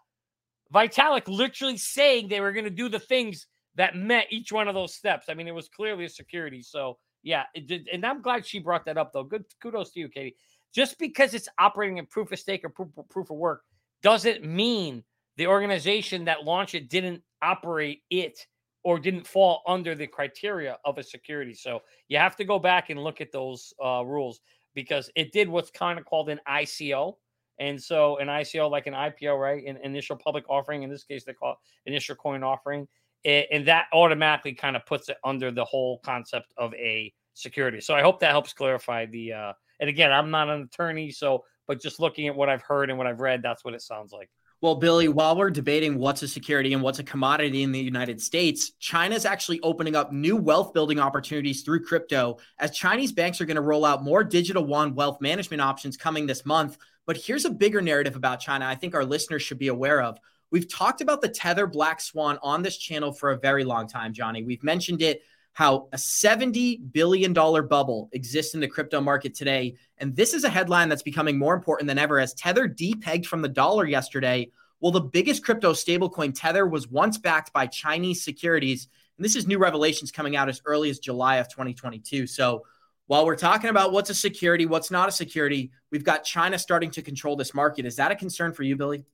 Vitalik 0.73 1.27
literally 1.27 1.77
saying 1.77 2.29
they 2.29 2.41
were 2.41 2.53
going 2.53 2.65
to 2.65 2.69
do 2.69 2.87
the 2.87 2.99
things 2.99 3.47
that 3.75 3.95
met 3.95 4.27
each 4.29 4.51
one 4.51 4.67
of 4.67 4.73
those 4.73 4.95
steps. 4.95 5.27
I 5.29 5.33
mean, 5.33 5.47
it 5.47 5.53
was 5.53 5.67
clearly 5.67 6.05
a 6.05 6.09
security. 6.09 6.61
So 6.61 6.97
yeah, 7.25 7.43
and 7.91 8.05
I'm 8.05 8.21
glad 8.21 8.45
she 8.45 8.59
brought 8.59 8.85
that 8.85 8.99
up 8.99 9.11
though. 9.11 9.23
Good 9.23 9.45
kudos 9.61 9.89
to 9.91 9.99
you, 9.99 10.07
Katie. 10.07 10.35
Just 10.73 10.99
because 10.99 11.33
it's 11.33 11.49
operating 11.57 11.97
in 11.97 12.05
proof 12.05 12.31
of 12.31 12.37
stake 12.37 12.63
or 12.63 12.69
proof, 12.69 12.89
proof 13.09 13.31
of 13.31 13.37
work 13.37 13.63
doesn't 14.03 14.45
mean 14.45 15.03
the 15.37 15.47
organization 15.47 16.23
that 16.25 16.43
launched 16.43 16.75
it 16.75 16.87
didn't 16.87 17.23
operate 17.41 18.03
it 18.11 18.45
or 18.83 18.99
didn't 18.99 19.25
fall 19.25 19.63
under 19.67 19.95
the 19.95 20.05
criteria 20.05 20.77
of 20.85 20.99
a 20.99 21.03
security. 21.03 21.55
So 21.55 21.81
you 22.09 22.19
have 22.19 22.35
to 22.35 22.45
go 22.45 22.59
back 22.59 22.91
and 22.91 23.03
look 23.03 23.19
at 23.19 23.31
those 23.31 23.73
uh, 23.83 24.03
rules 24.05 24.41
because 24.75 25.09
it 25.15 25.31
did 25.31 25.49
what's 25.49 25.71
kind 25.71 25.97
of 25.97 26.05
called 26.05 26.29
an 26.29 26.39
ICO. 26.47 27.15
And 27.59 27.81
so 27.81 28.17
an 28.17 28.27
ICO, 28.27 28.69
like 28.69 28.85
an 28.85 28.93
IPO, 28.93 29.39
right? 29.39 29.65
An 29.65 29.77
initial 29.83 30.15
public 30.15 30.43
offering. 30.47 30.83
In 30.83 30.91
this 30.91 31.03
case, 31.03 31.23
they 31.23 31.33
call 31.33 31.53
it 31.53 31.89
initial 31.89 32.15
coin 32.15 32.43
offering. 32.43 32.87
And 33.25 33.67
that 33.67 33.87
automatically 33.91 34.53
kind 34.53 34.75
of 34.75 34.85
puts 34.85 35.09
it 35.09 35.17
under 35.23 35.51
the 35.51 35.65
whole 35.65 35.99
concept 35.99 36.53
of 36.57 36.73
a 36.75 37.11
security. 37.33 37.81
So 37.81 37.95
I 37.95 38.01
hope 38.01 38.19
that 38.19 38.31
helps 38.31 38.53
clarify 38.53 39.07
the. 39.07 39.33
Uh, 39.33 39.53
and 39.79 39.89
again, 39.89 40.11
I'm 40.11 40.31
not 40.31 40.49
an 40.49 40.61
attorney, 40.61 41.11
so 41.11 41.43
but 41.67 41.81
just 41.81 41.99
looking 41.99 42.27
at 42.27 42.35
what 42.35 42.49
I've 42.49 42.61
heard 42.61 42.89
and 42.89 42.97
what 42.97 43.07
I've 43.07 43.19
read, 43.19 43.41
that's 43.41 43.65
what 43.65 43.73
it 43.73 43.81
sounds 43.81 44.11
like. 44.13 44.29
Well, 44.61 44.75
Billy, 44.75 45.09
while 45.09 45.35
we're 45.35 45.51
debating 45.51 45.97
what's 45.97 46.23
a 46.23 46.27
security 46.27 46.73
and 46.73 46.81
what's 46.81 46.99
a 46.99 47.03
commodity 47.03 47.61
in 47.63 47.71
the 47.71 47.79
United 47.79 48.21
States, 48.21 48.71
China's 48.79 49.25
actually 49.25 49.59
opening 49.61 49.95
up 49.95 50.11
new 50.11 50.37
wealth 50.37 50.73
building 50.73 50.99
opportunities 50.99 51.61
through 51.61 51.83
crypto 51.83 52.37
as 52.57 52.71
Chinese 52.71 53.11
banks 53.11 53.41
are 53.41 53.45
going 53.45 53.55
to 53.55 53.61
roll 53.61 53.85
out 53.85 54.03
more 54.03 54.23
digital 54.23 54.65
one 54.65 54.95
wealth 54.95 55.19
management 55.19 55.61
options 55.61 55.97
coming 55.97 56.25
this 56.25 56.45
month. 56.45 56.77
But 57.05 57.17
here's 57.17 57.45
a 57.45 57.49
bigger 57.49 57.81
narrative 57.81 58.15
about 58.15 58.39
China 58.39 58.65
I 58.65 58.75
think 58.75 58.95
our 58.95 59.05
listeners 59.05 59.43
should 59.43 59.59
be 59.59 59.67
aware 59.67 60.01
of. 60.01 60.17
We've 60.51 60.71
talked 60.71 61.01
about 61.01 61.21
the 61.21 61.29
Tether 61.29 61.67
Black 61.67 61.99
Swan 61.99 62.37
on 62.41 62.61
this 62.61 62.77
channel 62.77 63.11
for 63.11 63.31
a 63.31 63.37
very 63.37 63.63
long 63.63 63.87
time, 63.87 64.13
Johnny. 64.13 64.43
We've 64.43 64.63
mentioned 64.63 65.01
it 65.01 65.21
how 65.53 65.87
a 65.93 65.97
$70 65.97 66.91
billion 66.91 67.31
bubble 67.33 68.09
exists 68.11 68.55
in 68.55 68.59
the 68.59 68.67
crypto 68.67 68.99
market 68.99 69.33
today. 69.33 69.75
And 69.97 70.13
this 70.15 70.33
is 70.33 70.43
a 70.43 70.49
headline 70.49 70.89
that's 70.89 71.01
becoming 71.01 71.37
more 71.39 71.55
important 71.55 71.87
than 71.87 71.97
ever 71.97 72.19
as 72.19 72.33
Tether 72.33 72.67
depegged 72.67 73.25
from 73.25 73.41
the 73.41 73.47
dollar 73.47 73.85
yesterday. 73.87 74.51
Well, 74.81 74.91
the 74.91 74.99
biggest 74.99 75.45
crypto 75.45 75.71
stablecoin, 75.71 76.33
Tether, 76.35 76.67
was 76.67 76.89
once 76.89 77.17
backed 77.17 77.53
by 77.53 77.67
Chinese 77.67 78.21
securities. 78.21 78.89
And 79.17 79.23
this 79.23 79.37
is 79.37 79.47
new 79.47 79.57
revelations 79.57 80.11
coming 80.11 80.35
out 80.35 80.49
as 80.49 80.61
early 80.65 80.89
as 80.89 80.99
July 80.99 81.37
of 81.37 81.47
2022. 81.47 82.27
So 82.27 82.65
while 83.07 83.25
we're 83.25 83.37
talking 83.37 83.69
about 83.69 83.93
what's 83.93 84.09
a 84.09 84.13
security, 84.15 84.65
what's 84.65 84.91
not 84.91 85.07
a 85.07 85.11
security, 85.11 85.71
we've 85.89 86.03
got 86.03 86.25
China 86.25 86.59
starting 86.59 86.91
to 86.91 87.01
control 87.01 87.37
this 87.37 87.53
market. 87.53 87.85
Is 87.85 87.95
that 87.95 88.11
a 88.11 88.15
concern 88.15 88.51
for 88.51 88.63
you, 88.63 88.75
Billy? 88.75 89.05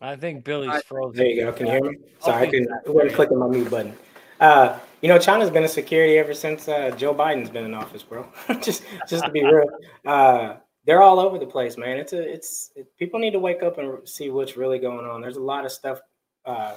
I 0.00 0.16
think 0.16 0.44
Billy's 0.44 0.82
frozen. 0.84 1.16
There 1.16 1.26
you 1.26 1.44
go. 1.44 1.52
Can 1.52 1.66
you 1.66 1.72
hear 1.72 1.82
me? 1.82 1.96
Sorry, 2.20 2.36
I 2.36 2.42
Okay. 2.42 2.50
couldn't. 2.50 2.72
I 2.86 2.90
wasn't 2.90 3.14
clicking 3.14 3.38
my 3.38 3.48
mute 3.48 3.70
button. 3.70 3.96
Uh, 4.40 4.78
you 5.00 5.08
know, 5.08 5.18
China's 5.18 5.50
been 5.50 5.64
a 5.64 5.68
security 5.68 6.18
ever 6.18 6.34
since 6.34 6.68
uh, 6.68 6.90
Joe 6.92 7.14
Biden's 7.14 7.50
been 7.50 7.64
in 7.64 7.74
office, 7.74 8.02
bro. 8.02 8.26
just, 8.62 8.84
just 9.08 9.24
to 9.24 9.30
be 9.30 9.42
real, 9.44 9.68
uh, 10.06 10.56
they're 10.84 11.02
all 11.02 11.18
over 11.18 11.38
the 11.38 11.46
place, 11.46 11.76
man. 11.76 11.98
It's 11.98 12.12
a, 12.12 12.20
it's. 12.20 12.70
It, 12.76 12.86
people 12.96 13.18
need 13.18 13.32
to 13.32 13.40
wake 13.40 13.62
up 13.62 13.78
and 13.78 14.08
see 14.08 14.30
what's 14.30 14.56
really 14.56 14.78
going 14.78 15.06
on. 15.06 15.20
There's 15.20 15.36
a 15.36 15.42
lot 15.42 15.64
of 15.64 15.72
stuff. 15.72 16.00
Uh, 16.44 16.76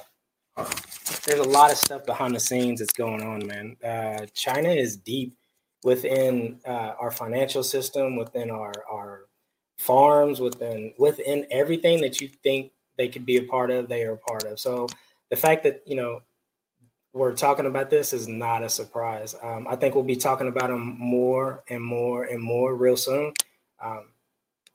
there's 1.24 1.40
a 1.40 1.48
lot 1.48 1.70
of 1.70 1.78
stuff 1.78 2.04
behind 2.04 2.34
the 2.34 2.40
scenes 2.40 2.80
that's 2.80 2.92
going 2.92 3.22
on, 3.22 3.46
man. 3.46 3.76
Uh, 3.82 4.26
China 4.34 4.68
is 4.68 4.96
deep 4.96 5.36
within 5.84 6.60
uh, 6.66 6.94
our 6.98 7.10
financial 7.10 7.62
system, 7.62 8.16
within 8.16 8.50
our 8.50 8.72
our 8.90 9.26
farms, 9.78 10.40
within 10.40 10.92
within 10.98 11.46
everything 11.50 12.00
that 12.00 12.20
you 12.20 12.28
think 12.42 12.72
they 12.96 13.08
could 13.08 13.26
be 13.26 13.36
a 13.36 13.44
part 13.44 13.70
of, 13.70 13.88
they 13.88 14.04
are 14.04 14.14
a 14.14 14.18
part 14.18 14.44
of. 14.44 14.58
So 14.58 14.86
the 15.30 15.36
fact 15.36 15.64
that 15.64 15.82
you 15.86 15.96
know 15.96 16.20
we're 17.12 17.34
talking 17.34 17.66
about 17.66 17.90
this 17.90 18.12
is 18.12 18.26
not 18.26 18.62
a 18.62 18.68
surprise. 18.68 19.34
Um, 19.42 19.66
I 19.68 19.76
think 19.76 19.94
we'll 19.94 20.04
be 20.04 20.16
talking 20.16 20.48
about 20.48 20.68
them 20.68 20.96
more 20.98 21.62
and 21.68 21.82
more 21.82 22.24
and 22.24 22.42
more 22.42 22.74
real 22.74 22.96
soon. 22.96 23.32
Um, 23.82 24.08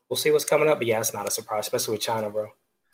we'll 0.10 0.18
see 0.18 0.32
what's 0.32 0.46
coming 0.46 0.70
up, 0.70 0.78
but 0.78 0.88
yeah, 0.88 1.00
it's 1.00 1.14
not 1.14 1.28
a 1.28 1.32
surprise, 1.32 1.66
especially 1.66 1.94
with 1.94 2.02
China, 2.02 2.30
bro. 2.30 2.50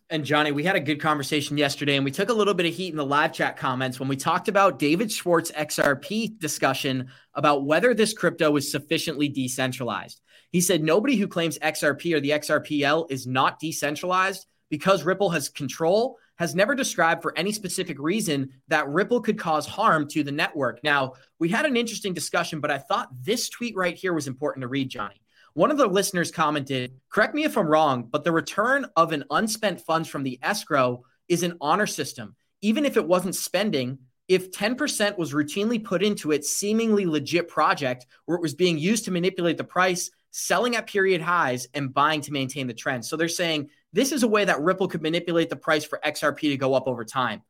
And 0.10 0.24
Johnny, 0.24 0.52
we 0.52 0.64
had 0.64 0.76
a 0.76 0.82
good 0.82 1.02
conversation 1.02 1.58
yesterday, 1.58 1.96
and 1.96 2.06
we 2.06 2.12
took 2.12 2.30
a 2.30 2.34
little 2.34 2.54
bit 2.54 2.66
of 2.66 2.74
heat 2.74 2.92
in 2.92 2.98
the 2.98 3.06
live 3.06 3.34
chat 3.34 3.58
comments 3.58 4.00
when 4.00 4.10
we 4.10 4.16
talked 4.16 4.48
about 4.48 4.78
David 4.78 5.12
Schwartz 5.12 5.52
XRP 5.52 6.38
discussion 6.40 7.08
about 7.34 7.66
whether 7.66 7.94
this 7.94 8.14
crypto 8.14 8.56
is 8.56 8.72
sufficiently 8.72 9.28
decentralized. 9.28 10.22
He 10.52 10.62
said 10.62 10.84
nobody 10.84 11.16
who 11.16 11.28
claims 11.28 11.58
XRP 11.58 12.14
or 12.14 12.20
the 12.20 12.30
XRPL 12.30 13.10
is 13.10 13.26
not 13.26 13.60
decentralized 13.60 14.46
because 14.74 15.04
Ripple 15.04 15.30
has 15.30 15.50
control 15.50 16.18
has 16.38 16.56
never 16.56 16.74
described 16.74 17.22
for 17.22 17.38
any 17.38 17.52
specific 17.52 18.00
reason 18.00 18.50
that 18.70 18.88
Ripple 18.88 19.22
could 19.22 19.38
cause 19.38 19.68
harm 19.68 20.08
to 20.08 20.24
the 20.24 20.32
network. 20.32 20.84
Now, 20.84 21.14
we 21.38 21.48
had 21.48 21.68
an 21.68 21.78
interesting 21.78 22.12
discussion, 22.12 22.60
but 22.60 22.72
I 22.72 22.80
thought 22.80 23.10
this 23.22 23.50
tweet 23.50 23.76
right 23.76 23.94
here 23.94 24.14
was 24.14 24.28
important 24.28 24.64
to 24.64 24.68
read, 24.68 24.90
Johnny. 24.90 25.22
One 25.54 25.70
of 25.70 25.78
the 25.78 25.86
listeners 25.86 26.32
commented, 26.32 26.96
correct 27.12 27.36
me 27.36 27.44
if 27.44 27.56
I'm 27.56 27.68
wrong, 27.68 28.08
but 28.10 28.24
the 28.24 28.32
return 28.32 28.88
of 28.96 29.12
an 29.12 29.26
unspent 29.30 29.82
funds 29.82 30.10
from 30.10 30.24
the 30.24 30.40
escrow 30.42 31.04
is 31.30 31.44
an 31.44 31.56
honor 31.62 31.86
system. 31.86 32.36
Even 32.64 32.84
if 32.84 32.98
it 32.98 33.08
wasn't 33.08 33.36
spending, 33.36 34.00
if 34.28 34.52
10% 34.52 35.20
was 35.20 35.34
routinely 35.34 35.84
put 35.84 36.02
into 36.02 36.32
its 36.32 36.50
seemingly 36.50 37.06
legit 37.06 37.48
project 37.48 38.08
where 38.26 38.38
it 38.38 38.42
was 38.42 38.56
being 38.56 38.80
used 38.80 39.06
to 39.06 39.12
manipulate 39.12 39.60
the 39.60 39.64
price, 39.64 40.10
selling 40.32 40.76
at 40.76 40.88
period 40.88 41.22
highs, 41.22 41.68
and 41.76 41.94
buying 41.94 42.22
to 42.22 42.32
maintain 42.32 42.66
the 42.66 42.74
trend. 42.74 43.06
So 43.06 43.16
they're 43.16 43.28
saying 43.28 43.70
this 43.94 44.12
is 44.12 44.24
a 44.24 44.28
way 44.28 44.44
that 44.46 44.62
Ripple 44.62 44.88
could 44.88 45.02
manipulate 45.02 45.50
the 45.50 45.56
price 45.56 45.86
for 45.86 46.00
XRP 46.04 46.42
to 46.42 46.58
go 46.58 46.74
up 46.74 46.88
over 46.88 47.06
time. 47.06 47.44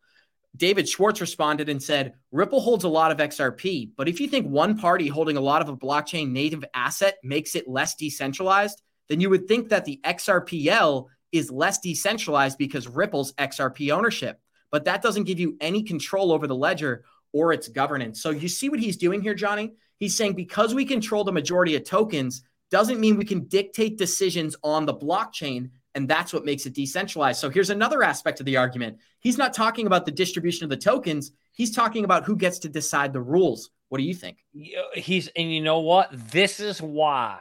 David 0.55 0.87
Schwartz 0.87 1.19
responded 1.19 1.67
and 1.67 1.81
said, 1.81 2.13
Ripple 2.31 2.61
holds 2.61 2.83
a 2.83 2.89
lot 2.89 3.11
of 3.11 3.17
XRP, 3.17 3.89
but 3.97 4.07
if 4.07 4.19
you 4.19 4.27
think 4.27 4.45
one 4.45 4.77
party 4.77 5.07
holding 5.07 5.37
a 5.37 5.41
lot 5.41 5.63
of 5.63 5.69
a 5.69 5.75
blockchain 5.75 6.29
native 6.29 6.63
asset 6.75 7.17
makes 7.23 7.55
it 7.55 7.67
less 7.67 7.95
decentralized, 7.95 8.83
then 9.09 9.19
you 9.19 9.31
would 9.31 9.47
think 9.47 9.69
that 9.69 9.85
the 9.85 9.99
XRPL 10.03 11.07
is 11.31 11.49
less 11.49 11.79
decentralized 11.79 12.59
because 12.59 12.87
Ripple's 12.87 13.33
XRP 13.33 13.89
ownership. 13.91 14.39
But 14.71 14.85
that 14.85 15.01
doesn't 15.01 15.23
give 15.23 15.39
you 15.39 15.57
any 15.59 15.81
control 15.81 16.31
over 16.31 16.45
the 16.45 16.55
ledger 16.55 17.03
or 17.31 17.51
its 17.51 17.67
governance. 17.67 18.21
So 18.21 18.29
you 18.29 18.47
see 18.47 18.69
what 18.69 18.79
he's 18.79 18.97
doing 18.97 19.21
here, 19.21 19.33
Johnny? 19.33 19.73
He's 19.99 20.15
saying 20.15 20.33
because 20.33 20.75
we 20.75 20.85
control 20.85 21.23
the 21.23 21.31
majority 21.31 21.75
of 21.75 21.83
tokens 21.83 22.43
doesn't 22.69 22.99
mean 22.99 23.17
we 23.17 23.25
can 23.25 23.45
dictate 23.45 23.97
decisions 23.97 24.55
on 24.63 24.85
the 24.85 24.93
blockchain 24.93 25.71
and 25.95 26.07
that's 26.07 26.33
what 26.33 26.45
makes 26.45 26.65
it 26.65 26.73
decentralized. 26.73 27.39
So 27.39 27.49
here's 27.49 27.69
another 27.69 28.03
aspect 28.03 28.39
of 28.39 28.45
the 28.45 28.57
argument. 28.57 28.97
He's 29.19 29.37
not 29.37 29.53
talking 29.53 29.85
about 29.85 30.05
the 30.05 30.11
distribution 30.11 30.63
of 30.63 30.69
the 30.69 30.77
tokens. 30.77 31.31
He's 31.53 31.75
talking 31.75 32.03
about 32.03 32.23
who 32.23 32.35
gets 32.35 32.59
to 32.59 32.69
decide 32.69 33.13
the 33.13 33.21
rules. 33.21 33.69
What 33.89 33.99
do 33.99 34.03
you 34.03 34.15
think? 34.15 34.43
He's, 34.95 35.27
and 35.35 35.53
you 35.53 35.61
know 35.61 35.79
what? 35.79 36.09
This 36.11 36.59
is 36.59 36.81
why 36.81 37.39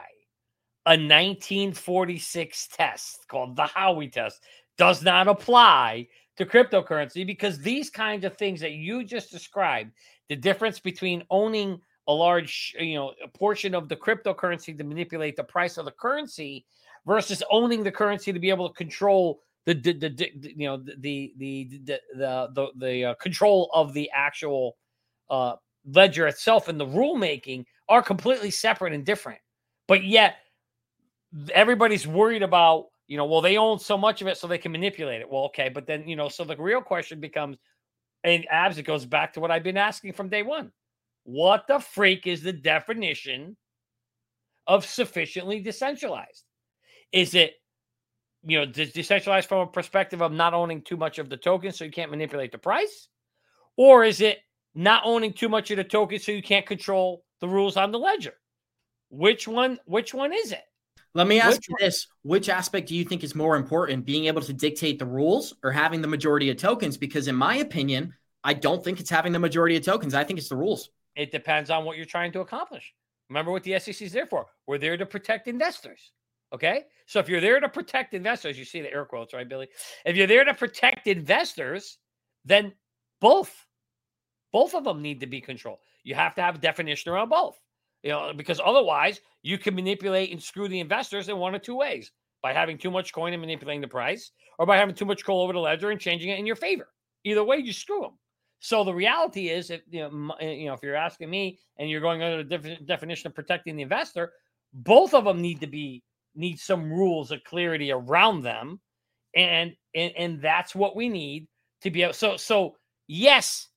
a 0.85 0.91
1946 0.91 2.67
test 2.67 3.27
called 3.27 3.55
the 3.55 3.63
Howey 3.63 4.11
test 4.11 4.41
does 4.77 5.01
not 5.01 5.27
apply 5.27 6.07
to 6.37 6.45
cryptocurrency 6.45 7.25
because 7.25 7.59
these 7.59 7.89
kinds 7.89 8.25
of 8.25 8.37
things 8.37 8.59
that 8.61 8.73
you 8.73 9.03
just 9.03 9.31
described, 9.31 9.91
the 10.29 10.35
difference 10.35 10.79
between 10.79 11.23
owning 11.29 11.79
a 12.07 12.13
large, 12.13 12.75
you 12.79 12.95
know, 12.95 13.13
a 13.23 13.27
portion 13.27 13.73
of 13.73 13.87
the 13.87 13.95
cryptocurrency 13.95 14.77
to 14.77 14.83
manipulate 14.83 15.35
the 15.35 15.43
price 15.43 15.77
of 15.77 15.85
the 15.85 15.91
currency 15.91 16.65
versus 17.05 17.43
owning 17.51 17.83
the 17.83 17.91
currency 17.91 18.31
to 18.31 18.39
be 18.39 18.49
able 18.49 18.69
to 18.69 18.75
control 18.75 19.41
the, 19.65 19.73
the, 19.73 19.93
the, 19.93 20.09
the 20.09 20.53
you 20.55 20.67
know 20.67 20.77
the 20.77 20.95
the 20.99 21.33
the 21.37 21.81
the 21.85 21.99
the, 22.53 22.67
the 22.75 23.05
uh, 23.05 23.13
control 23.15 23.69
of 23.73 23.93
the 23.93 24.09
actual 24.13 24.77
uh, 25.29 25.55
ledger 25.85 26.27
itself 26.27 26.67
and 26.67 26.79
the 26.79 26.85
rule 26.85 27.15
making 27.15 27.65
are 27.89 28.01
completely 28.01 28.51
separate 28.51 28.93
and 28.93 29.05
different. 29.05 29.39
But 29.87 30.03
yet 30.03 30.35
everybody's 31.53 32.05
worried 32.05 32.43
about 32.43 32.87
you 33.07 33.17
know 33.17 33.25
well 33.25 33.41
they 33.41 33.57
own 33.57 33.79
so 33.79 33.97
much 33.97 34.21
of 34.21 34.27
it 34.27 34.37
so 34.37 34.47
they 34.47 34.57
can 34.57 34.71
manipulate 34.71 35.21
it. 35.21 35.29
Well, 35.29 35.45
okay, 35.45 35.69
but 35.69 35.87
then 35.87 36.07
you 36.07 36.15
know 36.15 36.29
so 36.29 36.43
the 36.43 36.57
real 36.57 36.81
question 36.81 37.19
becomes, 37.19 37.57
and 38.23 38.45
abs 38.49 38.77
it 38.77 38.83
goes 38.83 39.05
back 39.05 39.33
to 39.33 39.39
what 39.39 39.51
I've 39.51 39.63
been 39.63 39.77
asking 39.77 40.13
from 40.13 40.29
day 40.29 40.43
one. 40.43 40.71
What 41.23 41.67
the 41.67 41.79
freak 41.79 42.27
is 42.27 42.43
the 42.43 42.51
definition 42.51 43.55
of 44.67 44.85
sufficiently 44.85 45.61
decentralized? 45.61 46.43
Is 47.13 47.35
it, 47.35 47.53
you 48.45 48.59
know, 48.59 48.65
decentralized 48.65 49.47
from 49.47 49.59
a 49.59 49.67
perspective 49.67 50.21
of 50.21 50.33
not 50.33 50.53
owning 50.53 50.81
too 50.81 50.97
much 50.97 51.19
of 51.19 51.29
the 51.29 51.37
token 51.37 51.71
so 51.71 51.85
you 51.85 51.91
can't 51.91 52.11
manipulate 52.11 52.51
the 52.51 52.57
price? 52.57 53.07
Or 53.77 54.03
is 54.03 54.19
it 54.19 54.39
not 54.75 55.03
owning 55.05 55.31
too 55.31 55.47
much 55.47 55.71
of 55.71 55.77
the 55.77 55.83
token 55.85 56.19
so 56.19 56.31
you 56.31 56.43
can't 56.43 56.65
control 56.65 57.23
the 57.39 57.47
rules 57.47 57.77
on 57.77 57.91
the 57.91 57.99
ledger? 57.99 58.33
Which 59.09 59.47
one, 59.47 59.79
which 59.85 60.13
one 60.13 60.33
is 60.33 60.51
it? 60.51 60.63
Let 61.13 61.27
me 61.27 61.39
ask 61.39 61.57
which 61.57 61.69
you 61.69 61.75
this. 61.79 62.07
Which 62.23 62.49
aspect 62.49 62.87
do 62.87 62.95
you 62.95 63.05
think 63.05 63.23
is 63.23 63.35
more 63.35 63.55
important, 63.55 64.05
being 64.05 64.25
able 64.25 64.41
to 64.41 64.53
dictate 64.53 64.97
the 64.97 65.05
rules 65.05 65.53
or 65.63 65.71
having 65.71 66.01
the 66.01 66.07
majority 66.07 66.49
of 66.49 66.57
tokens? 66.57 66.97
Because 66.97 67.27
in 67.27 67.35
my 67.35 67.57
opinion, 67.57 68.13
I 68.43 68.55
don't 68.55 68.83
think 68.83 68.99
it's 68.99 69.11
having 69.11 69.31
the 69.31 69.39
majority 69.39 69.77
of 69.77 69.83
tokens. 69.83 70.15
I 70.15 70.23
think 70.23 70.39
it's 70.39 70.49
the 70.49 70.55
rules. 70.55 70.89
It 71.15 71.31
depends 71.31 71.69
on 71.69 71.85
what 71.85 71.97
you're 71.97 72.07
trying 72.07 72.31
to 72.31 72.39
accomplish. 72.39 72.91
Remember 73.29 73.51
what 73.51 73.63
the 73.63 73.79
SEC 73.79 74.01
is 74.01 74.11
there 74.11 74.25
for. 74.25 74.47
We're 74.65 74.79
there 74.79 74.97
to 74.97 75.05
protect 75.05 75.47
investors. 75.47 76.11
Okay. 76.53 76.83
So 77.07 77.19
if 77.19 77.27
you're 77.27 77.41
there 77.41 77.59
to 77.59 77.67
protect 77.67 78.13
investors, 78.13 78.57
you 78.57 78.65
see 78.65 78.81
the 78.81 78.91
air 78.91 79.05
quotes, 79.05 79.33
right, 79.33 79.47
Billy? 79.47 79.67
If 80.05 80.15
you're 80.15 80.27
there 80.27 80.45
to 80.45 80.53
protect 80.53 81.07
investors, 81.07 81.97
then 82.45 82.73
both, 83.19 83.53
both 84.51 84.75
of 84.75 84.83
them 84.83 85.01
need 85.01 85.19
to 85.21 85.27
be 85.27 85.41
controlled. 85.41 85.79
You 86.03 86.15
have 86.15 86.35
to 86.35 86.41
have 86.41 86.55
a 86.55 86.59
definition 86.59 87.11
around 87.11 87.29
both, 87.29 87.59
you 88.03 88.11
know, 88.11 88.33
because 88.35 88.61
otherwise 88.63 89.19
you 89.41 89.57
can 89.57 89.73
manipulate 89.73 90.31
and 90.31 90.41
screw 90.41 90.67
the 90.67 90.79
investors 90.79 91.27
in 91.27 91.37
one 91.37 91.55
of 91.55 91.61
two 91.61 91.75
ways 91.75 92.11
by 92.41 92.53
having 92.53 92.77
too 92.77 92.91
much 92.91 93.13
coin 93.13 93.33
and 93.33 93.41
manipulating 93.41 93.81
the 93.81 93.87
price, 93.87 94.31
or 94.59 94.65
by 94.65 94.77
having 94.77 94.93
too 94.93 95.05
much 95.05 95.19
control 95.19 95.41
over 95.41 95.53
the 95.53 95.59
ledger 95.59 95.91
and 95.91 95.99
changing 95.99 96.29
it 96.29 96.37
in 96.37 96.45
your 96.45 96.57
favor. 96.57 96.89
Either 97.23 97.43
way, 97.43 97.57
you 97.57 97.71
screw 97.71 98.01
them. 98.01 98.19
So 98.59 98.83
the 98.83 98.93
reality 98.93 99.49
is, 99.49 99.71
if 99.71 99.81
you 99.89 100.01
know, 100.01 100.35
eh, 100.39 100.51
you 100.51 100.67
know, 100.67 100.73
if 100.73 100.83
you're 100.83 100.95
asking 100.95 101.29
me 101.29 101.57
and 101.77 101.89
you're 101.89 102.01
going 102.01 102.21
under 102.21 102.43
the 102.43 102.57
def- 102.57 102.85
definition 102.85 103.27
of 103.27 103.35
protecting 103.35 103.75
the 103.75 103.81
investor, 103.81 104.33
both 104.73 105.13
of 105.13 105.23
them 105.23 105.41
need 105.41 105.61
to 105.61 105.67
be 105.67 106.03
need 106.35 106.59
some 106.59 106.91
rules 106.91 107.31
of 107.31 107.43
clarity 107.43 107.91
around 107.91 108.41
them 108.41 108.79
and 109.35 109.73
and 109.95 110.13
and 110.17 110.41
that's 110.41 110.75
what 110.75 110.95
we 110.95 111.09
need 111.09 111.47
to 111.81 111.91
be 111.91 112.03
able 112.03 112.13
so 112.13 112.37
so 112.37 112.75
yes 113.07 113.67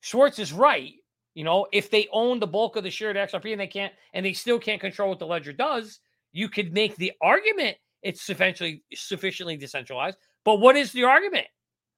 schwartz 0.00 0.38
is 0.38 0.52
right 0.52 0.92
you 1.34 1.44
know 1.44 1.66
if 1.72 1.90
they 1.90 2.08
own 2.12 2.38
the 2.38 2.46
bulk 2.46 2.76
of 2.76 2.84
the 2.84 2.90
shared 2.90 3.16
xrp 3.16 3.52
and 3.52 3.60
they 3.60 3.66
can't 3.66 3.92
and 4.12 4.24
they 4.24 4.32
still 4.32 4.58
can't 4.58 4.80
control 4.80 5.10
what 5.10 5.18
the 5.18 5.26
ledger 5.26 5.52
does 5.52 6.00
you 6.32 6.48
could 6.48 6.72
make 6.72 6.96
the 6.96 7.12
argument 7.22 7.76
it's 8.02 8.22
sufficiently 8.22 8.82
sufficiently 8.92 9.56
decentralized 9.56 10.18
but 10.44 10.60
what 10.60 10.76
is 10.76 10.92
the 10.92 11.04
argument? 11.04 11.46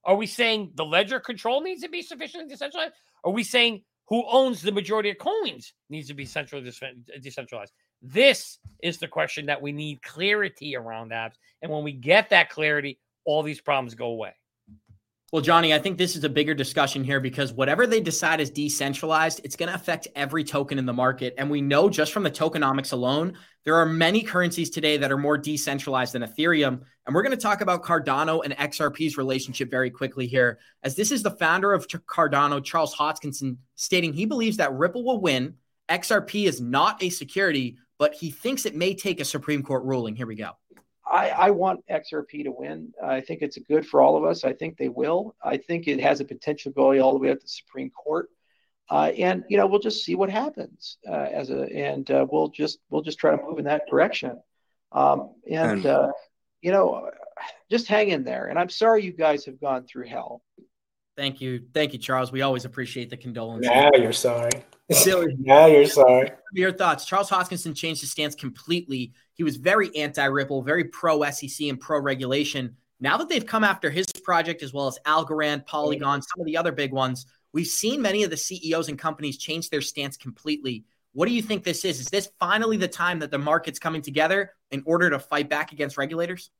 Are 0.05 0.16
we 0.16 0.26
saying 0.26 0.72
the 0.74 0.85
ledger 0.85 1.18
control 1.18 1.61
needs 1.61 1.83
to 1.83 1.88
be 1.88 2.00
sufficiently 2.00 2.48
decentralized? 2.48 2.92
Are 3.24 3.33
we 3.33 3.42
saying 3.42 3.83
who 4.09 4.24
owns 4.31 4.62
the 4.62 4.70
majority 4.70 5.11
of 5.11 5.18
coins 5.18 5.74
needs 5.90 6.07
to 6.09 6.14
be 6.14 6.24
centrally 6.24 6.70
decentralized 7.20 7.72
this 8.03 8.59
is 8.83 8.99
the 8.99 9.09
question 9.09 9.47
that 9.47 9.63
we 9.63 9.73
need 9.73 10.03
clarity 10.03 10.77
around 10.77 11.13
abs. 11.13 11.37
And 11.63 11.71
when 11.71 11.85
we 11.85 11.93
get 11.93 12.31
that 12.31 12.51
clarity, 12.51 12.99
all 13.25 13.43
these 13.43 13.61
problems 13.61 13.95
go 13.95 14.07
away. 14.07 14.35
Well, 15.33 15.43
Johnny, 15.43 15.75
I 15.75 15.81
think 15.81 15.99
this 15.99 16.15
is 16.15 16.23
a 16.23 16.29
bigger 16.29 16.55
discussion 16.55 17.03
here 17.03 17.19
because 17.19 17.53
whatever 17.53 17.85
they 17.85 18.01
decide 18.01 18.41
is 18.41 18.49
decentralized, 18.49 19.41
it's 19.43 19.57
going 19.57 19.69
to 19.69 19.75
affect 19.75 20.07
every 20.15 20.45
token 20.45 20.79
in 20.79 20.87
the 20.87 20.93
market. 20.93 21.35
And 21.37 21.51
we 21.51 21.61
know 21.61 21.91
just 21.91 22.13
from 22.13 22.23
the 22.23 22.31
tokenomics 22.31 22.93
alone, 22.93 23.37
there 23.65 23.75
are 23.75 23.87
many 23.87 24.23
currencies 24.23 24.71
today 24.71 24.97
that 24.99 25.11
are 25.11 25.19
more 25.19 25.37
decentralized 25.37 26.13
than 26.13 26.23
Ethereum. 26.23 26.81
And 27.05 27.15
we're 27.15 27.25
going 27.25 27.37
to 27.37 27.43
talk 27.43 27.61
about 27.61 27.83
Cardano 27.83 28.45
and 28.45 28.57
XRP's 28.57 29.17
relationship 29.17 29.69
very 29.69 29.91
quickly 29.91 30.29
here, 30.29 30.61
as 30.85 30.95
this 30.95 31.11
is 31.11 31.25
the 31.25 31.33
founder 31.33 31.73
of 31.73 31.89
Cardano, 31.89 32.63
Charles 32.63 32.95
Hoskinson, 32.95 33.57
stating 33.75 34.13
he 34.13 34.27
believes 34.27 34.59
that 34.59 34.73
Ripple 34.75 35.05
will 35.05 35.21
win. 35.21 35.55
XRP 35.89 36.47
is 36.47 36.61
not 36.61 37.03
a 37.03 37.11
security, 37.11 37.79
but 37.99 38.15
he 38.15 38.31
thinks 38.31 38.67
it 38.67 38.75
may 38.75 38.95
take 38.95 39.21
a 39.21 39.25
Supreme 39.25 39.63
Court 39.63 39.85
ruling. 39.85 40.17
Here 40.17 40.27
we 40.27 40.37
go. 40.37 40.53
I, 41.11 41.31
I, 41.31 41.51
want 41.51 41.87
XRP 41.89 42.45
to 42.45 42.51
win. 42.51 42.93
I 43.03 43.21
think 43.21 43.41
it's 43.41 43.57
good 43.59 43.87
for 43.87 44.01
all 44.01 44.17
of 44.17 44.25
us. 44.25 44.43
I 44.43 44.53
think 44.53 44.77
they 44.77 44.89
will. 44.89 45.37
I 45.43 45.57
think 45.57 45.87
it 45.87 46.01
has 46.01 46.19
a 46.19 46.25
potential 46.25 46.73
going 46.73 47.01
all 47.01 47.13
the 47.13 47.21
way 47.21 47.31
up 47.31 47.39
to 47.39 47.45
the 47.45 47.49
Supreme 47.49 47.91
Court. 47.91 48.29
Uh, 48.89 49.11
and 49.19 49.45
you 49.49 49.57
know 49.57 49.67
we'll 49.67 49.81
just 49.81 50.05
see 50.05 50.15
what 50.15 50.31
happens 50.31 50.99
uh, 51.09 51.27
as 51.33 51.51
a 51.51 51.63
and 51.75 52.09
uh, 52.11 52.25
we'll 52.31 52.49
just 52.49 52.79
we'll 52.88 53.03
just 53.03 53.19
try 53.19 53.37
to 53.37 53.42
move 53.42 53.59
in 53.59 53.65
that 53.65 53.83
direction 53.90 54.40
um, 54.92 55.35
and 55.51 55.87
uh, 55.87 56.09
you 56.61 56.71
know 56.71 57.11
just 57.69 57.88
hang 57.88 58.11
in 58.11 58.23
there 58.23 58.47
and 58.47 58.59
i'm 58.61 58.69
sorry 58.69 59.03
you 59.03 59.13
guys 59.13 59.44
have 59.44 59.61
gone 59.61 59.85
through 59.85 60.07
hell 60.07 60.40
Thank 61.17 61.40
you. 61.40 61.62
Thank 61.73 61.92
you, 61.92 61.98
Charles. 61.98 62.31
We 62.31 62.42
always 62.42 62.64
appreciate 62.64 63.10
the 63.10 63.17
condolences. 63.17 63.71
Now 63.71 63.90
you're 63.96 64.12
sorry. 64.12 64.50
now 65.38 65.67
you're 65.67 65.87
sorry. 65.87 66.31
Your 66.52 66.73
thoughts. 66.73 67.04
Charles 67.04 67.31
Hoskinson 67.31 67.75
changed 67.75 68.02
his 68.02 68.10
stance 68.10 68.35
completely. 68.35 69.12
He 69.35 69.42
was 69.42 69.56
very 69.56 69.94
anti 69.96 70.25
Ripple, 70.25 70.62
very 70.62 70.85
pro 70.85 71.23
SEC 71.31 71.69
and 71.69 71.81
pro 71.81 72.00
regulation. 72.00 72.77
Now 73.00 73.17
that 73.17 73.29
they've 73.29 73.44
come 73.44 73.64
after 73.64 73.90
his 73.90 74.06
project 74.25 74.62
as 74.62 74.73
well 74.73 74.87
as 74.87 74.98
Algorand, 75.06 75.67
Polygon, 75.67 76.23
some 76.23 76.40
of 76.40 76.46
the 76.46 76.56
other 76.56 76.73
big 76.73 76.92
ones, 76.92 77.27
We've 77.56 77.67
seen 77.67 78.02
many 78.02 78.23
of 78.23 78.29
the 78.29 78.37
CEOs 78.37 78.90
and 78.90 78.98
companies 78.98 79.38
change 79.38 79.71
their 79.71 79.81
stance 79.81 80.19
completely. 80.19 80.85
What 81.14 81.27
do 81.27 81.33
you 81.33 81.40
think 81.40 81.64
this 81.64 81.87
is? 81.87 82.00
Is 82.00 82.08
this 82.08 82.29
finally 82.38 82.77
the 82.77 82.87
time 82.87 83.21
that 83.21 83.31
the 83.31 83.38
market's 83.38 83.79
coming 83.79 84.02
together 84.02 84.52
in 84.71 84.83
order 84.85 85.08
to 85.08 85.19
fight 85.19 85.48
back 85.48 85.73
against 85.73 85.96
regulators? 85.96 86.50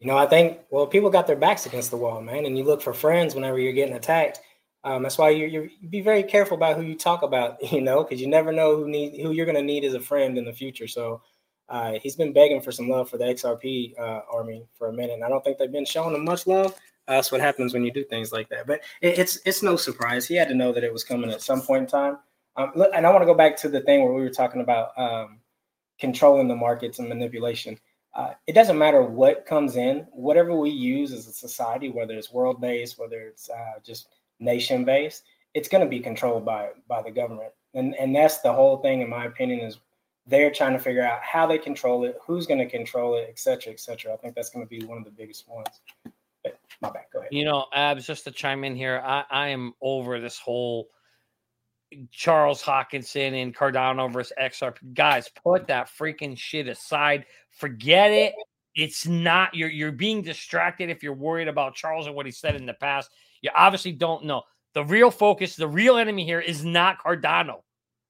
You 0.00 0.08
know, 0.08 0.18
I 0.18 0.26
think 0.26 0.58
well, 0.70 0.86
people 0.86 1.10
got 1.10 1.26
their 1.26 1.36
backs 1.36 1.66
against 1.66 1.90
the 1.90 1.96
wall, 1.96 2.20
man, 2.20 2.46
and 2.46 2.58
you 2.58 2.64
look 2.64 2.82
for 2.82 2.92
friends 2.92 3.34
whenever 3.34 3.58
you're 3.58 3.72
getting 3.72 3.94
attacked. 3.94 4.40
Um, 4.82 5.02
that's 5.02 5.16
why 5.16 5.30
you 5.30 5.46
you 5.46 5.70
be 5.88 6.02
very 6.02 6.22
careful 6.22 6.56
about 6.56 6.76
who 6.76 6.82
you 6.82 6.94
talk 6.94 7.22
about, 7.22 7.62
you 7.72 7.80
know, 7.80 8.02
because 8.02 8.20
you 8.20 8.28
never 8.28 8.52
know 8.52 8.76
who 8.76 8.88
need 8.88 9.20
who 9.20 9.32
you're 9.32 9.46
going 9.46 9.56
to 9.56 9.62
need 9.62 9.84
as 9.84 9.94
a 9.94 10.00
friend 10.00 10.36
in 10.36 10.44
the 10.44 10.52
future. 10.52 10.86
So 10.88 11.22
uh, 11.68 11.94
he's 12.02 12.16
been 12.16 12.32
begging 12.32 12.60
for 12.60 12.72
some 12.72 12.88
love 12.88 13.08
for 13.08 13.16
the 13.16 13.24
XRP 13.24 13.98
uh, 13.98 14.20
army 14.30 14.66
for 14.74 14.88
a 14.88 14.92
minute, 14.92 15.14
and 15.14 15.24
I 15.24 15.28
don't 15.28 15.42
think 15.42 15.58
they've 15.58 15.72
been 15.72 15.86
showing 15.86 16.14
him 16.14 16.24
much 16.24 16.46
love. 16.46 16.72
Uh, 17.06 17.16
that's 17.16 17.32
what 17.32 17.40
happens 17.40 17.72
when 17.72 17.84
you 17.84 17.92
do 17.92 18.04
things 18.04 18.32
like 18.32 18.48
that. 18.48 18.66
But 18.66 18.80
it, 19.00 19.18
it's 19.18 19.38
it's 19.46 19.62
no 19.62 19.76
surprise. 19.76 20.26
He 20.26 20.34
had 20.34 20.48
to 20.48 20.54
know 20.54 20.72
that 20.72 20.84
it 20.84 20.92
was 20.92 21.04
coming 21.04 21.30
at 21.30 21.42
some 21.42 21.62
point 21.62 21.82
in 21.82 21.86
time. 21.88 22.18
Um, 22.56 22.72
and 22.94 23.06
I 23.06 23.10
want 23.10 23.22
to 23.22 23.26
go 23.26 23.34
back 23.34 23.56
to 23.58 23.68
the 23.68 23.80
thing 23.80 24.02
where 24.02 24.12
we 24.12 24.22
were 24.22 24.30
talking 24.30 24.60
about 24.60 24.96
um, 24.96 25.40
controlling 25.98 26.48
the 26.48 26.56
markets 26.56 26.98
and 26.98 27.08
manipulation. 27.08 27.78
Uh, 28.14 28.34
it 28.46 28.52
doesn't 28.52 28.78
matter 28.78 29.02
what 29.02 29.44
comes 29.44 29.76
in, 29.76 30.06
whatever 30.12 30.54
we 30.54 30.70
use 30.70 31.12
as 31.12 31.26
a 31.26 31.32
society, 31.32 31.90
whether 31.90 32.14
it's 32.14 32.32
world 32.32 32.60
based, 32.60 32.98
whether 32.98 33.22
it's 33.22 33.50
uh, 33.50 33.80
just 33.82 34.08
nation 34.38 34.84
based, 34.84 35.24
it's 35.52 35.68
going 35.68 35.82
to 35.82 35.90
be 35.90 36.00
controlled 36.00 36.44
by 36.44 36.70
by 36.88 37.02
the 37.02 37.10
government. 37.10 37.52
And 37.74 37.94
and 37.96 38.14
that's 38.14 38.38
the 38.38 38.52
whole 38.52 38.76
thing, 38.78 39.00
in 39.00 39.10
my 39.10 39.24
opinion, 39.24 39.60
is 39.60 39.80
they're 40.26 40.52
trying 40.52 40.72
to 40.74 40.78
figure 40.78 41.02
out 41.02 41.20
how 41.22 41.46
they 41.46 41.58
control 41.58 42.04
it, 42.04 42.16
who's 42.24 42.46
going 42.46 42.60
to 42.60 42.68
control 42.68 43.16
it, 43.16 43.26
et 43.28 43.38
cetera, 43.38 43.72
et 43.72 43.80
cetera. 43.80 44.14
I 44.14 44.16
think 44.16 44.34
that's 44.34 44.50
going 44.50 44.64
to 44.64 44.68
be 44.68 44.84
one 44.86 44.98
of 44.98 45.04
the 45.04 45.10
biggest 45.10 45.48
ones. 45.48 45.80
But 46.42 46.58
my 46.80 46.90
bad, 46.90 47.04
go 47.12 47.18
ahead. 47.18 47.32
You 47.32 47.44
know, 47.44 47.66
Abs, 47.72 48.06
just 48.06 48.24
to 48.24 48.30
chime 48.30 48.64
in 48.64 48.76
here, 48.76 49.02
I, 49.04 49.24
I 49.30 49.48
am 49.48 49.74
over 49.80 50.20
this 50.20 50.38
whole 50.38 50.88
Charles 52.10 52.62
Hoskinson 52.62 53.40
and 53.42 53.54
Cardano 53.54 54.12
versus 54.12 54.32
XRP. 54.40 54.94
Guys, 54.94 55.28
put 55.42 55.66
that 55.68 55.88
freaking 55.88 56.36
shit 56.36 56.68
aside. 56.68 57.26
Forget 57.50 58.10
it. 58.10 58.34
It's 58.74 59.06
not 59.06 59.54
you're 59.54 59.70
you're 59.70 59.92
being 59.92 60.22
distracted 60.22 60.90
if 60.90 61.02
you're 61.02 61.14
worried 61.14 61.48
about 61.48 61.74
Charles 61.74 62.06
and 62.06 62.14
what 62.14 62.26
he 62.26 62.32
said 62.32 62.56
in 62.56 62.66
the 62.66 62.74
past. 62.74 63.10
You 63.40 63.50
obviously 63.54 63.92
don't 63.92 64.24
know. 64.24 64.42
The 64.74 64.84
real 64.84 65.10
focus, 65.10 65.54
the 65.54 65.68
real 65.68 65.96
enemy 65.96 66.24
here 66.24 66.40
is 66.40 66.64
not 66.64 66.98
Cardano. 66.98 67.60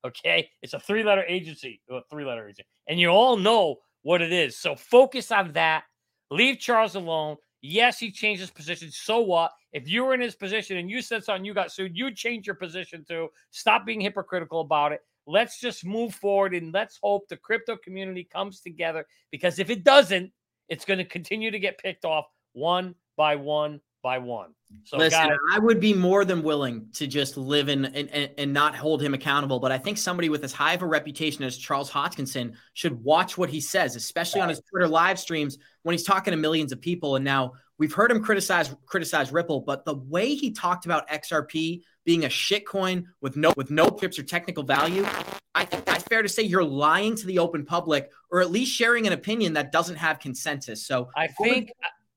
Okay, 0.06 0.50
it's 0.62 0.74
a 0.74 0.80
three-letter 0.80 1.24
agency, 1.26 1.80
a 1.90 2.00
three-letter 2.10 2.44
agency, 2.44 2.64
and 2.86 3.00
you 3.00 3.08
all 3.08 3.36
know 3.36 3.76
what 4.02 4.20
it 4.20 4.32
is. 4.32 4.56
So 4.58 4.74
focus 4.74 5.32
on 5.32 5.52
that. 5.52 5.84
Leave 6.30 6.58
Charles 6.58 6.94
alone. 6.94 7.36
Yes, 7.66 7.98
he 7.98 8.10
changed 8.10 8.42
his 8.42 8.50
position. 8.50 8.90
So 8.90 9.20
what? 9.20 9.50
If 9.72 9.88
you 9.88 10.04
were 10.04 10.12
in 10.12 10.20
his 10.20 10.34
position 10.34 10.76
and 10.76 10.90
you 10.90 11.00
said 11.00 11.24
something, 11.24 11.46
you 11.46 11.54
got 11.54 11.72
sued, 11.72 11.96
you 11.96 12.10
change 12.14 12.46
your 12.46 12.56
position 12.56 13.06
too. 13.08 13.30
Stop 13.52 13.86
being 13.86 14.02
hypocritical 14.02 14.60
about 14.60 14.92
it. 14.92 15.00
Let's 15.26 15.58
just 15.58 15.82
move 15.82 16.14
forward 16.14 16.52
and 16.52 16.74
let's 16.74 16.98
hope 17.02 17.26
the 17.26 17.38
crypto 17.38 17.78
community 17.78 18.28
comes 18.30 18.60
together 18.60 19.06
because 19.30 19.58
if 19.58 19.70
it 19.70 19.82
doesn't, 19.82 20.30
it's 20.68 20.84
going 20.84 20.98
to 20.98 21.06
continue 21.06 21.50
to 21.50 21.58
get 21.58 21.78
picked 21.78 22.04
off 22.04 22.26
one 22.52 22.94
by 23.16 23.34
one 23.34 23.80
by 24.04 24.18
one. 24.18 24.50
So 24.84 24.98
Listen, 24.98 25.28
guys, 25.28 25.38
I 25.50 25.58
would 25.58 25.80
be 25.80 25.94
more 25.94 26.26
than 26.26 26.42
willing 26.42 26.88
to 26.92 27.06
just 27.06 27.38
live 27.38 27.70
in 27.70 27.86
and, 27.86 28.10
and, 28.10 28.30
and 28.36 28.52
not 28.52 28.76
hold 28.76 29.00
him 29.00 29.14
accountable. 29.14 29.58
But 29.58 29.72
I 29.72 29.78
think 29.78 29.96
somebody 29.96 30.28
with 30.28 30.44
as 30.44 30.52
high 30.52 30.74
of 30.74 30.82
a 30.82 30.86
reputation 30.86 31.42
as 31.42 31.56
Charles 31.56 31.90
Hoskinson 31.90 32.54
should 32.74 33.02
watch 33.02 33.38
what 33.38 33.48
he 33.48 33.60
says, 33.60 33.96
especially 33.96 34.42
on 34.42 34.50
his 34.50 34.60
Twitter 34.70 34.86
live 34.86 35.18
streams 35.18 35.56
when 35.84 35.94
he's 35.94 36.04
talking 36.04 36.32
to 36.32 36.36
millions 36.36 36.70
of 36.70 36.82
people. 36.82 37.16
And 37.16 37.24
now 37.24 37.54
we've 37.78 37.94
heard 37.94 38.10
him 38.10 38.22
criticize 38.22 38.74
criticize 38.84 39.32
Ripple, 39.32 39.62
but 39.62 39.86
the 39.86 39.94
way 39.94 40.34
he 40.34 40.52
talked 40.52 40.84
about 40.84 41.08
XRP 41.08 41.82
being 42.04 42.26
a 42.26 42.28
shitcoin 42.28 43.04
with 43.22 43.36
no 43.38 43.54
with 43.56 43.70
no 43.70 43.88
chips 43.88 44.18
or 44.18 44.22
technical 44.22 44.64
value, 44.64 45.06
I 45.54 45.64
think 45.64 45.86
that's 45.86 46.04
fair 46.04 46.20
to 46.20 46.28
say 46.28 46.42
you're 46.42 46.62
lying 46.62 47.16
to 47.16 47.26
the 47.26 47.38
open 47.38 47.64
public, 47.64 48.10
or 48.30 48.42
at 48.42 48.50
least 48.50 48.76
sharing 48.76 49.06
an 49.06 49.14
opinion 49.14 49.54
that 49.54 49.72
doesn't 49.72 49.96
have 49.96 50.18
consensus. 50.18 50.86
So 50.86 51.08
I 51.16 51.28
think 51.28 51.70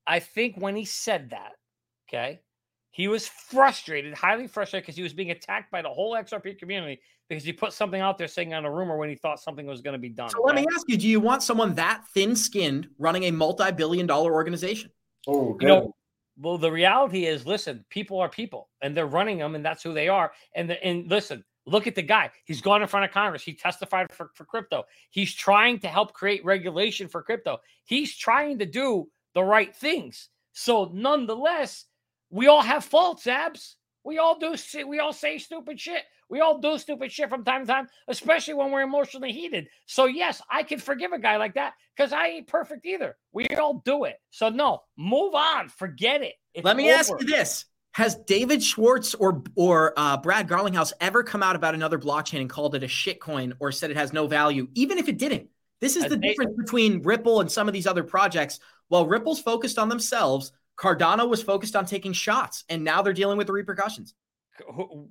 I 0.08 0.20
think 0.20 0.56
when 0.58 0.76
he 0.76 0.86
said 0.86 1.32
that, 1.32 1.52
okay, 2.08 2.42
he 2.92 3.08
was 3.08 3.28
frustrated, 3.28 4.14
highly 4.14 4.48
frustrated 4.48 4.86
because 4.86 4.96
he 4.96 5.04
was 5.04 5.14
being 5.14 5.32
attacked 5.32 5.72
by 5.72 5.82
the 5.82 5.90
whole 5.90 6.14
XRP 6.14 6.58
community 6.58 7.00
because 7.30 7.44
he 7.44 7.54
put 7.54 7.74
something 7.74 8.02
out 8.02 8.18
there 8.18 8.28
saying 8.28 8.54
on 8.54 8.66
a 8.66 8.72
rumor 8.72 8.98
when 8.98 9.10
he 9.10 9.16
thought 9.16 9.40
something 9.40 9.66
was 9.66 9.82
going 9.82 9.94
to 9.94 10.00
be 10.00 10.10
done. 10.10 10.30
So 10.30 10.42
let 10.42 10.56
me 10.56 10.66
ask 10.76 10.90
you: 10.90 10.98
Do 10.98 11.08
you 11.08 11.20
want 11.20 11.44
someone 11.44 11.76
that 11.76 12.04
thin-skinned 12.14 12.90
running 12.98 13.24
a 13.24 13.32
multi-billion-dollar 13.32 14.34
organization? 14.34 14.90
Oh, 15.28 15.58
you 15.60 15.68
know, 15.68 15.94
well, 16.40 16.58
the 16.58 16.72
reality 16.72 17.26
is, 17.26 17.46
listen, 17.46 17.84
people 17.90 18.20
are 18.20 18.30
people, 18.30 18.70
and 18.82 18.96
they're 18.96 19.08
running 19.08 19.40
them, 19.40 19.56
and 19.56 19.66
that's 19.66 19.82
who 19.82 19.94
they 19.94 20.08
are. 20.08 20.32
And 20.56 20.70
the, 20.70 20.84
and 20.84 21.10
listen, 21.10 21.44
look 21.66 21.88
at 21.88 21.96
the 21.96 22.04
guy. 22.04 22.32
He's 22.46 22.62
gone 22.62 22.82
in 22.82 22.88
front 22.88 23.06
of 23.06 23.12
Congress. 23.12 23.44
He 23.44 23.54
testified 23.54 24.12
for, 24.12 24.32
for 24.36 24.46
crypto. 24.46 24.84
He's 25.10 25.34
trying 25.34 25.80
to 25.80 25.88
help 25.88 26.14
create 26.14 26.46
regulation 26.46 27.08
for 27.08 27.24
crypto. 27.24 27.58
He's 27.86 28.16
trying 28.16 28.60
to 28.60 28.66
do 28.66 29.10
the 29.34 29.44
right 29.44 29.76
things. 29.76 30.30
So, 30.54 30.92
nonetheless, 30.94 31.86
we 32.30 32.48
all 32.48 32.62
have 32.62 32.84
faults, 32.84 33.28
abs. 33.28 33.76
We 34.04 34.20
all 34.20 34.40
do. 34.40 34.56
We 34.88 35.00
all 35.00 35.14
say 35.14 35.38
stupid 35.38 35.80
shit. 35.80 36.02
We 36.30 36.42
all 36.42 36.60
do 36.60 36.78
stupid 36.78 37.12
shit 37.12 37.30
from 37.30 37.44
time 37.44 37.66
to 37.66 37.68
time, 37.68 37.88
especially 38.08 38.54
when 38.54 38.72
we're 38.72 38.82
emotionally 38.82 39.32
heated. 39.32 39.68
So 39.86 40.06
yes, 40.06 40.42
I 40.50 40.64
can 40.64 40.80
forgive 40.80 41.12
a 41.14 41.20
guy 41.20 41.38
like 41.38 41.56
that 41.56 41.74
because 41.96 42.12
I 42.14 42.28
ain't 42.28 42.48
perfect 42.48 42.86
either. 42.86 43.18
We 43.32 43.48
all 43.50 43.82
do 43.86 44.06
it. 44.06 44.16
So 44.30 44.50
no, 44.50 44.84
move 44.98 45.36
on. 45.36 45.70
Forget 45.70 46.22
it. 46.22 46.36
It's 46.54 46.66
Let 46.66 46.78
me 46.78 46.90
over. 46.90 47.00
ask 47.00 47.12
you 47.20 47.28
this: 47.28 47.66
Has 47.92 48.16
David 48.16 48.64
Schwartz 48.64 49.14
or 49.16 49.44
or 49.56 49.94
uh, 49.98 50.18
Brad 50.18 50.48
Garlinghouse 50.48 50.94
ever 51.02 51.24
come 51.24 51.44
out 51.44 51.56
about 51.56 51.76
another 51.76 52.00
blockchain 52.00 52.42
and 52.42 52.50
called 52.50 52.76
it 52.76 52.84
a 52.84 52.88
shitcoin 52.88 53.54
or 53.60 53.72
said 53.72 53.92
it 53.92 53.98
has 53.98 54.14
no 54.14 54.28
value, 54.28 54.68
even 54.74 54.98
if 54.98 55.08
it 55.08 55.18
didn't? 55.18 55.50
This 55.80 55.96
is 55.96 56.04
the 56.06 56.18
they- 56.18 56.30
difference 56.30 56.56
between 56.58 57.02
Ripple 57.04 57.42
and 57.42 57.52
some 57.52 57.68
of 57.68 57.74
these 57.74 57.88
other 57.88 58.04
projects. 58.04 58.60
While 58.90 59.06
Ripple's 59.06 59.42
focused 59.42 59.78
on 59.78 59.90
themselves, 59.90 60.54
Cardano 60.80 61.28
was 61.28 61.42
focused 61.42 61.76
on 61.76 61.86
taking 61.86 62.14
shots, 62.14 62.64
and 62.70 62.84
now 62.84 63.02
they're 63.02 63.14
dealing 63.14 63.38
with 63.38 63.48
the 63.48 63.54
repercussions. 63.54 64.14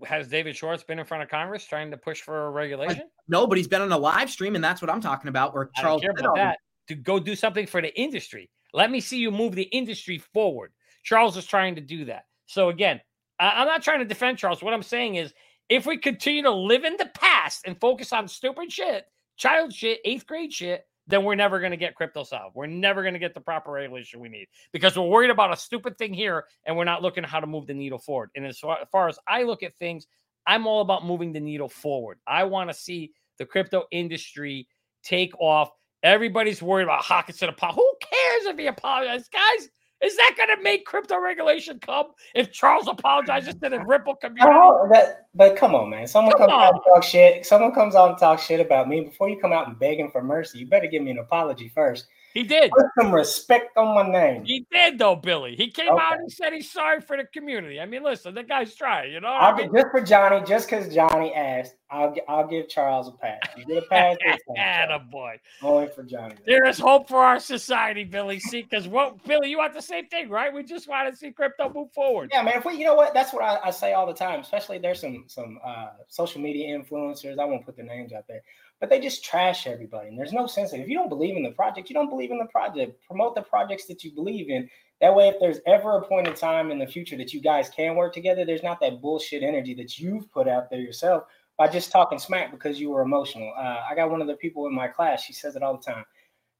Has 0.04 0.28
David 0.28 0.56
Schwartz 0.56 0.82
been 0.82 0.98
in 0.98 1.04
front 1.04 1.22
of 1.22 1.28
Congress 1.28 1.64
trying 1.66 1.90
to 1.90 1.96
push 1.96 2.20
for 2.20 2.46
a 2.46 2.50
regulation? 2.50 3.02
No, 3.28 3.46
but 3.46 3.58
he's 3.58 3.68
been 3.68 3.82
on 3.82 3.92
a 3.92 3.98
live 3.98 4.30
stream, 4.30 4.54
and 4.54 4.64
that's 4.64 4.80
what 4.80 4.90
I'm 4.90 5.00
talking 5.00 5.28
about. 5.28 5.54
Where 5.54 5.70
I 5.76 5.80
Charles 5.80 6.02
about 6.04 6.34
that. 6.36 6.58
To 6.88 6.94
go 6.94 7.18
do 7.18 7.34
something 7.34 7.66
for 7.66 7.82
the 7.82 7.96
industry. 8.00 8.48
Let 8.72 8.90
me 8.90 9.00
see 9.00 9.18
you 9.18 9.30
move 9.30 9.54
the 9.54 9.62
industry 9.64 10.18
forward. 10.18 10.72
Charles 11.02 11.36
is 11.36 11.46
trying 11.46 11.74
to 11.76 11.80
do 11.80 12.04
that. 12.06 12.24
So 12.46 12.68
again, 12.68 13.00
I'm 13.38 13.66
not 13.66 13.82
trying 13.82 14.00
to 14.00 14.04
defend 14.04 14.38
Charles. 14.38 14.62
What 14.62 14.74
I'm 14.74 14.82
saying 14.82 15.16
is, 15.16 15.32
if 15.68 15.86
we 15.86 15.96
continue 15.96 16.42
to 16.42 16.52
live 16.52 16.84
in 16.84 16.96
the 16.96 17.10
past 17.14 17.62
and 17.66 17.80
focus 17.80 18.12
on 18.12 18.28
stupid 18.28 18.70
shit, 18.70 19.04
child 19.36 19.72
shit, 19.72 20.00
eighth 20.04 20.26
grade 20.26 20.52
shit, 20.52 20.86
then 21.06 21.24
we're 21.24 21.34
never 21.34 21.60
going 21.60 21.70
to 21.70 21.76
get 21.76 21.94
crypto 21.94 22.24
solved. 22.24 22.56
We're 22.56 22.66
never 22.66 23.02
going 23.02 23.14
to 23.14 23.20
get 23.20 23.34
the 23.34 23.40
proper 23.40 23.70
regulation 23.72 24.20
we 24.20 24.28
need 24.28 24.48
because 24.72 24.98
we're 24.98 25.06
worried 25.06 25.30
about 25.30 25.52
a 25.52 25.56
stupid 25.56 25.96
thing 25.98 26.12
here 26.12 26.44
and 26.64 26.76
we're 26.76 26.84
not 26.84 27.02
looking 27.02 27.24
how 27.24 27.40
to 27.40 27.46
move 27.46 27.66
the 27.66 27.74
needle 27.74 27.98
forward. 27.98 28.30
And 28.34 28.46
as 28.46 28.58
far, 28.58 28.78
as 28.80 28.88
far 28.90 29.08
as 29.08 29.18
I 29.28 29.44
look 29.44 29.62
at 29.62 29.76
things, 29.76 30.06
I'm 30.46 30.66
all 30.66 30.80
about 30.80 31.04
moving 31.06 31.32
the 31.32 31.40
needle 31.40 31.68
forward. 31.68 32.18
I 32.26 32.44
want 32.44 32.70
to 32.70 32.74
see 32.74 33.12
the 33.38 33.46
crypto 33.46 33.84
industry 33.90 34.68
take 35.02 35.32
off. 35.40 35.70
Everybody's 36.02 36.62
worried 36.62 36.84
about 36.84 37.02
Hoskinson. 37.02 37.48
Apo- 37.48 37.72
Who 37.72 37.94
cares 38.00 38.44
if 38.46 38.58
he 38.58 38.66
apologizes, 38.66 39.28
guys? 39.28 39.68
Is 40.02 40.14
that 40.16 40.34
going 40.36 40.54
to 40.54 40.62
make 40.62 40.84
crypto 40.84 41.18
regulation 41.18 41.78
come 41.78 42.08
if 42.34 42.52
Charles 42.52 42.86
apologizes 42.86 43.54
to 43.62 43.70
the 43.70 43.80
Ripple 43.80 44.14
community? 44.14 44.54
Oh, 44.54 44.86
that, 44.92 45.26
but 45.34 45.56
come 45.56 45.74
on, 45.74 45.88
man. 45.88 46.06
Someone 46.06 46.32
Come 46.32 46.50
comes 46.50 46.52
out 46.52 46.74
and 46.74 46.82
talk 46.92 47.02
shit. 47.02 47.46
Someone 47.46 47.72
comes 47.72 47.94
out 47.94 48.10
and 48.10 48.18
talk 48.18 48.38
shit 48.38 48.60
about 48.60 48.88
me 48.88 49.00
before 49.00 49.30
you 49.30 49.38
come 49.40 49.52
out 49.52 49.68
and 49.68 49.78
begging 49.78 50.10
for 50.10 50.22
mercy. 50.22 50.58
You 50.58 50.66
better 50.66 50.86
give 50.86 51.02
me 51.02 51.12
an 51.12 51.18
apology 51.18 51.70
first. 51.74 52.06
He 52.36 52.42
did. 52.42 52.70
Put 52.70 52.86
some 53.00 53.14
respect 53.14 53.78
on 53.78 53.94
my 53.94 54.06
name. 54.12 54.44
He 54.44 54.66
did 54.70 54.98
though, 54.98 55.16
Billy. 55.16 55.56
He 55.56 55.70
came 55.70 55.92
out 55.98 56.18
and 56.18 56.30
said 56.30 56.52
he's 56.52 56.70
sorry 56.70 57.00
for 57.00 57.16
the 57.16 57.24
community. 57.24 57.80
I 57.80 57.86
mean, 57.86 58.02
listen, 58.02 58.34
the 58.34 58.42
guy's 58.42 58.74
trying. 58.74 59.10
You 59.10 59.20
know, 59.20 59.28
I'll 59.28 59.54
I 59.54 59.56
get 59.56 59.72
mean, 59.72 59.82
just 59.82 59.90
for 59.90 60.02
Johnny, 60.02 60.44
just 60.46 60.68
because 60.68 60.94
Johnny 60.94 61.32
asked. 61.32 61.76
I'll 61.90 62.14
I'll 62.28 62.46
give 62.46 62.68
Charles 62.68 63.08
a 63.08 63.12
pass. 63.12 63.40
You 63.56 63.64
get 63.64 63.84
a 63.84 63.86
pass. 63.86 65.00
boy. 65.10 65.38
Only 65.62 65.88
for 65.88 66.02
Johnny. 66.02 66.34
There 66.44 66.66
is 66.66 66.78
hope 66.78 67.08
for 67.08 67.18
our 67.18 67.38
society, 67.38 68.04
Billy. 68.04 68.38
See, 68.40 68.62
because 68.62 68.88
what, 68.88 69.24
Billy, 69.24 69.48
you 69.48 69.58
want 69.58 69.72
the 69.72 69.80
same 69.80 70.06
thing, 70.08 70.28
right? 70.28 70.52
We 70.52 70.62
just 70.62 70.88
want 70.88 71.10
to 71.10 71.16
see 71.16 71.30
crypto 71.30 71.72
move 71.72 71.92
forward. 71.92 72.30
Yeah, 72.32 72.42
man. 72.42 72.54
If 72.56 72.64
we, 72.64 72.74
you 72.74 72.84
know 72.84 72.96
what, 72.96 73.14
that's 73.14 73.32
what 73.32 73.44
I, 73.44 73.60
I 73.64 73.70
say 73.70 73.92
all 73.92 74.06
the 74.06 74.12
time. 74.12 74.40
Especially 74.40 74.78
there's 74.78 75.00
some 75.00 75.24
some 75.28 75.58
uh, 75.64 75.88
social 76.08 76.40
media 76.40 76.76
influencers. 76.76 77.38
I 77.38 77.44
won't 77.44 77.64
put 77.64 77.76
their 77.76 77.86
names 77.86 78.12
out 78.12 78.24
there, 78.28 78.42
but 78.80 78.90
they 78.90 79.00
just 79.00 79.24
trash 79.24 79.66
everybody. 79.66 80.08
And 80.08 80.18
there's 80.18 80.32
no 80.32 80.46
sense. 80.46 80.72
If 80.72 80.88
you 80.88 80.96
don't 80.96 81.08
believe 81.08 81.36
in 81.36 81.42
the 81.42 81.50
project, 81.50 81.88
you 81.88 81.94
don't 81.94 82.10
believe 82.10 82.30
in 82.30 82.38
the 82.38 82.46
project. 82.46 83.02
Promote 83.06 83.34
the 83.34 83.42
projects 83.42 83.86
that 83.86 84.04
you 84.04 84.12
believe 84.12 84.50
in. 84.50 84.68
That 85.00 85.14
way, 85.14 85.28
if 85.28 85.36
there's 85.40 85.60
ever 85.66 85.98
a 85.98 86.06
point 86.06 86.26
in 86.26 86.34
time 86.34 86.70
in 86.70 86.78
the 86.78 86.86
future 86.86 87.16
that 87.16 87.32
you 87.32 87.40
guys 87.40 87.68
can 87.68 87.96
work 87.96 88.12
together, 88.12 88.44
there's 88.44 88.62
not 88.62 88.80
that 88.80 89.00
bullshit 89.00 89.42
energy 89.42 89.74
that 89.74 89.98
you've 89.98 90.30
put 90.30 90.48
out 90.48 90.70
there 90.70 90.80
yourself 90.80 91.24
by 91.58 91.68
just 91.68 91.90
talking 91.90 92.18
smack 92.18 92.50
because 92.50 92.78
you 92.78 92.90
were 92.90 93.02
emotional. 93.02 93.52
Uh, 93.56 93.80
I 93.90 93.94
got 93.94 94.10
one 94.10 94.20
of 94.20 94.26
the 94.26 94.36
people 94.36 94.66
in 94.66 94.74
my 94.74 94.88
class. 94.88 95.22
She 95.22 95.32
says 95.32 95.56
it 95.56 95.62
all 95.62 95.76
the 95.76 95.82
time. 95.82 96.04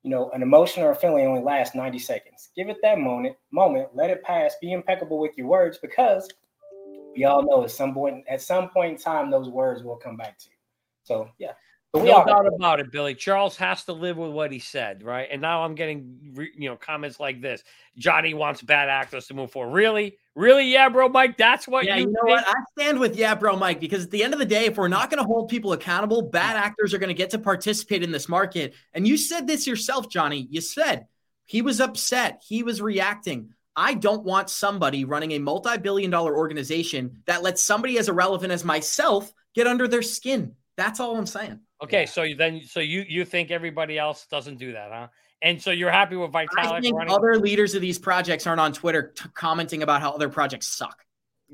You 0.03 0.11
know, 0.11 0.31
an 0.31 0.43
emotion 0.43 0.83
or 0.83 0.93
a 0.93 0.95
feeling 0.95 1.27
only 1.27 1.43
lasts 1.43 1.75
90 1.75 1.99
seconds. 1.99 2.51
Give 2.57 2.69
it 2.69 2.77
that 2.83 2.99
moment, 2.99 3.37
moment, 3.51 3.89
let 3.95 4.11
it 4.11 4.23
pass. 4.23 4.55
Be 4.61 4.73
impeccable 4.73 5.19
with 5.19 5.37
your 5.37 5.49
words 5.49 5.79
because 5.79 6.29
we 7.17 7.25
all 7.25 7.43
know 7.43 7.65
at 7.65 7.71
some 7.71 7.93
point 7.93 8.25
at 8.29 8.41
some 8.41 8.69
point 8.69 8.93
in 8.93 8.99
time 8.99 9.31
those 9.31 9.49
words 9.49 9.83
will 9.83 9.97
come 9.97 10.17
back 10.17 10.39
to 10.39 10.47
you. 10.51 10.57
So 11.03 11.29
yeah. 11.39 11.53
But 11.99 12.05
no 12.05 12.13
all 12.13 12.25
doubt 12.25 12.47
about 12.47 12.81
it, 12.81 12.91
Billy. 12.91 13.15
Charles 13.15 13.57
has 13.57 13.85
to 13.85 13.93
live 13.93 14.17
with 14.17 14.31
what 14.31 14.53
he 14.53 14.59
said, 14.59 15.03
right? 15.03 15.29
And 15.31 15.41
now 15.41 15.65
I'm 15.65 15.75
getting, 15.75 16.51
you 16.57 16.69
know, 16.69 16.77
comments 16.77 17.21
like 17.21 17.41
this: 17.41 17.63
Johnny 17.97 18.35
wants 18.35 18.63
bad 18.63 18.89
actors 18.89 19.27
to 19.29 19.35
move 19.35 19.51
forward. 19.51 19.73
Really, 19.75 20.19
really, 20.35 20.71
yeah, 20.73 20.89
bro, 20.89 21.09
Mike. 21.09 21.37
That's 21.37 21.67
what 21.67 21.85
Yeah, 21.85 21.97
you, 21.97 22.03
you 22.03 22.13
know 22.13 22.21
think? 22.25 22.41
what? 22.41 22.45
I 22.47 22.61
stand 22.79 22.99
with 23.01 23.17
yeah, 23.17 23.35
bro, 23.35 23.57
Mike, 23.57 23.81
because 23.81 24.05
at 24.05 24.11
the 24.11 24.23
end 24.25 24.33
of 24.33 24.39
the 24.39 24.47
day, 24.47 24.67
if 24.67 24.77
we're 24.77 24.89
not 24.89 25.11
going 25.11 25.23
to 25.23 25.27
hold 25.27 25.49
people 25.49 25.73
accountable, 25.73 26.23
bad 26.23 26.57
actors 26.57 26.93
are 26.95 26.99
going 26.99 27.09
to 27.09 27.15
get 27.15 27.31
to 27.31 27.39
participate 27.39 28.03
in 28.03 28.13
this 28.13 28.29
market. 28.29 28.75
And 28.95 29.07
you 29.07 29.17
said 29.17 29.47
this 29.47 29.67
yourself, 29.67 30.09
Johnny. 30.09 30.47
You 30.51 30.61
said 30.61 31.07
he 31.45 31.63
was 31.63 31.81
upset, 31.81 32.43
he 32.47 32.63
was 32.63 32.83
reacting. 32.83 33.51
I 33.79 33.93
don't 33.93 34.25
want 34.25 34.49
somebody 34.49 35.05
running 35.05 35.33
a 35.33 35.39
multi 35.39 35.77
billion 35.77 36.11
dollar 36.11 36.37
organization 36.37 37.23
that 37.27 37.43
lets 37.43 37.63
somebody 37.63 37.99
as 37.99 38.09
irrelevant 38.09 38.53
as 38.53 38.65
myself 38.65 39.31
get 39.55 39.67
under 39.67 39.87
their 39.87 40.03
skin. 40.03 40.55
That's 40.77 40.99
all 40.99 41.17
I'm 41.17 41.27
saying. 41.27 41.61
Okay, 41.83 42.07
so 42.07 42.23
you 42.23 42.35
then, 42.37 42.63
so 42.65 42.81
you 42.81 43.05
you 43.07 43.25
think 43.25 43.51
everybody 43.51 43.99
else 43.99 44.27
doesn't 44.31 44.57
do 44.59 44.73
that, 44.73 44.91
huh? 44.91 45.09
And 45.43 45.61
so 45.61 45.71
you're 45.71 45.91
happy 45.91 46.17
with 46.17 46.33
Vitalik? 46.33 46.49
I 46.57 46.81
think 46.81 46.97
running? 46.97 47.15
other 47.15 47.39
leaders 47.39 47.75
of 47.75 47.83
these 47.83 47.99
projects 47.99 48.47
aren't 48.47 48.61
on 48.61 48.73
Twitter 48.73 49.13
t- 49.15 49.29
commenting 49.35 49.83
about 49.83 50.01
how 50.01 50.11
other 50.13 50.31
projects 50.31 50.69
suck. 50.69 51.05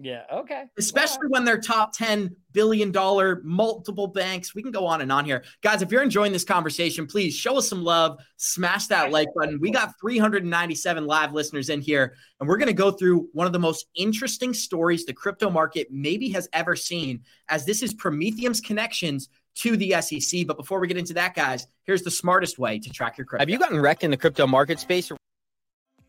yeah. 0.01 0.23
Okay. 0.33 0.65
especially 0.79 1.27
when 1.29 1.45
they're 1.45 1.59
top 1.61 1.93
10 1.93 2.35
billion 2.53 2.93
dollar 2.93 3.43
multiple 3.45 4.07
banks. 4.07 4.55
We 4.55 4.63
can 4.63 4.71
go 4.71 4.87
on 4.87 5.01
and 5.01 5.11
on 5.11 5.25
here. 5.25 5.43
Guys, 5.63 5.83
if 5.83 5.91
you're 5.91 6.03
enjoying 6.03 6.33
this 6.33 6.45
conversation, 6.45 7.07
please 7.07 7.35
show 7.35 7.59
us 7.59 7.69
some 7.69 7.83
love, 7.83 8.19
smash 8.37 8.87
that 8.87 9.11
like 9.11 9.29
button. 9.35 9.59
We 9.61 9.73
got 9.73 9.99
397 10.01 11.05
live 11.05 11.33
listeners 11.33 11.69
in 11.69 11.81
here, 11.81 12.15
and 12.39 12.49
we're 12.49 12.59
going 12.59 12.69
to 12.69 12.73
go 12.73 12.93
through 12.93 13.29
one 13.33 13.49
of 13.49 13.53
the 13.53 13.59
most 13.59 13.87
interesting 13.97 14.55
stories 14.55 15.05
the 15.05 15.13
crypto 15.13 15.51
market 15.51 15.89
maybe 15.91 16.29
has 16.31 16.49
ever 16.53 16.77
seen, 16.77 17.23
as 17.49 17.67
this 17.67 17.83
is 17.83 17.93
Prometheum's 17.93 18.61
connections 18.61 19.29
to 19.57 19.77
the 19.77 19.95
SEC. 20.01 20.47
But 20.47 20.57
before 20.57 20.81
we 20.81 20.89
get 20.89 20.97
into 20.97 21.15
that, 21.15 21.35
guys, 21.35 21.67
here's 21.85 22.03
the 22.03 22.11
smartest 22.11 22.59
way 22.59 22.79
to 22.79 22.91
track 22.91 23.19
your 23.19 23.25
crypto. 23.25 23.43
Have 23.43 23.51
you 23.51 23.59
gotten 23.59 23.81
wrecked 23.81 24.05
in 24.05 24.11
the 24.11 24.17
crypto 24.17 24.47
market 24.47 24.81
space? 24.81 25.11
Or- 25.11 25.17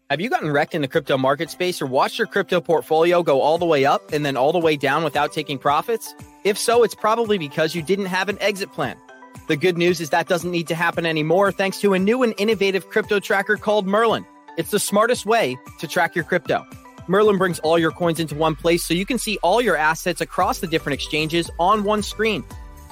Have 0.10 0.22
you 0.22 0.30
gotten 0.30 0.52
wrecked 0.52 0.76
in 0.76 0.82
the 0.82 0.88
crypto 0.88 1.18
market 1.18 1.50
space 1.50 1.82
or 1.82 1.86
watched 1.86 2.18
your 2.18 2.28
crypto 2.28 2.62
portfolio 2.62 3.24
go 3.24 3.42
all 3.42 3.58
the 3.58 3.66
way 3.66 3.86
up 3.86 4.12
and 4.14 4.26
then 4.26 4.38
all 4.38 4.52
the 4.52 4.60
way 4.60 4.76
down 4.78 5.04
without 5.04 5.34
taking 5.34 5.58
profits? 5.58 6.14
If 6.44 6.58
so, 6.58 6.84
it's 6.84 6.96
probably 6.96 7.38
because 7.38 7.76
you 7.76 7.82
didn't 7.82 8.08
have 8.08 8.30
an 8.30 8.38
exit 8.42 8.72
plan. 8.72 8.98
The 9.48 9.58
good 9.58 9.78
news 9.78 10.00
is 10.00 10.10
that 10.12 10.28
doesn't 10.28 10.52
need 10.52 10.68
to 10.68 10.76
happen 10.76 11.06
anymore 11.06 11.52
thanks 11.52 11.80
to 11.82 11.94
a 11.94 12.00
new 12.00 12.24
and 12.24 12.34
innovative 12.38 12.90
crypto 12.90 13.20
tracker 13.20 13.58
called 13.58 13.86
Merlin. 13.88 14.26
It's 14.58 14.72
the 14.72 14.80
smartest 14.80 15.26
way 15.26 15.58
to 15.80 15.88
track 15.88 16.16
your 16.16 16.24
crypto. 16.24 16.66
Merlin 17.08 17.38
brings 17.38 17.60
all 17.60 17.78
your 17.78 17.92
coins 17.92 18.20
into 18.20 18.36
one 18.36 18.56
place 18.56 18.86
so 18.86 18.94
you 18.94 19.06
can 19.06 19.18
see 19.18 19.38
all 19.44 19.62
your 19.62 19.76
assets 19.76 20.22
across 20.22 20.60
the 20.60 20.68
different 20.68 20.94
exchanges 20.94 21.50
on 21.60 21.84
one 21.84 22.02
screen. 22.04 22.44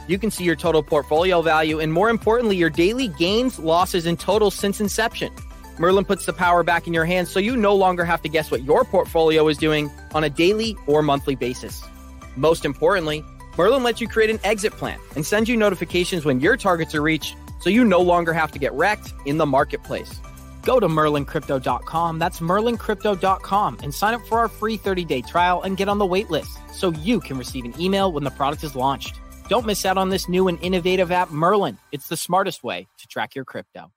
You 0.08 0.18
can 0.18 0.32
see 0.32 0.44
your 0.44 0.56
total 0.56 0.84
portfolio 0.84 1.42
value 1.42 1.80
and, 1.80 1.94
more 1.94 2.10
importantly, 2.10 2.58
your 2.58 2.70
daily 2.70 3.08
gains, 3.08 3.60
losses, 3.60 4.06
and 4.06 4.20
totals 4.20 4.56
since 4.56 4.82
inception. 4.82 5.32
Merlin 5.78 6.06
puts 6.06 6.26
the 6.26 6.34
power 6.34 6.64
back 6.64 6.88
in 6.88 6.94
your 6.94 7.06
hands 7.06 7.30
so 7.30 7.40
you 7.40 7.56
no 7.56 7.74
longer 7.76 8.06
have 8.06 8.22
to 8.22 8.30
guess 8.30 8.52
what 8.52 8.64
your 8.64 8.84
portfolio 8.84 9.48
is 9.48 9.58
doing 9.58 9.90
on 10.14 10.24
a 10.24 10.30
daily 10.30 10.76
or 10.86 11.02
monthly 11.02 11.36
basis. 11.36 11.84
Most 12.36 12.66
importantly, 12.66 13.24
Merlin 13.58 13.84
lets 13.84 14.02
you 14.02 14.08
create 14.08 14.30
an 14.30 14.40
exit 14.44 14.74
plan 14.74 15.00
and 15.16 15.26
sends 15.26 15.50
you 15.50 15.58
notifications 15.58 16.26
when 16.26 16.40
your 16.40 16.58
targets 16.58 16.94
are 16.96 17.02
reached 17.02 17.36
so 17.60 17.70
you 17.70 17.84
no 17.84 18.00
longer 18.02 18.34
have 18.34 18.52
to 18.52 18.60
get 18.60 18.74
wrecked 18.74 19.14
in 19.26 19.38
the 19.38 19.46
marketplace. 19.46 20.20
Go 20.64 20.80
to 20.80 20.88
merlincrypto.com, 20.88 22.20
that's 22.20 22.40
merlincrypto.com, 22.40 23.78
and 23.82 23.94
sign 23.94 24.14
up 24.14 24.26
for 24.28 24.40
our 24.40 24.48
free 24.48 24.78
30 24.78 25.06
day 25.06 25.22
trial 25.22 25.62
and 25.64 25.78
get 25.78 25.90
on 25.90 25.98
the 25.98 26.06
wait 26.06 26.30
list 26.30 26.60
so 26.74 26.92
you 26.92 27.20
can 27.20 27.38
receive 27.38 27.66
an 27.66 27.80
email 27.80 28.12
when 28.12 28.24
the 28.24 28.32
product 28.32 28.64
is 28.64 28.76
launched. 28.76 29.21
Don't 29.52 29.66
miss 29.66 29.86
out 29.86 29.98
on 29.98 30.08
this 30.08 30.30
new 30.30 30.48
and 30.48 30.58
innovative 30.64 31.12
app, 31.12 31.30
Merlin. 31.30 31.78
It's 31.92 32.08
the 32.08 32.16
smartest 32.16 32.64
way 32.64 32.88
to 33.00 33.08
track 33.10 33.36
your 33.36 33.44
crypto. 33.44 33.92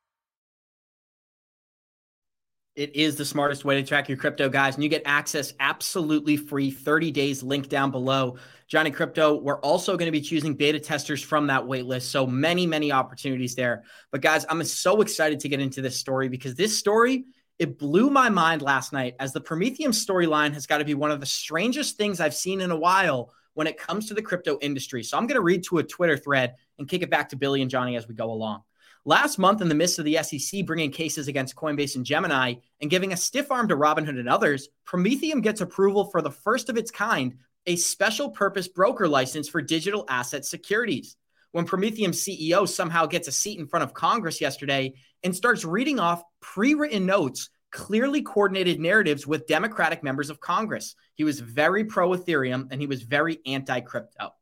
It 2.75 2.97
is 2.97 3.15
the 3.15 3.25
smartest 3.25 3.65
way 3.65 3.81
to 3.81 3.87
track 3.87 4.09
your 4.09 4.19
crypto, 4.19 4.49
guys. 4.49 4.75
And 4.75 4.83
you 4.83 4.91
get 4.91 5.03
access 5.05 5.55
absolutely 5.61 6.37
free 6.37 6.73
30 6.73 7.13
days, 7.13 7.45
link 7.45 7.69
down 7.69 7.93
below. 7.93 8.37
Johnny 8.67 8.91
Krypto, 8.91 9.41
we're 9.41 9.61
also 9.61 9.97
going 9.97 10.09
to 10.09 10.11
be 10.11 10.21
choosing 10.21 10.57
beta 10.57 10.81
testers 10.81 11.23
from 11.23 11.47
that 11.47 11.63
waitlist. 11.63 12.11
So 12.11 12.27
many, 12.27 12.67
many 12.67 12.91
opportunities 12.91 13.55
there. 13.55 13.85
But 14.11 14.23
guys, 14.23 14.45
I'm 14.51 14.65
so 14.65 15.03
excited 15.03 15.39
to 15.39 15.49
get 15.49 15.61
into 15.61 15.81
this 15.81 15.97
story 15.97 16.29
because 16.29 16.57
this 16.57 16.77
story, 16.77 17.27
it 17.61 17.79
blew 17.79 18.11
my 18.11 18.29
mind 18.29 18.61
last 18.61 18.93
night 18.93 19.15
as 19.21 19.33
the 19.33 19.41
Prometheum 19.41 19.93
storyline 19.93 20.53
has 20.55 20.67
got 20.67 20.79
to 20.79 20.85
be 20.85 20.95
one 20.95 21.13
of 21.13 21.21
the 21.21 21.27
strangest 21.27 21.97
things 21.97 22.19
I've 22.19 22.35
seen 22.35 22.61
in 22.61 22.73
a 22.73 22.77
while 22.77 23.31
when 23.55 23.67
it 23.67 23.79
comes 23.79 24.07
to 24.09 24.15
the 24.15 24.23
crypto 24.23 24.59
industry. 24.61 25.03
So 25.03 25.17
I'm 25.17 25.27
going 25.27 25.37
to 25.37 25.43
read 25.43 25.65
to 25.65 25.79
a 25.79 25.83
Twitter 25.83 26.17
thread 26.17 26.55
and 26.79 26.89
kick 26.89 27.03
it 27.03 27.11
back 27.11 27.31
to 27.31 27.37
Billy 27.37 27.63
and 27.63 27.71
Johnny 27.71 27.97
as 27.97 28.07
we 28.07 28.15
go 28.15 28.31
along. 28.31 28.63
Last 29.07 29.39
month, 29.39 29.61
in 29.61 29.69
the 29.69 29.75
midst 29.75 29.99
of 29.99 30.07
the 30.07 30.19
SEC 30.23 30.65
bringing 30.65 30.91
cases 30.91 31.29
against 31.29 31.57
Coinbase 31.57 31.97
and 31.97 32.07
Gemini 32.07 32.55
and 32.81 32.91
giving 32.91 33.13
a 33.13 33.17
stiff 33.17 33.51
arm 33.51 33.69
to 33.69 33.77
Robinhood 33.77 34.19
and 34.19 34.29
others, 34.29 34.69
Prometheum 34.87 35.43
gets 35.43 35.61
approval 35.61 36.07
for 36.07 36.23
the 36.23 36.31
first 36.31 36.71
of 36.71 36.79
its 36.79 36.91
kind, 36.91 37.35
a 37.67 37.77
special 37.77 38.31
purpose 38.31 38.67
broker 38.67 39.07
license 39.07 39.49
for 39.49 39.61
digital 39.61 40.07
asset 40.09 40.47
securities. 40.47 41.17
When 41.53 41.67
Prometheum 41.67 42.13
CEO 42.13 42.67
somehow 42.67 43.05
gets 43.07 43.29
a 43.29 43.33
seat 43.33 43.59
in 43.59 43.67
front 43.67 43.85
of 43.85 43.95
Congress 43.95 44.41
yesterday 44.41 44.95
and 45.23 45.37
starts 45.37 45.65
reading 45.65 46.01
off 46.01 46.23
pre 46.41 46.73
written 46.73 47.05
notes, 47.05 47.51
clearly 47.75 48.23
coordinated 48.23 48.79
narratives 48.79 49.27
with 49.27 49.49
Democratic 49.49 50.03
members 50.05 50.31
of 50.31 50.41
Congress. 50.41 50.95
He 51.17 51.25
was 51.25 51.41
very 51.41 51.85
pro 51.85 52.11
Ethereum 52.11 52.69
and 52.71 52.81
he 52.81 52.87
was 52.87 53.03
very 53.03 53.41
anti 53.45 53.81
crypto. 53.81 54.33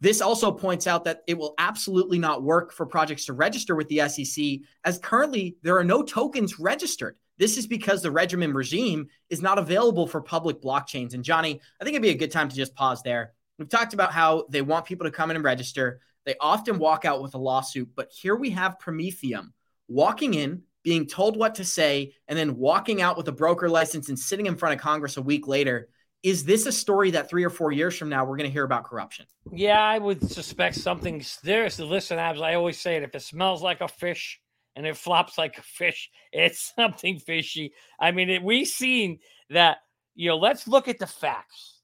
This 0.00 0.20
also 0.20 0.52
points 0.52 0.86
out 0.86 1.04
that 1.04 1.22
it 1.26 1.36
will 1.36 1.54
absolutely 1.58 2.18
not 2.18 2.44
work 2.44 2.72
for 2.72 2.86
projects 2.86 3.26
to 3.26 3.32
register 3.32 3.74
with 3.74 3.88
the 3.88 4.08
SEC, 4.08 4.60
as 4.84 4.98
currently 4.98 5.56
there 5.62 5.76
are 5.76 5.84
no 5.84 6.02
tokens 6.02 6.60
registered. 6.60 7.16
This 7.38 7.58
is 7.58 7.66
because 7.66 8.02
the 8.02 8.10
regimen 8.10 8.52
regime 8.52 9.08
is 9.30 9.42
not 9.42 9.58
available 9.58 10.06
for 10.06 10.20
public 10.20 10.62
blockchains. 10.62 11.12
And 11.12 11.24
Johnny, 11.24 11.60
I 11.80 11.84
think 11.84 11.94
it'd 11.94 12.02
be 12.02 12.10
a 12.10 12.14
good 12.14 12.30
time 12.30 12.48
to 12.48 12.56
just 12.56 12.74
pause 12.74 13.02
there. 13.02 13.32
We've 13.58 13.68
talked 13.68 13.94
about 13.94 14.12
how 14.12 14.46
they 14.48 14.62
want 14.62 14.86
people 14.86 15.06
to 15.06 15.10
come 15.10 15.30
in 15.30 15.36
and 15.36 15.44
register. 15.44 16.00
They 16.24 16.36
often 16.40 16.78
walk 16.78 17.04
out 17.04 17.20
with 17.20 17.34
a 17.34 17.38
lawsuit, 17.38 17.88
but 17.96 18.12
here 18.12 18.36
we 18.36 18.50
have 18.50 18.78
Prometheum 18.78 19.52
walking 19.88 20.34
in, 20.34 20.62
being 20.86 21.04
told 21.04 21.36
what 21.36 21.56
to 21.56 21.64
say, 21.64 22.14
and 22.28 22.38
then 22.38 22.56
walking 22.56 23.02
out 23.02 23.16
with 23.16 23.26
a 23.26 23.32
broker 23.32 23.68
license 23.68 24.08
and 24.08 24.16
sitting 24.16 24.46
in 24.46 24.54
front 24.54 24.72
of 24.72 24.80
Congress 24.80 25.16
a 25.16 25.22
week 25.22 25.48
later. 25.48 25.88
Is 26.22 26.44
this 26.44 26.64
a 26.66 26.70
story 26.70 27.10
that 27.10 27.28
three 27.28 27.42
or 27.42 27.50
four 27.50 27.72
years 27.72 27.98
from 27.98 28.08
now 28.08 28.24
we're 28.24 28.36
going 28.36 28.48
to 28.48 28.52
hear 28.52 28.62
about 28.62 28.84
corruption? 28.84 29.26
Yeah, 29.50 29.82
I 29.82 29.98
would 29.98 30.30
suspect 30.30 30.76
something. 30.76 31.24
There's 31.42 31.80
listen, 31.80 32.20
Abs. 32.20 32.40
I 32.40 32.54
always 32.54 32.80
say 32.80 32.94
it. 32.94 33.02
If 33.02 33.16
it 33.16 33.22
smells 33.22 33.64
like 33.64 33.80
a 33.80 33.88
fish 33.88 34.40
and 34.76 34.86
it 34.86 34.96
flops 34.96 35.36
like 35.36 35.58
a 35.58 35.62
fish, 35.62 36.08
it's 36.32 36.72
something 36.76 37.18
fishy. 37.18 37.72
I 37.98 38.12
mean, 38.12 38.30
it, 38.30 38.42
we've 38.44 38.68
seen 38.68 39.18
that. 39.50 39.78
You 40.14 40.28
know, 40.30 40.36
let's 40.36 40.68
look 40.68 40.86
at 40.86 41.00
the 41.00 41.06
facts. 41.08 41.80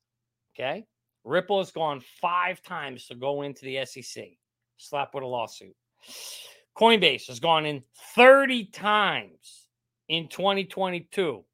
Okay, 0.54 0.86
Ripple 1.24 1.58
has 1.58 1.72
gone 1.72 2.02
five 2.20 2.62
times 2.62 3.06
to 3.06 3.16
go 3.16 3.42
into 3.42 3.64
the 3.64 3.84
SEC, 3.84 4.26
slap 4.76 5.12
with 5.12 5.24
a 5.24 5.26
lawsuit. 5.26 5.74
Coinbase 6.76 7.26
has 7.28 7.40
gone 7.40 7.66
in 7.66 7.82
30 8.14 8.66
times 8.66 9.66
in 10.08 10.28
2022. 10.28 11.44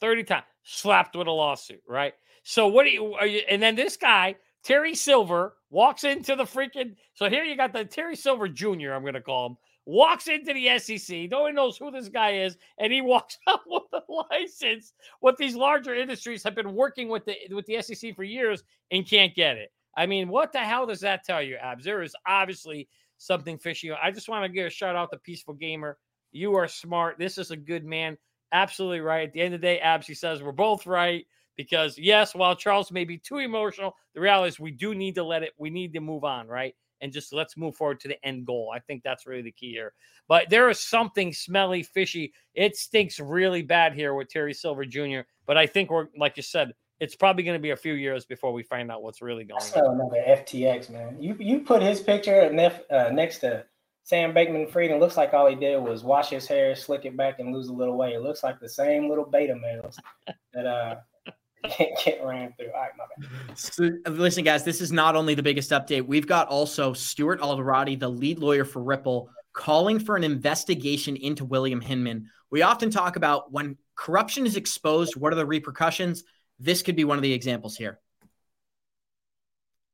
30 0.00 0.24
times 0.24 0.44
slapped 0.64 1.16
with 1.16 1.26
a 1.26 1.30
lawsuit, 1.32 1.82
right? 1.88 2.14
So 2.42 2.66
what 2.66 2.84
do 2.84 2.90
you, 2.90 3.16
you, 3.22 3.40
and 3.48 3.62
then 3.62 3.76
this 3.76 3.96
guy, 3.96 4.36
Terry 4.62 4.94
Silver, 4.94 5.54
walks 5.70 6.04
into 6.04 6.36
the 6.36 6.44
freaking 6.44 6.94
so 7.14 7.28
here 7.28 7.44
you 7.44 7.56
got 7.56 7.72
the 7.72 7.84
Terry 7.84 8.16
Silver 8.16 8.48
Jr., 8.48 8.92
I'm 8.92 9.04
gonna 9.04 9.20
call 9.20 9.46
him, 9.46 9.56
walks 9.86 10.28
into 10.28 10.52
the 10.52 10.78
SEC. 10.78 11.30
No 11.30 11.42
one 11.42 11.54
knows 11.54 11.76
who 11.76 11.90
this 11.90 12.08
guy 12.08 12.32
is, 12.42 12.56
and 12.78 12.92
he 12.92 13.00
walks 13.02 13.38
out 13.48 13.60
with 13.66 13.84
a 13.92 14.02
license. 14.32 14.92
What 15.20 15.38
these 15.38 15.54
larger 15.54 15.94
industries 15.94 16.42
have 16.42 16.54
been 16.54 16.74
working 16.74 17.08
with 17.08 17.24
the 17.24 17.36
with 17.52 17.66
the 17.66 17.80
SEC 17.80 18.14
for 18.14 18.24
years 18.24 18.64
and 18.90 19.08
can't 19.08 19.34
get 19.34 19.56
it. 19.56 19.72
I 19.96 20.04
mean, 20.06 20.28
what 20.28 20.52
the 20.52 20.58
hell 20.58 20.86
does 20.86 21.00
that 21.00 21.24
tell 21.24 21.42
you, 21.42 21.56
Abs? 21.56 21.84
There 21.84 22.02
is 22.02 22.14
obviously 22.26 22.88
something 23.18 23.58
fishy. 23.58 23.90
I 23.92 24.10
just 24.10 24.28
want 24.28 24.44
to 24.44 24.48
give 24.48 24.66
a 24.66 24.70
shout 24.70 24.96
out 24.96 25.10
to 25.12 25.18
Peaceful 25.18 25.54
Gamer. 25.54 25.98
You 26.32 26.54
are 26.54 26.68
smart. 26.68 27.18
This 27.18 27.38
is 27.38 27.50
a 27.50 27.56
good 27.56 27.84
man. 27.84 28.16
Absolutely 28.52 29.00
right. 29.00 29.28
At 29.28 29.32
the 29.32 29.40
end 29.40 29.54
of 29.54 29.60
the 29.60 29.66
day, 29.66 29.80
Abs, 29.80 30.06
he 30.06 30.14
says 30.14 30.42
we're 30.42 30.52
both 30.52 30.86
right 30.86 31.26
because 31.56 31.98
yes, 31.98 32.34
while 32.34 32.54
Charles 32.54 32.92
may 32.92 33.04
be 33.04 33.18
too 33.18 33.38
emotional, 33.38 33.94
the 34.14 34.20
reality 34.20 34.48
is 34.48 34.60
we 34.60 34.70
do 34.70 34.94
need 34.94 35.14
to 35.16 35.24
let 35.24 35.42
it. 35.42 35.52
We 35.58 35.70
need 35.70 35.92
to 35.94 36.00
move 36.00 36.24
on, 36.24 36.46
right? 36.46 36.74
And 37.00 37.12
just 37.12 37.32
let's 37.32 37.56
move 37.56 37.76
forward 37.76 38.00
to 38.00 38.08
the 38.08 38.24
end 38.24 38.46
goal. 38.46 38.72
I 38.74 38.78
think 38.78 39.02
that's 39.02 39.26
really 39.26 39.42
the 39.42 39.52
key 39.52 39.70
here. 39.70 39.92
But 40.28 40.48
there 40.48 40.70
is 40.70 40.80
something 40.80 41.32
smelly, 41.32 41.82
fishy. 41.82 42.32
It 42.54 42.76
stinks 42.76 43.20
really 43.20 43.62
bad 43.62 43.94
here 43.94 44.14
with 44.14 44.28
Terry 44.28 44.54
Silver 44.54 44.84
Jr. 44.84 45.20
But 45.46 45.56
I 45.56 45.66
think 45.66 45.90
we're 45.90 46.08
like 46.18 46.36
you 46.36 46.42
said, 46.42 46.72
it's 47.00 47.14
probably 47.14 47.42
going 47.42 47.56
to 47.56 47.62
be 47.62 47.70
a 47.70 47.76
few 47.76 47.94
years 47.94 48.24
before 48.24 48.52
we 48.52 48.62
find 48.62 48.90
out 48.90 49.02
what's 49.02 49.20
really 49.20 49.44
going 49.44 49.60
on. 49.60 49.94
another 49.94 50.22
FTX 50.26 50.90
man. 50.90 51.20
You 51.20 51.36
you 51.38 51.60
put 51.60 51.82
his 51.82 52.00
picture 52.00 52.50
nef- 52.52 52.90
uh, 52.90 53.10
next 53.12 53.38
to 53.40 53.64
Sam 54.04 54.32
Bankman 54.32 54.70
Fried, 54.70 54.90
and 54.90 55.00
looks 55.00 55.16
like 55.16 55.34
all 55.34 55.46
he 55.48 55.56
did 55.56 55.78
was 55.78 56.04
wash 56.04 56.30
his 56.30 56.46
hair, 56.46 56.74
slick 56.74 57.04
it 57.04 57.16
back, 57.16 57.38
and 57.38 57.52
lose 57.54 57.68
a 57.68 57.72
little 57.72 57.96
weight. 57.96 58.14
It 58.14 58.22
looks 58.22 58.42
like 58.42 58.60
the 58.60 58.68
same 58.68 59.08
little 59.08 59.24
beta 59.24 59.54
males 59.56 59.98
that 60.54 60.66
uh 60.66 60.96
get, 61.78 61.90
get 62.04 62.24
ran 62.24 62.54
through. 62.56 62.70
All 62.72 62.80
right, 62.80 62.90
my 62.96 63.04
bad. 63.18 63.58
So, 63.58 63.90
listen, 64.06 64.44
guys, 64.44 64.64
this 64.64 64.80
is 64.80 64.92
not 64.92 65.16
only 65.16 65.34
the 65.34 65.42
biggest 65.42 65.70
update. 65.72 66.06
We've 66.06 66.26
got 66.26 66.48
also 66.48 66.92
Stuart 66.92 67.40
Alderoty, 67.40 67.98
the 67.98 68.08
lead 68.08 68.38
lawyer 68.38 68.64
for 68.64 68.82
Ripple, 68.82 69.28
calling 69.52 69.98
for 69.98 70.16
an 70.16 70.24
investigation 70.24 71.16
into 71.16 71.44
William 71.44 71.80
Hinman. 71.80 72.30
We 72.50 72.62
often 72.62 72.90
talk 72.90 73.16
about 73.16 73.52
when 73.52 73.76
corruption 73.96 74.46
is 74.46 74.56
exposed, 74.56 75.16
what 75.16 75.32
are 75.32 75.36
the 75.36 75.46
repercussions? 75.46 76.22
This 76.58 76.82
could 76.82 76.96
be 76.96 77.04
one 77.04 77.18
of 77.18 77.22
the 77.22 77.32
examples 77.32 77.76
here. 77.76 78.00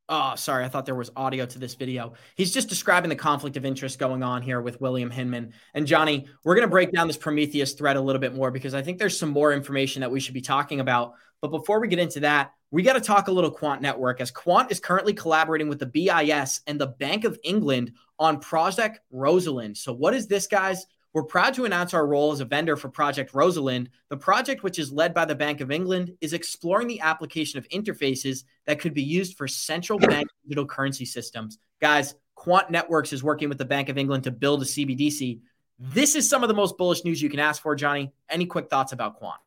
Oh, 0.09 0.35
sorry. 0.35 0.65
I 0.65 0.69
thought 0.69 0.85
there 0.85 0.95
was 0.95 1.11
audio 1.17 1.47
to 1.47 1.59
this 1.59 1.75
video. 1.75 2.13
He's 2.35 2.53
just 2.53 2.69
describing 2.69 3.09
the 3.09 3.17
conflict 3.17 3.57
of 3.57 3.65
interest 3.65 3.99
going 3.99 4.23
on 4.23 4.43
here 4.43 4.61
with 4.61 4.81
William 4.81 5.11
Hinman. 5.11 5.55
And 5.73 5.87
Johnny, 5.87 6.27
we're 6.45 6.55
going 6.55 6.67
to 6.67 6.71
break 6.71 6.93
down 6.93 7.07
this 7.07 7.17
Prometheum 7.17 7.67
thread 7.79 7.97
a 7.97 8.01
little 8.01 8.21
bit 8.21 8.35
more 8.35 8.51
because 8.51 8.75
I 8.75 8.83
think 8.83 8.99
there's 8.99 9.19
some 9.19 9.31
more 9.31 9.55
information 9.55 10.01
that 10.01 10.11
we 10.11 10.21
should 10.21 10.35
be 10.35 10.43
talking 10.43 10.81
about. 10.81 11.15
But 11.41 11.49
before 11.49 11.81
we 11.81 11.89
get 11.89 11.99
into 11.99 12.21
that, 12.21 12.53
we 12.71 12.83
got 12.83 12.95
to 12.95 13.01
talk 13.01 13.29
a 13.29 13.33
little 13.33 13.51
Quant 13.51 13.81
Network 13.81 14.21
as 14.21 14.31
Quant 14.31 14.71
is 14.71 14.81
currently 14.81 15.15
collaborating 15.15 15.69
with 15.69 15.79
the 15.79 15.87
BIS 15.87 16.61
and 16.67 16.81
the 16.81 16.89
Bank 16.89 17.25
of 17.25 17.39
England 17.43 17.93
on 18.19 18.41
Project 18.41 19.01
Rosalind. 19.11 19.77
So, 19.77 19.93
what 19.93 20.15
is 20.15 20.27
this, 20.27 20.47
guys? 20.47 20.85
We're 21.13 21.25
proud 21.25 21.53
to 21.55 21.67
announce 21.67 21.93
our 21.93 22.07
role 22.07 22.33
as 22.33 22.41
a 22.41 22.47
vendor 22.47 22.77
for 22.77 22.89
Project 22.89 23.35
Rosalind. 23.35 23.91
The 24.09 24.17
project, 24.17 24.63
which 24.63 24.79
is 24.79 24.91
led 24.91 25.13
by 25.13 25.27
the 25.27 25.35
Bank 25.35 25.61
of 25.61 25.71
England, 25.71 26.17
is 26.23 26.33
exploring 26.33 26.89
the 26.89 27.01
application 27.01 27.59
of 27.59 27.69
interfaces 27.69 28.45
that 28.67 28.81
could 28.81 28.95
be 28.95 29.03
used 29.03 29.37
for 29.37 29.47
central 29.47 29.99
bank 29.99 30.29
digital 30.45 30.65
currency 30.67 31.05
systems. 31.05 31.59
Guys, 31.81 32.15
Quant 32.35 32.71
Networks 32.71 33.13
is 33.13 33.23
working 33.23 33.51
with 33.51 33.59
the 33.59 33.65
Bank 33.65 33.91
of 33.91 33.99
England 33.99 34.25
to 34.25 34.31
build 34.31 34.63
a 34.63 34.65
CBDC. 34.65 35.41
This 35.79 36.15
is 36.15 36.29
some 36.29 36.43
of 36.43 36.49
the 36.49 36.55
most 36.55 36.79
bullish 36.79 37.05
news 37.05 37.21
you 37.21 37.29
can 37.29 37.41
ask 37.41 37.61
for, 37.61 37.75
Johnny. 37.75 38.11
Any 38.31 38.47
quick 38.47 38.71
thoughts 38.71 38.93
about 38.93 39.17
Quant? 39.17 39.41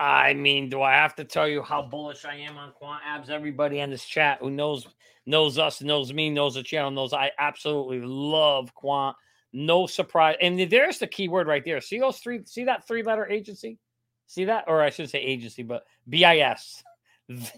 I 0.00 0.34
mean, 0.34 0.68
do 0.68 0.80
I 0.82 0.94
have 0.94 1.14
to 1.16 1.24
tell 1.24 1.48
you 1.48 1.62
how 1.62 1.82
bullish 1.82 2.24
I 2.24 2.36
am 2.36 2.56
on 2.56 2.72
Quant 2.72 3.02
Abs? 3.04 3.30
Everybody 3.30 3.80
in 3.80 3.90
this 3.90 4.04
chat 4.04 4.38
who 4.40 4.50
knows 4.50 4.86
knows 5.26 5.58
us, 5.58 5.82
knows 5.82 6.12
me, 6.12 6.30
knows 6.30 6.54
the 6.54 6.62
channel, 6.62 6.90
knows 6.90 7.12
I 7.12 7.30
absolutely 7.38 8.00
love 8.00 8.74
Quant. 8.74 9.16
No 9.52 9.86
surprise. 9.86 10.36
And 10.40 10.58
there's 10.70 10.98
the 10.98 11.06
key 11.06 11.28
word 11.28 11.46
right 11.46 11.64
there. 11.64 11.80
See 11.80 11.98
those 11.98 12.18
three, 12.18 12.40
see 12.44 12.64
that 12.64 12.86
three 12.86 13.02
letter 13.02 13.26
agency? 13.26 13.78
See 14.26 14.44
that? 14.46 14.64
Or 14.66 14.82
I 14.82 14.90
should 14.90 15.08
say 15.08 15.20
agency, 15.20 15.62
but 15.62 15.84
BIS. 16.08 16.82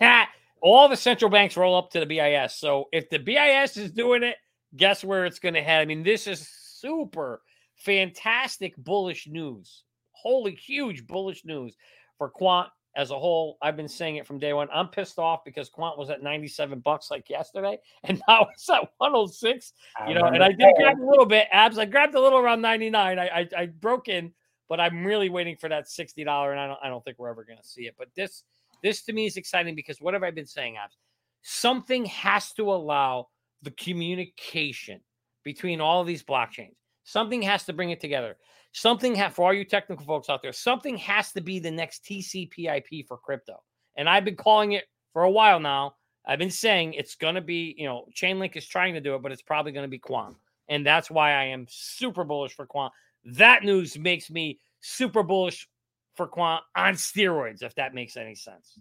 That 0.00 0.32
all 0.60 0.88
the 0.88 0.96
central 0.96 1.30
banks 1.30 1.56
roll 1.56 1.76
up 1.76 1.90
to 1.90 2.00
the 2.00 2.06
BIS. 2.06 2.56
So 2.56 2.88
if 2.92 3.08
the 3.08 3.18
BIS 3.18 3.76
is 3.76 3.92
doing 3.92 4.24
it, 4.24 4.36
guess 4.76 5.04
where 5.04 5.24
it's 5.24 5.38
going 5.38 5.54
to 5.54 5.62
head? 5.62 5.80
I 5.80 5.84
mean, 5.84 6.02
this 6.02 6.26
is 6.26 6.48
super 6.48 7.42
fantastic 7.76 8.76
bullish 8.76 9.28
news. 9.28 9.84
Holy 10.10 10.56
huge 10.56 11.06
bullish 11.06 11.44
news 11.44 11.76
for 12.18 12.28
Quant 12.28 12.68
as 12.96 13.10
a 13.10 13.18
whole. 13.18 13.56
I've 13.62 13.76
been 13.76 13.88
saying 13.88 14.16
it 14.16 14.26
from 14.26 14.38
day 14.38 14.52
one. 14.52 14.68
I'm 14.72 14.88
pissed 14.88 15.18
off 15.18 15.44
because 15.44 15.68
Quant 15.68 15.98
was 15.98 16.10
at 16.10 16.22
97 16.22 16.80
bucks 16.80 17.10
like 17.10 17.28
yesterday, 17.30 17.78
and 18.04 18.20
now 18.28 18.48
it's 18.52 18.68
at 18.68 18.90
106. 18.98 19.72
You 20.08 20.14
know, 20.14 20.24
and 20.24 20.42
I 20.42 20.52
did 20.52 20.74
grab 20.76 20.98
a 20.98 21.04
little 21.04 21.26
bit 21.26 21.48
abs. 21.52 21.78
I 21.78 21.84
grabbed 21.84 22.14
a 22.14 22.20
little 22.20 22.38
around 22.38 22.60
99. 22.60 23.18
I 23.18 23.24
I, 23.24 23.48
I 23.56 23.66
broke 23.66 24.08
in, 24.08 24.32
but 24.68 24.80
I'm 24.80 25.04
really 25.04 25.28
waiting 25.28 25.56
for 25.56 25.68
that 25.68 25.86
$60, 25.86 26.18
and 26.18 26.60
I 26.60 26.66
don't 26.66 26.78
I 26.82 26.88
don't 26.88 27.04
think 27.04 27.18
we're 27.18 27.30
ever 27.30 27.44
going 27.44 27.58
to 27.58 27.68
see 27.68 27.82
it. 27.82 27.94
But 27.98 28.08
this 28.14 28.44
this 28.82 29.02
to 29.04 29.12
me 29.12 29.26
is 29.26 29.36
exciting 29.36 29.74
because 29.74 30.00
what 30.00 30.14
have 30.14 30.22
I 30.22 30.30
been 30.30 30.46
saying, 30.46 30.76
abs? 30.76 30.96
Something 31.42 32.04
has 32.06 32.52
to 32.52 32.70
allow 32.72 33.28
the 33.62 33.70
communication 33.72 35.00
between 35.44 35.80
all 35.80 36.00
of 36.00 36.06
these 36.06 36.22
blockchains. 36.22 36.74
Something 37.04 37.42
has 37.42 37.64
to 37.64 37.72
bring 37.72 37.90
it 37.90 38.00
together. 38.00 38.36
Something 38.72 39.16
ha- 39.16 39.30
for 39.30 39.46
all 39.46 39.54
you 39.54 39.64
technical 39.64 40.04
folks 40.04 40.28
out 40.28 40.42
there, 40.42 40.52
something 40.52 40.96
has 40.98 41.32
to 41.32 41.40
be 41.40 41.58
the 41.58 41.70
next 41.70 42.04
TCP/IP 42.04 43.06
for 43.06 43.16
crypto. 43.16 43.62
And 43.96 44.08
I've 44.08 44.24
been 44.24 44.36
calling 44.36 44.72
it 44.72 44.84
for 45.12 45.22
a 45.22 45.30
while 45.30 45.60
now. 45.60 45.96
I've 46.26 46.38
been 46.38 46.50
saying 46.50 46.94
it's 46.94 47.16
going 47.16 47.34
to 47.34 47.40
be, 47.40 47.74
you 47.76 47.86
know, 47.86 48.06
Chainlink 48.14 48.56
is 48.56 48.66
trying 48.66 48.94
to 48.94 49.00
do 49.00 49.14
it, 49.14 49.22
but 49.22 49.32
it's 49.32 49.42
probably 49.42 49.72
going 49.72 49.84
to 49.84 49.88
be 49.88 49.98
Quant. 49.98 50.36
And 50.68 50.86
that's 50.86 51.10
why 51.10 51.32
I 51.32 51.44
am 51.44 51.66
super 51.68 52.22
bullish 52.22 52.54
for 52.54 52.66
Quant. 52.66 52.92
That 53.24 53.64
news 53.64 53.98
makes 53.98 54.30
me 54.30 54.60
super 54.80 55.22
bullish 55.22 55.68
for 56.14 56.26
Quant 56.26 56.62
on 56.76 56.94
steroids, 56.94 57.62
if 57.62 57.74
that 57.74 57.94
makes 57.94 58.16
any 58.16 58.34
sense. 58.34 58.78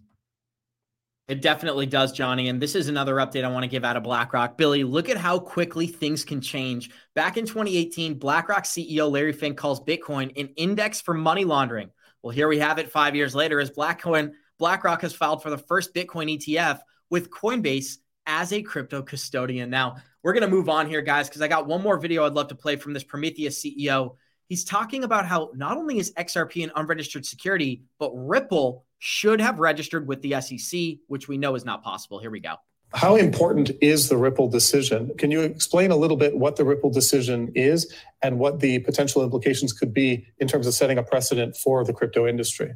It 1.30 1.42
definitely 1.42 1.86
does, 1.86 2.10
Johnny. 2.10 2.48
And 2.48 2.60
this 2.60 2.74
is 2.74 2.88
another 2.88 3.14
update 3.14 3.44
I 3.44 3.48
want 3.48 3.62
to 3.62 3.68
give 3.68 3.84
out 3.84 3.96
of 3.96 4.02
BlackRock. 4.02 4.58
Billy, 4.58 4.82
look 4.82 5.08
at 5.08 5.16
how 5.16 5.38
quickly 5.38 5.86
things 5.86 6.24
can 6.24 6.40
change. 6.40 6.90
Back 7.14 7.36
in 7.36 7.46
2018, 7.46 8.18
BlackRock 8.18 8.64
CEO 8.64 9.08
Larry 9.08 9.32
Fink 9.32 9.56
calls 9.56 9.80
Bitcoin 9.80 10.36
an 10.36 10.48
index 10.56 11.00
for 11.00 11.14
money 11.14 11.44
laundering. 11.44 11.90
Well, 12.20 12.32
here 12.32 12.48
we 12.48 12.58
have 12.58 12.80
it 12.80 12.90
five 12.90 13.14
years 13.14 13.32
later 13.32 13.60
as 13.60 13.70
Blackcoin, 13.70 14.32
BlackRock 14.58 15.02
has 15.02 15.14
filed 15.14 15.40
for 15.40 15.50
the 15.50 15.58
first 15.58 15.94
Bitcoin 15.94 16.36
ETF 16.36 16.80
with 17.10 17.30
Coinbase 17.30 17.98
as 18.26 18.52
a 18.52 18.60
crypto 18.60 19.00
custodian. 19.00 19.70
Now, 19.70 19.98
we're 20.24 20.32
going 20.32 20.42
to 20.42 20.48
move 20.48 20.68
on 20.68 20.88
here, 20.88 21.00
guys, 21.00 21.28
because 21.28 21.42
I 21.42 21.48
got 21.48 21.68
one 21.68 21.80
more 21.80 22.00
video 22.00 22.26
I'd 22.26 22.32
love 22.32 22.48
to 22.48 22.56
play 22.56 22.74
from 22.74 22.92
this 22.92 23.04
Prometheum 23.04 23.52
CEO. 23.52 24.16
He's 24.50 24.64
talking 24.64 25.04
about 25.04 25.26
how 25.26 25.52
not 25.54 25.76
only 25.76 26.00
is 26.00 26.12
XRP 26.14 26.64
an 26.64 26.72
unregistered 26.74 27.24
security, 27.24 27.84
but 28.00 28.10
Ripple 28.12 28.84
should 28.98 29.40
have 29.40 29.60
registered 29.60 30.08
with 30.08 30.22
the 30.22 30.40
SEC, 30.40 30.98
which 31.06 31.28
we 31.28 31.38
know 31.38 31.54
is 31.54 31.64
not 31.64 31.84
possible. 31.84 32.18
Here 32.18 32.32
we 32.32 32.40
go. 32.40 32.56
How 32.92 33.14
important 33.14 33.70
is 33.80 34.08
the 34.08 34.16
Ripple 34.16 34.48
decision? 34.48 35.12
Can 35.18 35.30
you 35.30 35.42
explain 35.42 35.92
a 35.92 35.96
little 35.96 36.16
bit 36.16 36.36
what 36.36 36.56
the 36.56 36.64
Ripple 36.64 36.90
decision 36.90 37.52
is 37.54 37.94
and 38.22 38.40
what 38.40 38.58
the 38.58 38.80
potential 38.80 39.22
implications 39.22 39.72
could 39.72 39.94
be 39.94 40.26
in 40.40 40.48
terms 40.48 40.66
of 40.66 40.74
setting 40.74 40.98
a 40.98 41.04
precedent 41.04 41.56
for 41.56 41.84
the 41.84 41.92
crypto 41.92 42.26
industry? 42.26 42.74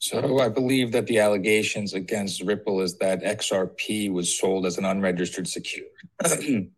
So 0.00 0.40
I 0.40 0.48
believe 0.48 0.90
that 0.90 1.06
the 1.06 1.20
allegations 1.20 1.94
against 1.94 2.42
Ripple 2.42 2.80
is 2.80 2.98
that 2.98 3.22
XRP 3.22 4.10
was 4.12 4.36
sold 4.36 4.66
as 4.66 4.76
an 4.76 4.84
unregistered 4.84 5.46
security, 5.46 5.92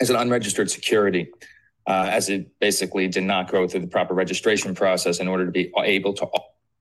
as 0.00 0.10
an 0.10 0.16
unregistered 0.16 0.70
security, 0.70 1.30
as 1.86 2.28
it 2.28 2.58
basically 2.58 3.08
did 3.08 3.24
not 3.24 3.50
go 3.50 3.66
through 3.68 3.80
the 3.80 3.86
proper 3.86 4.14
registration 4.14 4.74
process 4.74 5.20
in 5.20 5.28
order 5.28 5.44
to 5.46 5.52
be 5.52 5.72
able 5.84 6.12
to 6.14 6.26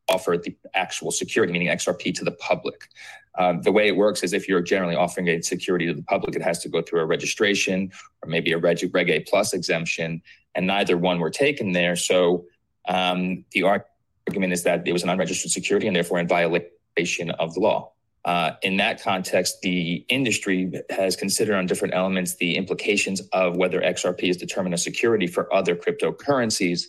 offer 0.10 0.38
the 0.38 0.56
actual 0.74 1.12
security, 1.12 1.52
meaning 1.52 1.68
XRP, 1.68 2.14
to 2.16 2.24
the 2.24 2.32
public. 2.32 2.90
Um, 3.38 3.62
the 3.62 3.72
way 3.72 3.88
it 3.88 3.96
works 3.96 4.24
is 4.24 4.34
if 4.34 4.48
you're 4.48 4.62
generally 4.62 4.96
offering 4.96 5.28
a 5.28 5.42
security 5.42 5.86
to 5.88 5.94
the 5.94 6.04
public, 6.04 6.36
it 6.36 6.42
has 6.42 6.60
to 6.60 6.70
go 6.70 6.82
through 6.82 7.02
a 7.02 7.06
registration 7.06 7.92
or 8.24 8.30
maybe 8.30 8.52
a 8.52 8.58
Reg, 8.58 8.90
Reg 8.94 9.10
A 9.10 9.20
plus 9.22 9.54
exemption, 9.54 10.22
and 10.54 10.68
neither 10.68 10.98
one 10.98 11.20
were 11.20 11.30
taken 11.30 11.74
there. 11.74 11.96
So 11.96 12.46
um, 12.88 13.44
the 13.52 13.64
argument 13.64 14.54
is 14.54 14.64
that 14.64 14.88
it 14.88 14.94
was 14.94 15.04
an 15.04 15.10
unregistered 15.10 15.52
security 15.52 15.88
and 15.88 15.96
therefore 15.96 16.20
in 16.20 16.28
violation 16.28 17.32
of 17.32 17.54
the 17.54 17.60
law. 17.60 17.92
Uh, 18.26 18.56
in 18.64 18.78
that 18.78 19.02
context, 19.02 19.62
the 19.62 20.04
industry 20.10 20.72
has 20.90 21.16
considered 21.16 21.56
on 21.56 21.68
different 21.68 21.94
elements 21.94 22.36
the 22.36 22.58
implications 22.58 23.22
of 23.34 23.56
whether 23.56 23.80
XRP 23.82 24.24
is 24.24 24.36
determined 24.36 24.74
a 24.74 24.80
security 24.80 25.28
for 25.28 25.54
other 25.54 25.76
cryptocurrencies 25.76 26.86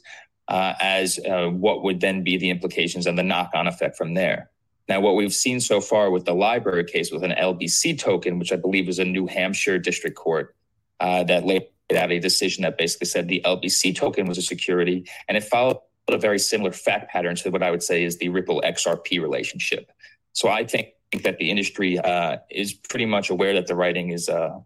uh, 0.48 0.72
as 0.80 1.18
uh, 1.28 1.48
what 1.48 1.82
would 1.82 2.00
then 2.00 2.24
be 2.24 2.38
the 2.38 2.48
implications 2.48 3.06
and 3.06 3.18
the 3.18 3.22
knock 3.22 3.50
on 3.54 3.66
effect 3.66 3.96
from 3.96 4.14
there. 4.14 4.50
Now, 4.88 5.00
what 5.00 5.14
we've 5.14 5.34
seen 5.34 5.60
so 5.60 5.80
far 5.80 6.10
with 6.10 6.24
the 6.24 6.32
LBRY 6.32 6.86
case 6.86 7.10
with 7.10 7.24
an 7.24 7.32
LBC 7.32 7.98
token, 7.98 8.38
which 8.38 8.52
I 8.52 8.56
believe 8.56 8.86
was 8.86 8.98
a 8.98 9.04
New 9.04 9.26
Hampshire 9.26 9.78
district 9.78 10.16
court 10.16 10.54
uh, 11.00 11.24
that 11.24 11.44
laid 11.44 11.66
out 11.94 12.12
a 12.12 12.18
decision 12.18 12.62
that 12.62 12.78
basically 12.78 13.06
said 13.06 13.28
the 13.28 13.42
LBC 13.44 13.94
token 13.94 14.26
was 14.26 14.38
a 14.38 14.42
security, 14.42 15.06
and 15.28 15.36
it 15.36 15.44
followed 15.44 15.78
a 16.08 16.16
very 16.16 16.38
similar 16.38 16.72
fact 16.72 17.10
pattern 17.10 17.34
to 17.34 17.50
what 17.50 17.64
I 17.64 17.70
would 17.70 17.82
say 17.82 18.04
is 18.04 18.16
the 18.18 18.28
Ripple 18.28 18.62
XRP 18.64 19.20
relationship. 19.20 19.90
So 20.32 20.48
I 20.48 20.64
think 20.64 20.88
that 21.22 21.38
the 21.38 21.50
industry 21.50 21.98
uh, 21.98 22.38
is 22.50 22.72
pretty 22.72 23.06
much 23.06 23.30
aware 23.30 23.54
that 23.54 23.66
the 23.66 23.74
writing 23.74 24.10
is 24.10 24.28
uh, 24.28 24.58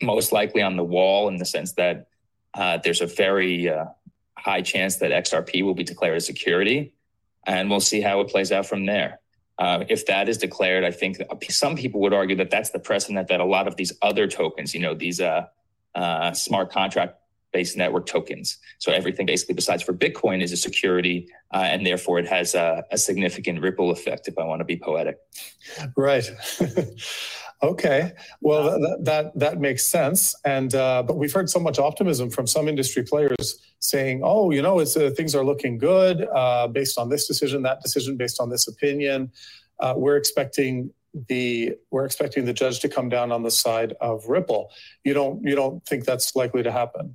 most 0.00 0.32
likely 0.32 0.62
on 0.62 0.76
the 0.76 0.84
wall 0.84 1.28
in 1.28 1.36
the 1.36 1.44
sense 1.44 1.72
that 1.72 2.08
uh, 2.54 2.78
there's 2.82 3.00
a 3.00 3.06
very 3.06 3.70
high 4.36 4.62
chance 4.62 4.96
that 4.96 5.10
XRP 5.10 5.64
will 5.64 5.74
be 5.74 5.84
declared 5.84 6.16
a 6.16 6.20
security, 6.20 6.94
and 7.46 7.70
we'll 7.70 7.80
see 7.80 8.00
how 8.00 8.20
it 8.20 8.28
plays 8.28 8.50
out 8.50 8.66
from 8.66 8.86
there. 8.86 9.20
Uh, 9.58 9.84
if 9.88 10.06
that 10.06 10.28
is 10.28 10.38
declared, 10.38 10.82
I 10.84 10.90
think 10.90 11.18
some 11.48 11.76
people 11.76 12.00
would 12.00 12.12
argue 12.12 12.36
that 12.36 12.50
that's 12.50 12.70
the 12.70 12.80
precedent 12.80 13.28
that 13.28 13.40
a 13.40 13.44
lot 13.44 13.68
of 13.68 13.76
these 13.76 13.92
other 14.02 14.26
tokens, 14.26 14.74
you 14.74 14.80
know, 14.80 14.94
these 14.94 15.20
uh, 15.20 15.46
uh, 15.94 16.32
smart 16.32 16.72
contract 16.72 17.16
based 17.52 17.76
network 17.76 18.06
tokens. 18.06 18.58
So 18.78 18.92
everything 18.92 19.26
basically 19.26 19.54
besides 19.54 19.82
for 19.82 19.92
Bitcoin 19.92 20.42
is 20.42 20.52
a 20.52 20.56
security, 20.56 21.28
uh, 21.52 21.68
and 21.70 21.86
therefore 21.86 22.18
it 22.18 22.26
has 22.26 22.54
a, 22.54 22.84
a, 22.90 22.98
significant 22.98 23.60
ripple 23.60 23.90
effect. 23.90 24.28
If 24.28 24.38
I 24.38 24.44
want 24.44 24.60
to 24.60 24.64
be 24.64 24.76
poetic, 24.76 25.18
right. 25.96 26.28
okay, 27.62 28.12
well 28.40 28.80
that, 28.80 28.98
that 29.02 29.38
that 29.38 29.60
makes 29.60 29.86
sense. 29.86 30.34
And 30.44 30.74
uh, 30.74 31.02
but 31.02 31.16
we've 31.16 31.32
heard 31.32 31.50
so 31.50 31.60
much 31.60 31.78
optimism 31.78 32.30
from 32.30 32.46
some 32.46 32.68
industry 32.68 33.04
players 33.04 33.60
saying, 33.78 34.22
"Oh, 34.24 34.50
you 34.50 34.62
know, 34.62 34.78
it's 34.78 34.96
uh, 34.96 35.10
things 35.16 35.34
are 35.34 35.44
looking 35.44 35.78
good 35.78 36.26
uh, 36.34 36.68
based 36.68 36.98
on 36.98 37.08
this 37.08 37.26
decision, 37.26 37.62
that 37.62 37.82
decision, 37.82 38.16
based 38.16 38.40
on 38.40 38.50
this 38.50 38.66
opinion." 38.68 39.30
Uh, 39.78 39.94
we're 39.96 40.16
expecting 40.16 40.90
the 41.28 41.74
we're 41.90 42.04
expecting 42.04 42.44
the 42.44 42.52
judge 42.52 42.80
to 42.80 42.88
come 42.88 43.08
down 43.08 43.32
on 43.32 43.42
the 43.42 43.50
side 43.50 43.94
of 44.00 44.26
Ripple. 44.28 44.70
You 45.04 45.14
don't 45.14 45.42
you 45.42 45.54
don't 45.54 45.84
think 45.84 46.04
that's 46.04 46.34
likely 46.34 46.62
to 46.62 46.72
happen? 46.72 47.14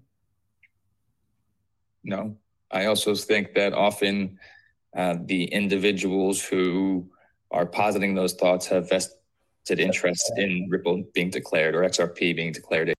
No, 2.07 2.37
I 2.71 2.85
also 2.85 3.13
think 3.13 3.53
that 3.53 3.73
often 3.73 4.39
Uh, 4.97 5.15
the 5.25 5.43
individuals 5.43 6.43
who 6.43 7.07
are 7.51 7.67
positing 7.67 8.15
those 8.15 8.33
thoughts 8.33 8.65
have 8.65 8.89
vested 8.89 9.79
interest 9.79 10.31
in 10.37 10.67
Ripple 10.71 11.03
being 11.13 11.29
declared 11.29 11.75
or 11.75 11.81
XRP 11.83 12.35
being 12.35 12.51
declared. 12.51 12.93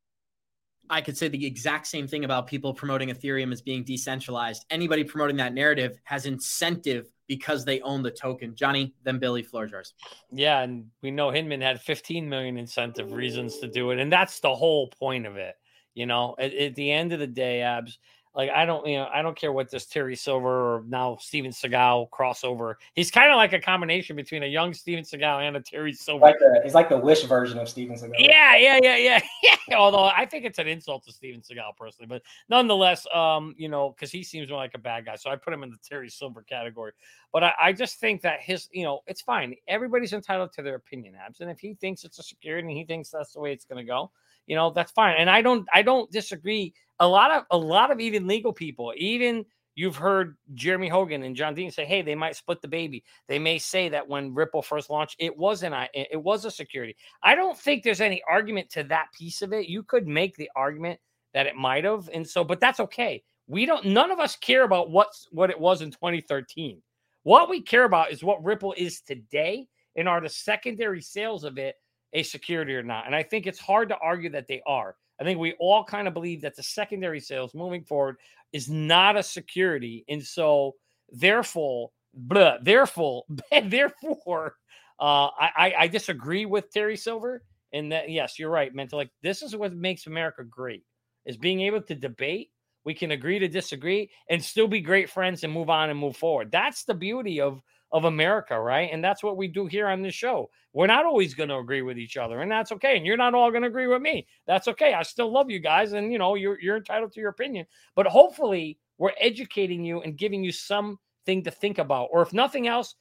I 0.88 1.00
could 1.00 1.16
say 1.16 1.26
the 1.26 1.44
exact 1.44 1.86
same 1.88 2.06
thing 2.06 2.24
about 2.24 2.46
people 2.46 2.72
promoting 2.72 3.08
Ethereum 3.08 3.50
as 3.52 3.62
being 3.62 3.82
decentralized. 3.82 4.64
Anybody 4.70 5.02
promoting 5.02 5.38
that 5.38 5.54
narrative 5.54 5.98
has 6.04 6.24
incentive 6.24 7.10
because 7.26 7.64
they 7.64 7.80
own 7.80 8.02
the 8.02 8.12
token. 8.12 8.54
Johnny, 8.54 8.94
then 9.02 9.18
Billy, 9.18 9.42
floor 9.42 9.66
yours. 9.66 9.94
Yeah, 10.30 10.60
and 10.60 10.86
we 11.02 11.10
know 11.10 11.30
Hinman 11.30 11.62
had 11.62 11.80
15 11.80 12.28
million 12.28 12.58
incentive 12.58 13.12
reasons 13.12 13.58
to 13.58 13.66
do 13.66 13.90
it, 13.90 13.98
and 13.98 14.12
that's 14.12 14.38
the 14.38 14.54
whole 14.54 14.86
point 14.86 15.26
of 15.26 15.36
it. 15.36 15.56
You 15.94 16.06
know, 16.06 16.36
at, 16.38 16.54
at 16.54 16.74
the 16.76 16.92
end 16.92 17.12
of 17.12 17.18
the 17.18 17.26
day, 17.26 17.62
abs 17.62 17.98
like 18.38 18.50
I 18.50 18.64
don't, 18.64 18.86
you 18.86 18.98
know, 18.98 19.08
I 19.12 19.20
don't 19.20 19.36
care 19.36 19.52
what 19.52 19.68
this 19.68 19.84
Terry 19.84 20.14
Silver 20.14 20.76
or 20.76 20.84
now 20.86 21.16
Steven 21.20 21.50
Seagal 21.50 22.08
crossover. 22.10 22.74
He's 22.94 23.10
kind 23.10 23.32
of 23.32 23.36
like 23.36 23.52
a 23.52 23.58
combination 23.58 24.14
between 24.14 24.44
a 24.44 24.46
young 24.46 24.72
Steven 24.72 25.02
Seagal 25.02 25.42
and 25.48 25.56
a 25.56 25.60
Terry 25.60 25.92
Silver. 25.92 26.24
Like 26.24 26.38
the, 26.38 26.60
he's 26.62 26.72
like 26.72 26.88
the 26.88 26.96
Wish 26.96 27.24
version 27.24 27.58
of 27.58 27.68
Steven 27.68 27.96
Seagal. 27.96 28.12
Yeah, 28.16 28.56
yeah, 28.56 28.78
yeah, 28.80 29.20
yeah. 29.42 29.76
Although 29.76 30.04
I 30.04 30.24
think 30.24 30.44
it's 30.44 30.60
an 30.60 30.68
insult 30.68 31.04
to 31.06 31.12
Steven 31.12 31.40
Seagal 31.40 31.76
personally, 31.76 32.06
but 32.06 32.22
nonetheless, 32.48 33.08
um, 33.12 33.56
you 33.58 33.68
know, 33.68 33.90
because 33.90 34.12
he 34.12 34.22
seems 34.22 34.48
more 34.48 34.58
like 34.58 34.74
a 34.74 34.78
bad 34.78 35.04
guy, 35.04 35.16
so 35.16 35.30
I 35.30 35.36
put 35.36 35.52
him 35.52 35.64
in 35.64 35.70
the 35.70 35.78
Terry 35.82 36.08
Silver 36.08 36.42
category. 36.42 36.92
But 37.32 37.44
I, 37.44 37.52
I 37.60 37.72
just 37.72 38.00
think 38.00 38.22
that 38.22 38.40
his, 38.40 38.68
you 38.72 38.84
know, 38.84 39.00
it's 39.06 39.20
fine. 39.20 39.54
Everybody's 39.66 40.12
entitled 40.12 40.52
to 40.54 40.62
their 40.62 40.76
opinion, 40.76 41.14
abs, 41.14 41.40
and 41.40 41.50
if 41.50 41.60
he 41.60 41.74
thinks 41.74 42.04
it's 42.04 42.18
a 42.18 42.22
security 42.22 42.68
and 42.68 42.76
he 42.76 42.84
thinks 42.84 43.10
that's 43.10 43.32
the 43.32 43.40
way 43.40 43.52
it's 43.52 43.64
going 43.64 43.84
to 43.84 43.88
go, 43.88 44.10
you 44.46 44.56
know, 44.56 44.70
that's 44.70 44.92
fine. 44.92 45.16
And 45.18 45.28
I 45.28 45.42
don't, 45.42 45.66
I 45.72 45.82
don't 45.82 46.10
disagree 46.10 46.72
a 47.00 47.06
lot 47.06 47.30
of 47.30 47.44
a 47.50 47.56
lot 47.56 47.90
of 47.90 48.00
even 48.00 48.26
legal 48.26 48.52
people, 48.52 48.92
even 48.96 49.44
you've 49.78 49.96
heard 49.96 50.36
Jeremy 50.54 50.88
Hogan 50.88 51.22
and 51.22 51.36
John 51.36 51.54
Dean 51.54 51.70
say, 51.70 51.84
"Hey, 51.84 52.02
they 52.02 52.16
might 52.16 52.34
split 52.34 52.60
the 52.60 52.68
baby." 52.68 53.04
They 53.28 53.38
may 53.38 53.58
say 53.58 53.88
that 53.90 54.08
when 54.08 54.34
Ripple 54.34 54.62
first 54.62 54.90
launched, 54.90 55.16
it 55.20 55.36
wasn't 55.36 55.74
I, 55.74 55.88
it 55.94 56.20
was 56.20 56.44
a 56.44 56.50
security. 56.50 56.96
I 57.22 57.36
don't 57.36 57.56
think 57.56 57.84
there's 57.84 58.00
any 58.00 58.20
argument 58.28 58.70
to 58.70 58.82
that 58.84 59.06
piece 59.16 59.40
of 59.40 59.52
it. 59.52 59.68
You 59.68 59.84
could 59.84 60.08
make 60.08 60.36
the 60.36 60.50
argument 60.56 60.98
that 61.32 61.46
it 61.46 61.54
might 61.54 61.84
have, 61.84 62.10
and 62.12 62.26
so, 62.26 62.42
but 62.42 62.58
that's 62.58 62.80
okay. 62.80 63.22
We 63.46 63.66
don't. 63.66 63.86
None 63.86 64.10
of 64.10 64.18
us 64.18 64.34
care 64.34 64.64
about 64.64 64.90
what's 64.90 65.28
what 65.30 65.50
it 65.50 65.60
was 65.60 65.80
in 65.80 65.92
2013. 65.92 66.82
What 67.22 67.48
we 67.48 67.60
care 67.60 67.84
about 67.84 68.12
is 68.12 68.22
what 68.22 68.42
Ripple 68.44 68.74
is 68.76 69.00
today, 69.00 69.66
and 69.96 70.08
are 70.08 70.20
the 70.20 70.28
secondary 70.28 71.02
sales 71.02 71.44
of 71.44 71.58
it 71.58 71.74
a 72.12 72.22
security 72.22 72.74
or 72.74 72.82
not? 72.82 73.06
And 73.06 73.14
I 73.14 73.22
think 73.22 73.46
it's 73.46 73.58
hard 73.58 73.88
to 73.90 73.98
argue 73.98 74.30
that 74.30 74.48
they 74.48 74.62
are. 74.66 74.96
I 75.20 75.24
think 75.24 75.38
we 75.38 75.54
all 75.58 75.84
kind 75.84 76.06
of 76.06 76.14
believe 76.14 76.40
that 76.42 76.54
the 76.56 76.62
secondary 76.62 77.20
sales 77.20 77.54
moving 77.54 77.82
forward 77.82 78.16
is 78.52 78.68
not 78.68 79.16
a 79.16 79.22
security. 79.22 80.04
And 80.08 80.22
so, 80.22 80.76
therefore, 81.10 81.90
blah, 82.14 82.58
therefore, 82.62 83.24
therefore, 83.64 84.54
uh, 85.00 85.28
I, 85.38 85.74
I 85.78 85.88
disagree 85.88 86.46
with 86.46 86.70
Terry 86.70 86.96
Silver. 86.96 87.42
And 87.72 87.92
that, 87.92 88.10
yes, 88.10 88.38
you're 88.38 88.50
right, 88.50 88.74
mental. 88.74 88.98
Like, 88.98 89.10
this 89.22 89.42
is 89.42 89.54
what 89.54 89.74
makes 89.74 90.06
America 90.06 90.44
great 90.44 90.84
is 91.26 91.36
being 91.36 91.60
able 91.60 91.82
to 91.82 91.94
debate. 91.94 92.50
We 92.88 92.94
can 92.94 93.10
agree 93.10 93.38
to 93.38 93.48
disagree 93.48 94.08
and 94.30 94.42
still 94.42 94.66
be 94.66 94.80
great 94.80 95.10
friends 95.10 95.44
and 95.44 95.52
move 95.52 95.68
on 95.68 95.90
and 95.90 96.00
move 96.00 96.16
forward. 96.16 96.50
That's 96.50 96.84
the 96.84 96.94
beauty 96.94 97.38
of 97.38 97.60
of 97.92 98.06
America, 98.06 98.58
right? 98.58 98.88
And 98.90 99.04
that's 99.04 99.22
what 99.22 99.36
we 99.36 99.46
do 99.46 99.66
here 99.66 99.88
on 99.88 100.00
this 100.00 100.14
show. 100.14 100.48
We're 100.72 100.86
not 100.86 101.04
always 101.04 101.34
going 101.34 101.50
to 101.50 101.58
agree 101.58 101.82
with 101.82 101.98
each 101.98 102.16
other, 102.16 102.40
and 102.40 102.50
that's 102.50 102.72
okay. 102.72 102.96
And 102.96 103.04
you're 103.04 103.18
not 103.18 103.34
all 103.34 103.50
going 103.50 103.60
to 103.60 103.68
agree 103.68 103.88
with 103.88 104.00
me. 104.00 104.26
That's 104.46 104.68
okay. 104.68 104.94
I 104.94 105.02
still 105.02 105.30
love 105.30 105.50
you 105.50 105.58
guys, 105.58 105.92
and 105.92 106.10
you 106.10 106.16
know 106.16 106.34
you're 106.34 106.58
you're 106.62 106.78
entitled 106.78 107.12
to 107.12 107.20
your 107.20 107.28
opinion. 107.28 107.66
But 107.94 108.06
hopefully, 108.06 108.78
we're 108.96 109.12
educating 109.20 109.84
you 109.84 110.00
and 110.00 110.16
giving 110.16 110.42
you 110.42 110.50
something 110.50 111.44
to 111.44 111.50
think 111.50 111.76
about, 111.76 112.08
or 112.10 112.22
if 112.22 112.32
nothing 112.32 112.68
else, 112.68 112.94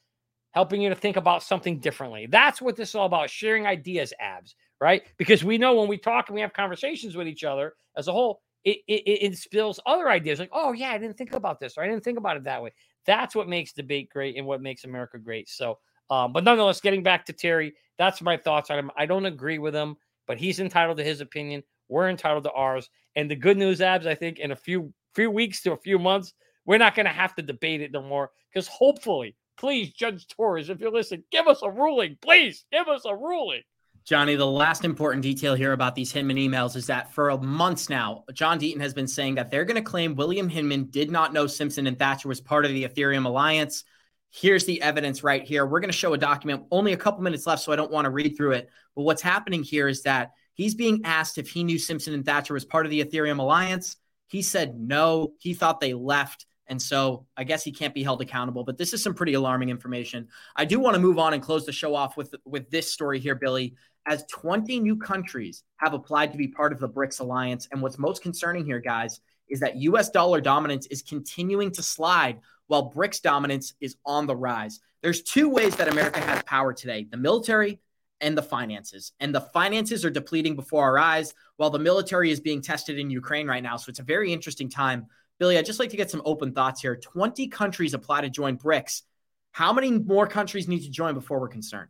helping 0.51 0.81
you 0.81 0.89
to 0.89 0.95
think 0.95 1.15
about 1.15 1.43
something 1.43 1.79
differently. 1.79 2.27
That's 2.29 2.61
what 2.61 2.75
this 2.75 2.89
is 2.89 2.95
all 2.95 3.05
about: 3.05 3.29
sharing 3.29 3.65
ideas, 3.65 4.11
abs, 4.19 4.53
right? 4.81 5.03
Because 5.15 5.45
we 5.45 5.57
know 5.57 5.75
when 5.75 5.88
we 5.88 5.97
talk 5.97 6.27
and 6.27 6.35
we 6.35 6.41
have 6.41 6.51
conversations 6.51 7.15
with 7.15 7.29
each 7.29 7.45
other 7.45 7.75
as 7.95 8.09
a 8.09 8.11
whole, 8.11 8.41
it, 8.64 8.80
it, 8.88 9.32
it 9.34 9.38
spills 9.38 9.80
other 9.86 10.10
ideas 10.10 10.39
like, 10.39 10.49
oh, 10.51 10.74
yeah, 10.74 10.91
I 10.91 10.97
didn't 10.97 11.18
think 11.18 11.34
about 11.34 11.60
this, 11.60 11.78
or 11.78 11.84
I 11.84 11.88
didn't 11.88 12.03
think 12.03 12.18
about 12.18 12.38
it 12.38 12.43
that 12.43 12.62
way. 12.62 12.72
That's 13.05 13.36
what 13.36 13.47
makes 13.47 13.72
debate 13.72 14.10
great 14.10 14.36
and 14.38 14.45
what 14.45 14.62
makes 14.62 14.84
America 14.84 15.18
great. 15.18 15.49
So, 15.49 15.78
um, 16.10 16.34
but 16.34 16.43
nonetheless, 16.43 16.82
getting 16.82 17.03
back 17.03 17.26
to 17.26 17.34
Terry, 17.34 17.74
that's 17.97 18.22
my 18.22 18.38
thoughts 18.38 18.70
on 18.70 18.80
him. 18.80 18.91
I 18.97 19.05
don't 19.05 19.26
agree 19.26 19.60
with 19.60 19.76
him, 19.76 19.95
but 20.26 20.38
he's 20.38 20.60
entitled 20.60 20.97
to 20.97 21.03
his 21.03 21.22
opinion. 21.22 21.64
We're 21.89 22.10
entitled 22.10 22.43
to 22.45 22.51
ours. 22.51 22.89
And 23.16 23.32
the 23.32 23.36
good 23.36 23.58
news, 23.58 23.82
abs, 23.82 24.05
I 24.05 24.16
think, 24.16 24.39
in 24.39 24.51
a 24.51 24.55
few 24.55 24.93
few 25.16 25.32
weeks 25.32 25.62
to 25.64 25.72
a 25.72 25.78
few 25.78 25.97
months, 25.97 26.34
we're 26.66 26.78
not 26.78 26.93
going 26.93 27.08
to 27.08 27.12
have 27.12 27.34
to 27.36 27.41
debate 27.41 27.82
it 27.82 27.91
no 27.91 28.03
more 28.03 28.30
because 28.53 28.68
hopefully, 28.68 29.36
please, 29.58 29.91
Judge 29.93 30.28
Torres, 30.28 30.70
if 30.70 30.80
you're 30.80 30.91
listening, 30.91 31.24
give 31.32 31.47
us 31.47 31.62
a 31.64 31.72
ruling. 31.72 32.18
Please 32.22 32.66
give 32.72 32.88
us 32.88 33.05
a 33.05 33.16
ruling. 33.16 33.62
Johnny, 34.08 34.38
the 34.38 34.47
last 34.47 34.86
important 34.86 35.22
detail 35.22 35.53
here 35.53 35.74
about 35.74 35.93
these 35.93 36.14
Hinman 36.14 36.38
emails 36.38 36.78
is 36.78 36.88
that 36.88 37.14
for 37.14 37.38
months 37.39 37.89
now, 37.89 38.24
John 38.32 38.58
Deaton 38.58 38.80
has 38.80 38.93
been 38.93 39.05
saying 39.05 39.36
that 39.36 39.51
they're 39.51 39.66
going 39.66 39.76
to 39.76 39.82
claim 39.82 40.16
William 40.16 40.47
Hinman 40.47 40.86
did 40.86 41.12
not 41.12 41.34
know 41.34 41.45
Simpson 41.45 41.88
and 41.88 41.99
Thacher 41.99 42.30
was 42.30 42.39
part 42.39 42.64
of 42.64 42.72
the 42.72 42.86
Ethereum 42.86 43.26
alliance. 43.26 43.84
Here's 44.30 44.64
the 44.64 44.82
evidence 44.82 45.26
right 45.26 45.43
here. 45.43 45.66
We're 45.66 45.82
going 45.82 45.91
to 45.91 45.97
show 45.97 46.14
a 46.14 46.18
document, 46.18 46.64
only 46.72 46.93
a 46.93 46.97
couple 46.97 47.22
minutes 47.22 47.45
left, 47.45 47.64
so 47.64 47.74
I 47.74 47.76
don't 47.76 47.91
want 47.91 48.05
to 48.05 48.10
read 48.10 48.38
through 48.38 48.53
it. 48.53 48.70
But 48.95 49.01
what's 49.01 49.22
happening 49.22 49.62
here 49.62 49.89
is 49.89 50.03
that 50.03 50.32
he's 50.53 50.74
being 50.74 51.01
asked 51.03 51.38
if 51.38 51.49
he 51.49 51.66
knew 51.66 51.78
Simpson 51.78 52.14
and 52.14 52.26
Thacher 52.26 52.53
was 52.53 52.64
part 52.64 52.86
of 52.86 52.91
the 52.91 53.03
Ethereum 53.03 53.39
alliance. 53.39 53.97
He 54.28 54.41
said 54.41 54.80
no. 54.80 55.34
He 55.38 55.53
thought 55.53 55.82
they 55.82 55.93
left. 55.93 56.45
And 56.70 56.82
so 56.82 57.26
I 57.36 57.43
guess 57.43 57.64
he 57.64 57.74
can't 57.74 57.93
be 57.93 58.03
held 58.03 58.22
accountable. 58.22 58.64
But 58.64 58.78
this 58.78 58.93
is 58.93 59.03
some 59.03 59.14
pretty 59.14 59.34
alarming 59.34 59.70
information. 59.70 60.30
I 60.55 60.64
do 60.64 60.80
want 60.80 60.95
to 60.95 61.01
move 61.01 61.20
on 61.20 61.34
and 61.34 61.43
close 61.43 61.66
the 61.66 61.72
show 61.74 61.93
off 61.95 62.16
with, 62.16 62.36
with 62.45 62.70
this 62.70 62.91
story 62.91 63.20
here, 63.20 63.36
Billy 63.36 63.76
as 64.08 64.26
20 64.28 64.80
new 64.80 64.95
countries 64.95 65.64
have 65.78 65.93
applied 65.93 66.32
to 66.32 66.38
be 66.38 66.47
part 66.47 66.72
of 66.72 66.80
the 66.80 66.89
BRICS 66.89 67.20
alliance. 67.20 67.68
And 67.72 67.82
what's 67.82 67.99
most 67.99 68.24
concerning 68.24 68.66
here, 68.66 68.80
guys, 68.80 69.20
is 69.49 69.60
that 69.60 69.78
US 69.78 70.10
dollar 70.10 70.41
dominance 70.41 70.88
is 70.88 71.01
continuing 71.01 71.72
to 71.72 71.84
slide 71.84 72.39
while 72.68 72.91
BRICS 72.91 73.22
dominance 73.22 73.74
is 73.80 73.97
on 74.05 74.28
the 74.28 74.36
rise. 74.36 74.80
There's 75.01 75.22
two 75.22 75.49
ways 75.49 75.76
that 75.76 75.88
America 75.88 76.20
has 76.20 76.43
power 76.43 76.74
today 76.74 77.08
the 77.10 77.18
military 77.18 77.80
and 78.22 78.38
the 78.38 78.41
finances. 78.41 79.12
And 79.20 79.34
the 79.34 79.41
finances 79.41 80.03
are 80.03 80.10
depleting 80.10 80.55
before 80.55 80.84
our 80.84 80.97
eyes 80.97 81.34
while 81.58 81.70
the 81.70 81.80
military 81.80 82.32
is 82.32 82.39
being 82.39 82.62
tested 82.62 82.97
in 82.97 83.10
Ukraine 83.10 83.47
right 83.47 83.62
now. 83.62 83.78
So 83.78 83.89
it's 83.89 83.99
a 83.99 84.03
very 84.03 84.34
interesting 84.34 84.70
time. 84.70 85.08
Billy, 85.39 85.58
I'd 85.58 85.66
just 85.66 85.80
like 85.80 85.91
to 85.91 85.97
get 85.97 86.10
some 86.10 86.24
open 86.26 86.51
thoughts 86.51 86.82
here. 86.82 86.95
20 86.95 87.47
countries 87.49 87.93
apply 87.93 88.22
to 88.22 88.30
join 88.30 88.58
BRICS. 88.58 89.03
How 89.51 89.72
many 89.72 89.91
more 89.91 90.26
countries 90.26 90.68
need 90.68 90.82
to 90.82 90.89
join 90.89 91.14
before 91.14 91.39
we're 91.39 91.47
concerned? 91.47 91.89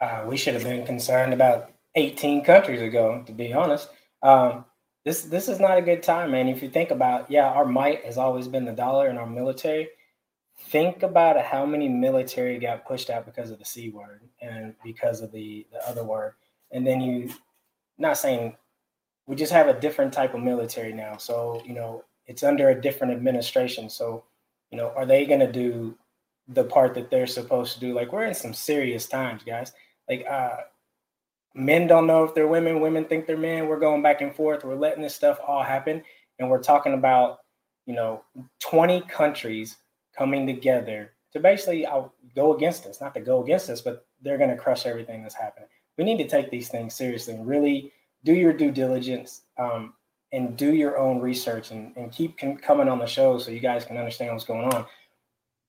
Uh, 0.00 0.24
we 0.26 0.36
should 0.36 0.54
have 0.54 0.64
been 0.64 0.84
concerned 0.84 1.32
about 1.32 1.70
18 1.94 2.44
countries 2.44 2.82
ago, 2.82 3.22
to 3.26 3.32
be 3.32 3.52
honest. 3.52 3.88
Um, 4.22 4.64
this 5.04 5.22
this 5.22 5.48
is 5.48 5.60
not 5.60 5.78
a 5.78 5.82
good 5.82 6.02
time, 6.02 6.32
man. 6.32 6.48
If 6.48 6.62
you 6.62 6.68
think 6.68 6.90
about, 6.90 7.30
yeah, 7.30 7.46
our 7.46 7.64
might 7.64 8.04
has 8.04 8.18
always 8.18 8.48
been 8.48 8.64
the 8.64 8.72
dollar 8.72 9.06
and 9.08 9.18
our 9.18 9.26
military. 9.26 9.88
Think 10.68 11.02
about 11.02 11.40
how 11.42 11.64
many 11.64 11.88
military 11.88 12.58
got 12.58 12.86
pushed 12.86 13.08
out 13.08 13.24
because 13.24 13.50
of 13.50 13.58
the 13.58 13.64
c 13.64 13.90
word 13.90 14.22
and 14.40 14.74
because 14.84 15.20
of 15.20 15.32
the 15.32 15.66
the 15.72 15.88
other 15.88 16.04
word, 16.04 16.34
and 16.72 16.86
then 16.86 17.00
you, 17.00 17.30
not 17.98 18.18
saying, 18.18 18.56
we 19.26 19.36
just 19.36 19.52
have 19.52 19.68
a 19.68 19.80
different 19.80 20.12
type 20.12 20.34
of 20.34 20.40
military 20.40 20.92
now. 20.92 21.16
So 21.16 21.62
you 21.64 21.72
know, 21.72 22.04
it's 22.26 22.42
under 22.42 22.70
a 22.70 22.80
different 22.80 23.12
administration. 23.12 23.88
So 23.88 24.24
you 24.70 24.76
know, 24.76 24.92
are 24.96 25.06
they 25.06 25.24
going 25.24 25.40
to 25.40 25.52
do 25.52 25.96
the 26.48 26.64
part 26.64 26.94
that 26.94 27.10
they're 27.10 27.26
supposed 27.26 27.74
to 27.74 27.80
do? 27.80 27.94
Like 27.94 28.12
we're 28.12 28.24
in 28.24 28.34
some 28.34 28.52
serious 28.52 29.06
times, 29.06 29.42
guys 29.44 29.72
like 30.08 30.24
uh 30.30 30.56
men 31.54 31.86
don't 31.86 32.06
know 32.06 32.24
if 32.24 32.34
they're 32.34 32.48
women 32.48 32.80
women 32.80 33.04
think 33.04 33.26
they're 33.26 33.36
men. 33.36 33.68
We're 33.68 33.80
going 33.80 34.02
back 34.02 34.20
and 34.20 34.34
forth. 34.34 34.64
We're 34.64 34.76
letting 34.76 35.02
this 35.02 35.14
stuff 35.14 35.38
all 35.46 35.62
happen. 35.62 36.02
And 36.38 36.50
we're 36.50 36.62
talking 36.62 36.94
about 36.94 37.38
you 37.86 37.94
know 37.94 38.24
20 38.60 39.02
countries 39.02 39.76
coming 40.16 40.46
together 40.46 41.12
to 41.32 41.40
basically 41.40 41.86
go 42.34 42.54
against 42.54 42.86
us. 42.86 43.00
Not 43.00 43.14
to 43.14 43.20
go 43.20 43.42
against 43.42 43.70
us 43.70 43.80
but 43.80 44.06
they're 44.22 44.38
going 44.38 44.50
to 44.50 44.56
crush 44.56 44.86
everything 44.86 45.22
that's 45.22 45.34
happening. 45.34 45.68
We 45.98 46.04
need 46.04 46.18
to 46.18 46.28
take 46.28 46.50
these 46.50 46.68
things 46.68 46.94
seriously 46.94 47.34
and 47.34 47.46
really 47.46 47.92
do 48.24 48.34
your 48.34 48.52
due 48.52 48.70
diligence 48.70 49.42
um, 49.58 49.94
and 50.32 50.56
do 50.56 50.74
your 50.74 50.98
own 50.98 51.20
research 51.20 51.70
and, 51.70 51.96
and 51.96 52.12
keep 52.12 52.36
coming 52.38 52.88
on 52.88 52.98
the 52.98 53.06
show 53.06 53.38
so 53.38 53.50
you 53.50 53.60
guys 53.60 53.84
can 53.84 53.96
understand 53.96 54.32
what's 54.32 54.44
going 54.44 54.66
on 54.72 54.84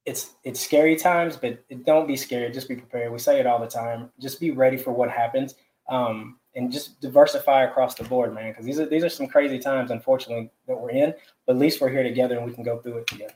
it's 0.08 0.36
it's 0.46 0.62
scary 0.62 0.96
times, 0.96 1.36
but 1.36 1.64
don't 1.84 2.08
be 2.08 2.16
scared. 2.16 2.54
Just 2.54 2.70
be 2.70 2.78
prepared. 2.78 3.12
We 3.12 3.20
say 3.20 3.42
it 3.42 3.46
all 3.46 3.60
the 3.60 3.68
time. 3.68 4.10
Just 4.20 4.40
be 4.40 4.52
ready 4.52 4.78
for 4.78 4.92
what 4.92 5.12
happens, 5.12 5.56
um, 5.90 6.40
and 6.56 6.72
just 6.72 7.02
diversify 7.02 7.66
across 7.66 7.94
the 7.96 8.06
board, 8.06 8.34
man. 8.34 8.52
Because 8.52 8.66
these 8.66 8.80
are 8.80 8.86
these 8.86 9.04
are 9.04 9.10
some 9.10 9.28
crazy 9.28 9.60
times, 9.60 9.92
unfortunately, 9.92 10.50
that 10.66 10.80
we're 10.80 10.92
in. 10.92 11.14
But 11.46 11.58
at 11.58 11.60
least 11.60 11.82
we're 11.82 11.90
here 11.90 12.04
together, 12.04 12.38
and 12.38 12.46
we 12.46 12.54
can 12.54 12.64
go 12.64 12.80
through 12.80 13.00
it 13.00 13.08
together. 13.08 13.34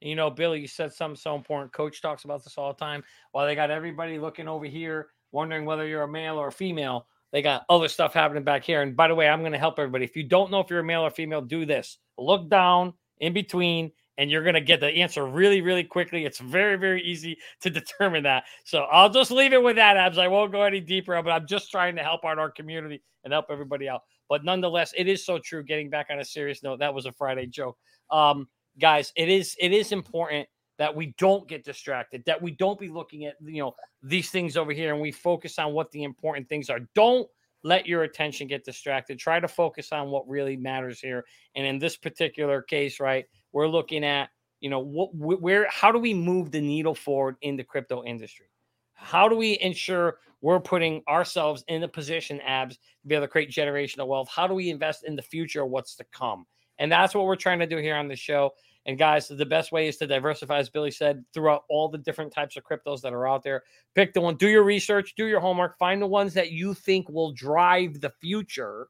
You 0.00 0.16
know, 0.16 0.28
Billy, 0.28 0.60
you 0.60 0.66
said 0.66 0.92
something 0.92 1.16
so 1.16 1.36
important. 1.36 1.72
Coach 1.72 2.02
talks 2.02 2.24
about 2.24 2.42
this 2.42 2.58
all 2.58 2.72
the 2.72 2.84
time. 2.84 3.04
While 3.30 3.46
they 3.46 3.54
got 3.54 3.70
everybody 3.70 4.18
looking 4.18 4.48
over 4.48 4.66
here, 4.66 5.10
wondering 5.30 5.64
whether 5.64 5.86
you're 5.86 6.02
a 6.02 6.08
male 6.08 6.36
or 6.36 6.48
a 6.48 6.52
female, 6.52 7.06
they 7.30 7.42
got 7.42 7.64
other 7.68 7.88
stuff 7.88 8.12
happening 8.12 8.42
back 8.42 8.64
here. 8.64 8.82
And 8.82 8.96
by 8.96 9.06
the 9.06 9.14
way, 9.14 9.28
I'm 9.28 9.40
going 9.40 9.52
to 9.52 9.58
help 9.58 9.78
everybody. 9.78 10.04
If 10.04 10.16
you 10.16 10.24
don't 10.24 10.50
know 10.50 10.58
if 10.58 10.68
you're 10.68 10.80
a 10.80 10.84
male 10.84 11.02
or 11.02 11.10
female, 11.10 11.42
do 11.42 11.64
this: 11.64 11.98
look 12.16 12.50
down 12.50 12.94
in 13.20 13.32
between 13.32 13.92
and 14.18 14.30
you're 14.30 14.42
going 14.42 14.54
to 14.54 14.60
get 14.60 14.80
the 14.80 14.88
answer 14.88 15.24
really, 15.24 15.60
really 15.62 15.84
quickly. 15.84 16.24
It's 16.24 16.40
very, 16.40 16.76
very 16.76 17.02
easy 17.02 17.38
to 17.62 17.70
determine 17.70 18.24
that. 18.24 18.44
So 18.64 18.80
I'll 18.90 19.08
just 19.08 19.30
leave 19.30 19.52
it 19.52 19.62
with 19.62 19.76
that, 19.76 19.96
Abs. 19.96 20.18
I 20.18 20.28
won't 20.28 20.52
go 20.52 20.62
any 20.62 20.80
deeper, 20.80 21.20
but 21.22 21.30
I'm 21.30 21.46
just 21.46 21.70
trying 21.70 21.96
to 21.96 22.02
help 22.02 22.24
out 22.24 22.38
our 22.38 22.50
community 22.50 23.00
and 23.24 23.32
help 23.32 23.46
everybody 23.48 23.88
out. 23.88 24.02
But 24.28 24.44
nonetheless, 24.44 24.92
it 24.96 25.08
is 25.08 25.24
so 25.24 25.38
true. 25.38 25.62
Getting 25.62 25.88
back 25.88 26.08
on 26.10 26.18
a 26.18 26.24
serious 26.24 26.62
note, 26.62 26.80
that 26.80 26.92
was 26.92 27.06
a 27.06 27.12
Friday 27.12 27.46
joke. 27.46 27.78
Um, 28.10 28.48
guys, 28.78 29.12
it 29.16 29.28
is 29.28 29.56
it 29.58 29.72
is 29.72 29.92
important 29.92 30.46
that 30.78 30.94
we 30.94 31.14
don't 31.18 31.48
get 31.48 31.64
distracted, 31.64 32.22
that 32.26 32.40
we 32.40 32.52
don't 32.52 32.78
be 32.78 32.88
looking 32.88 33.24
at 33.24 33.36
you 33.40 33.62
know 33.62 33.74
these 34.02 34.30
things 34.30 34.56
over 34.56 34.72
here 34.72 34.92
and 34.92 35.00
we 35.00 35.10
focus 35.10 35.58
on 35.58 35.72
what 35.72 35.90
the 35.92 36.02
important 36.02 36.48
things 36.48 36.68
are. 36.68 36.80
Don't 36.94 37.26
let 37.64 37.86
your 37.86 38.02
attention 38.02 38.46
get 38.46 38.64
distracted. 38.64 39.18
Try 39.18 39.40
to 39.40 39.48
focus 39.48 39.92
on 39.92 40.10
what 40.10 40.28
really 40.28 40.56
matters 40.56 41.00
here. 41.00 41.24
And 41.56 41.66
in 41.66 41.78
this 41.78 41.96
particular 41.96 42.62
case, 42.62 43.00
right, 43.00 43.24
we're 43.52 43.68
looking 43.68 44.04
at 44.04 44.30
you 44.60 44.70
know 44.70 44.80
what 44.80 45.14
where 45.14 45.68
how 45.70 45.92
do 45.92 45.98
we 45.98 46.14
move 46.14 46.50
the 46.50 46.60
needle 46.60 46.94
forward 46.94 47.36
in 47.42 47.56
the 47.56 47.64
crypto 47.64 48.04
industry? 48.04 48.46
How 48.94 49.28
do 49.28 49.36
we 49.36 49.58
ensure 49.60 50.18
we're 50.40 50.60
putting 50.60 51.02
ourselves 51.08 51.64
in 51.68 51.80
the 51.80 51.88
position, 51.88 52.40
abs, 52.40 52.76
to 52.76 53.06
be 53.06 53.14
able 53.14 53.24
to 53.26 53.28
create 53.30 53.50
generational 53.50 54.08
wealth? 54.08 54.28
How 54.28 54.46
do 54.46 54.54
we 54.54 54.70
invest 54.70 55.04
in 55.04 55.14
the 55.14 55.22
future, 55.22 55.64
what's 55.64 55.94
to 55.96 56.04
come? 56.12 56.46
And 56.78 56.90
that's 56.90 57.14
what 57.14 57.24
we're 57.24 57.36
trying 57.36 57.58
to 57.60 57.66
do 57.66 57.76
here 57.78 57.96
on 57.96 58.08
the 58.08 58.16
show. 58.16 58.52
And 58.86 58.98
guys, 58.98 59.28
the 59.28 59.44
best 59.44 59.70
way 59.70 59.86
is 59.86 59.98
to 59.98 60.06
diversify, 60.06 60.58
as 60.58 60.70
Billy 60.70 60.90
said, 60.90 61.24
throughout 61.34 61.64
all 61.68 61.88
the 61.88 61.98
different 61.98 62.32
types 62.32 62.56
of 62.56 62.64
cryptos 62.64 63.02
that 63.02 63.12
are 63.12 63.28
out 63.28 63.42
there. 63.42 63.62
Pick 63.94 64.14
the 64.14 64.20
one, 64.20 64.36
do 64.36 64.48
your 64.48 64.62
research, 64.62 65.14
do 65.16 65.26
your 65.26 65.40
homework, 65.40 65.76
find 65.78 66.00
the 66.00 66.06
ones 66.06 66.32
that 66.34 66.52
you 66.52 66.72
think 66.74 67.08
will 67.08 67.32
drive 67.32 68.00
the 68.00 68.12
future. 68.20 68.88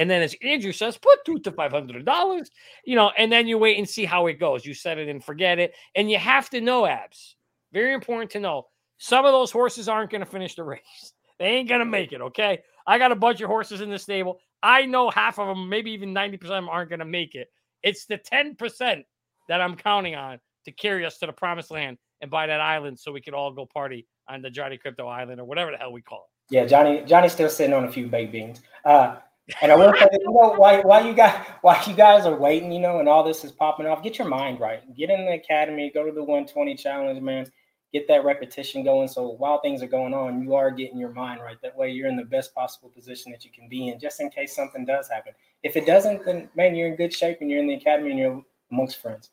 And 0.00 0.10
then, 0.10 0.22
as 0.22 0.34
Andrew 0.42 0.72
says, 0.72 0.96
put 0.96 1.24
two 1.26 1.38
to 1.40 1.52
five 1.52 1.72
hundred 1.72 2.06
dollars, 2.06 2.50
you 2.84 2.96
know, 2.96 3.12
and 3.18 3.30
then 3.30 3.46
you 3.46 3.58
wait 3.58 3.76
and 3.76 3.86
see 3.88 4.06
how 4.06 4.26
it 4.28 4.40
goes. 4.40 4.64
You 4.64 4.72
set 4.72 4.96
it 4.96 5.08
and 5.08 5.22
forget 5.22 5.58
it, 5.58 5.74
and 5.94 6.10
you 6.10 6.16
have 6.16 6.48
to 6.50 6.60
know 6.62 6.86
abs. 6.86 7.36
Very 7.72 7.92
important 7.92 8.30
to 8.30 8.40
know. 8.40 8.66
Some 8.96 9.26
of 9.26 9.32
those 9.32 9.50
horses 9.50 9.90
aren't 9.90 10.10
going 10.10 10.24
to 10.24 10.26
finish 10.26 10.54
the 10.54 10.64
race. 10.64 11.12
They 11.38 11.48
ain't 11.48 11.68
going 11.68 11.80
to 11.80 11.84
make 11.84 12.12
it. 12.12 12.22
Okay, 12.22 12.60
I 12.86 12.96
got 12.96 13.12
a 13.12 13.16
bunch 13.16 13.42
of 13.42 13.48
horses 13.48 13.82
in 13.82 13.90
the 13.90 13.98
stable. 13.98 14.40
I 14.62 14.86
know 14.86 15.10
half 15.10 15.38
of 15.38 15.48
them, 15.48 15.68
maybe 15.68 15.90
even 15.90 16.14
ninety 16.14 16.38
percent 16.38 16.56
of 16.56 16.64
them, 16.64 16.70
aren't 16.70 16.88
going 16.88 17.00
to 17.00 17.04
make 17.04 17.34
it. 17.34 17.48
It's 17.82 18.06
the 18.06 18.18
10% 18.18 19.04
that 19.48 19.60
I'm 19.60 19.76
counting 19.76 20.14
on 20.14 20.38
to 20.64 20.72
carry 20.72 21.04
us 21.04 21.18
to 21.18 21.26
the 21.26 21.32
promised 21.32 21.70
land 21.70 21.98
and 22.20 22.30
buy 22.30 22.46
that 22.46 22.60
island 22.60 22.98
so 22.98 23.12
we 23.12 23.20
could 23.20 23.34
all 23.34 23.52
go 23.52 23.66
party 23.66 24.06
on 24.28 24.42
the 24.42 24.50
Johnny 24.50 24.78
Krypto 24.78 25.06
Island 25.06 25.40
or 25.40 25.44
whatever 25.44 25.70
the 25.70 25.78
hell 25.78 25.92
we 25.92 26.02
call 26.02 26.26
it. 26.28 26.54
Yeah, 26.54 26.66
Johnny 26.66 27.02
Johnny's 27.02 27.32
still 27.32 27.48
sitting 27.48 27.74
on 27.74 27.84
a 27.84 27.92
few 27.92 28.06
baked 28.06 28.32
beans. 28.32 28.60
Uh, 28.84 29.16
and 29.62 29.72
I 29.72 29.74
will 29.74 29.92
say, 29.94 30.08
you 30.12 30.24
know, 30.24 30.54
why 30.56 30.80
why 30.80 31.00
you 31.00 31.14
guys 31.14 31.46
why 31.62 31.82
you 31.86 31.94
guys 31.94 32.26
are 32.26 32.36
waiting, 32.36 32.72
you 32.72 32.80
know, 32.80 33.00
and 33.00 33.08
all 33.08 33.22
this 33.24 33.44
is 33.44 33.52
popping 33.52 33.86
off. 33.86 34.02
Get 34.02 34.18
your 34.18 34.28
mind 34.28 34.60
right. 34.60 34.82
Get 34.96 35.10
in 35.10 35.26
the 35.26 35.32
academy. 35.34 35.90
Go 35.92 36.04
to 36.04 36.12
the 36.12 36.22
120 36.22 36.74
challenge, 36.76 37.20
man. 37.20 37.50
Get 37.92 38.06
that 38.08 38.24
repetition 38.24 38.84
going. 38.84 39.08
So 39.08 39.30
while 39.30 39.60
things 39.60 39.82
are 39.82 39.88
going 39.88 40.14
on, 40.14 40.42
you 40.42 40.54
are 40.54 40.70
getting 40.70 40.98
your 40.98 41.10
mind 41.10 41.40
right. 41.40 41.56
That 41.62 41.76
way, 41.76 41.90
you're 41.90 42.08
in 42.08 42.16
the 42.16 42.24
best 42.24 42.54
possible 42.54 42.88
position 42.90 43.32
that 43.32 43.44
you 43.44 43.50
can 43.50 43.68
be 43.68 43.88
in, 43.88 43.98
just 43.98 44.20
in 44.20 44.30
case 44.30 44.54
something 44.54 44.84
does 44.84 45.08
happen. 45.08 45.32
If 45.62 45.76
it 45.76 45.86
doesn't, 45.86 46.24
then 46.24 46.48
man, 46.54 46.74
you're 46.74 46.88
in 46.88 46.96
good 46.96 47.12
shape 47.12 47.38
and 47.40 47.50
you're 47.50 47.60
in 47.60 47.66
the 47.66 47.74
academy 47.74 48.10
and 48.10 48.18
you're 48.18 48.44
amongst 48.70 49.02
friends. 49.02 49.30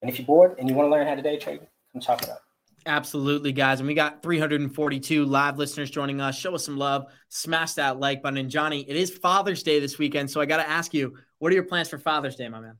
And 0.00 0.10
if 0.10 0.18
you're 0.18 0.26
bored 0.26 0.56
and 0.58 0.68
you 0.68 0.74
want 0.74 0.86
to 0.86 0.90
learn 0.90 1.06
how 1.06 1.16
to 1.16 1.22
day 1.22 1.38
trade, 1.38 1.60
come 1.92 2.00
chop 2.00 2.22
it 2.22 2.28
up. 2.28 2.42
Absolutely, 2.86 3.52
guys. 3.52 3.80
And 3.80 3.86
we 3.86 3.94
got 3.94 4.22
342 4.22 5.24
live 5.24 5.58
listeners 5.58 5.90
joining 5.90 6.20
us. 6.20 6.38
Show 6.38 6.54
us 6.54 6.64
some 6.64 6.76
love. 6.76 7.06
Smash 7.28 7.74
that 7.74 8.00
like 8.00 8.22
button. 8.22 8.38
And 8.38 8.50
Johnny, 8.50 8.88
it 8.88 8.96
is 8.96 9.10
Father's 9.10 9.62
Day 9.62 9.80
this 9.80 9.98
weekend. 9.98 10.30
So 10.30 10.40
I 10.40 10.46
got 10.46 10.58
to 10.58 10.68
ask 10.68 10.94
you, 10.94 11.16
what 11.38 11.52
are 11.52 11.54
your 11.54 11.64
plans 11.64 11.88
for 11.88 11.98
Father's 11.98 12.36
Day, 12.36 12.48
my 12.48 12.60
man? 12.60 12.76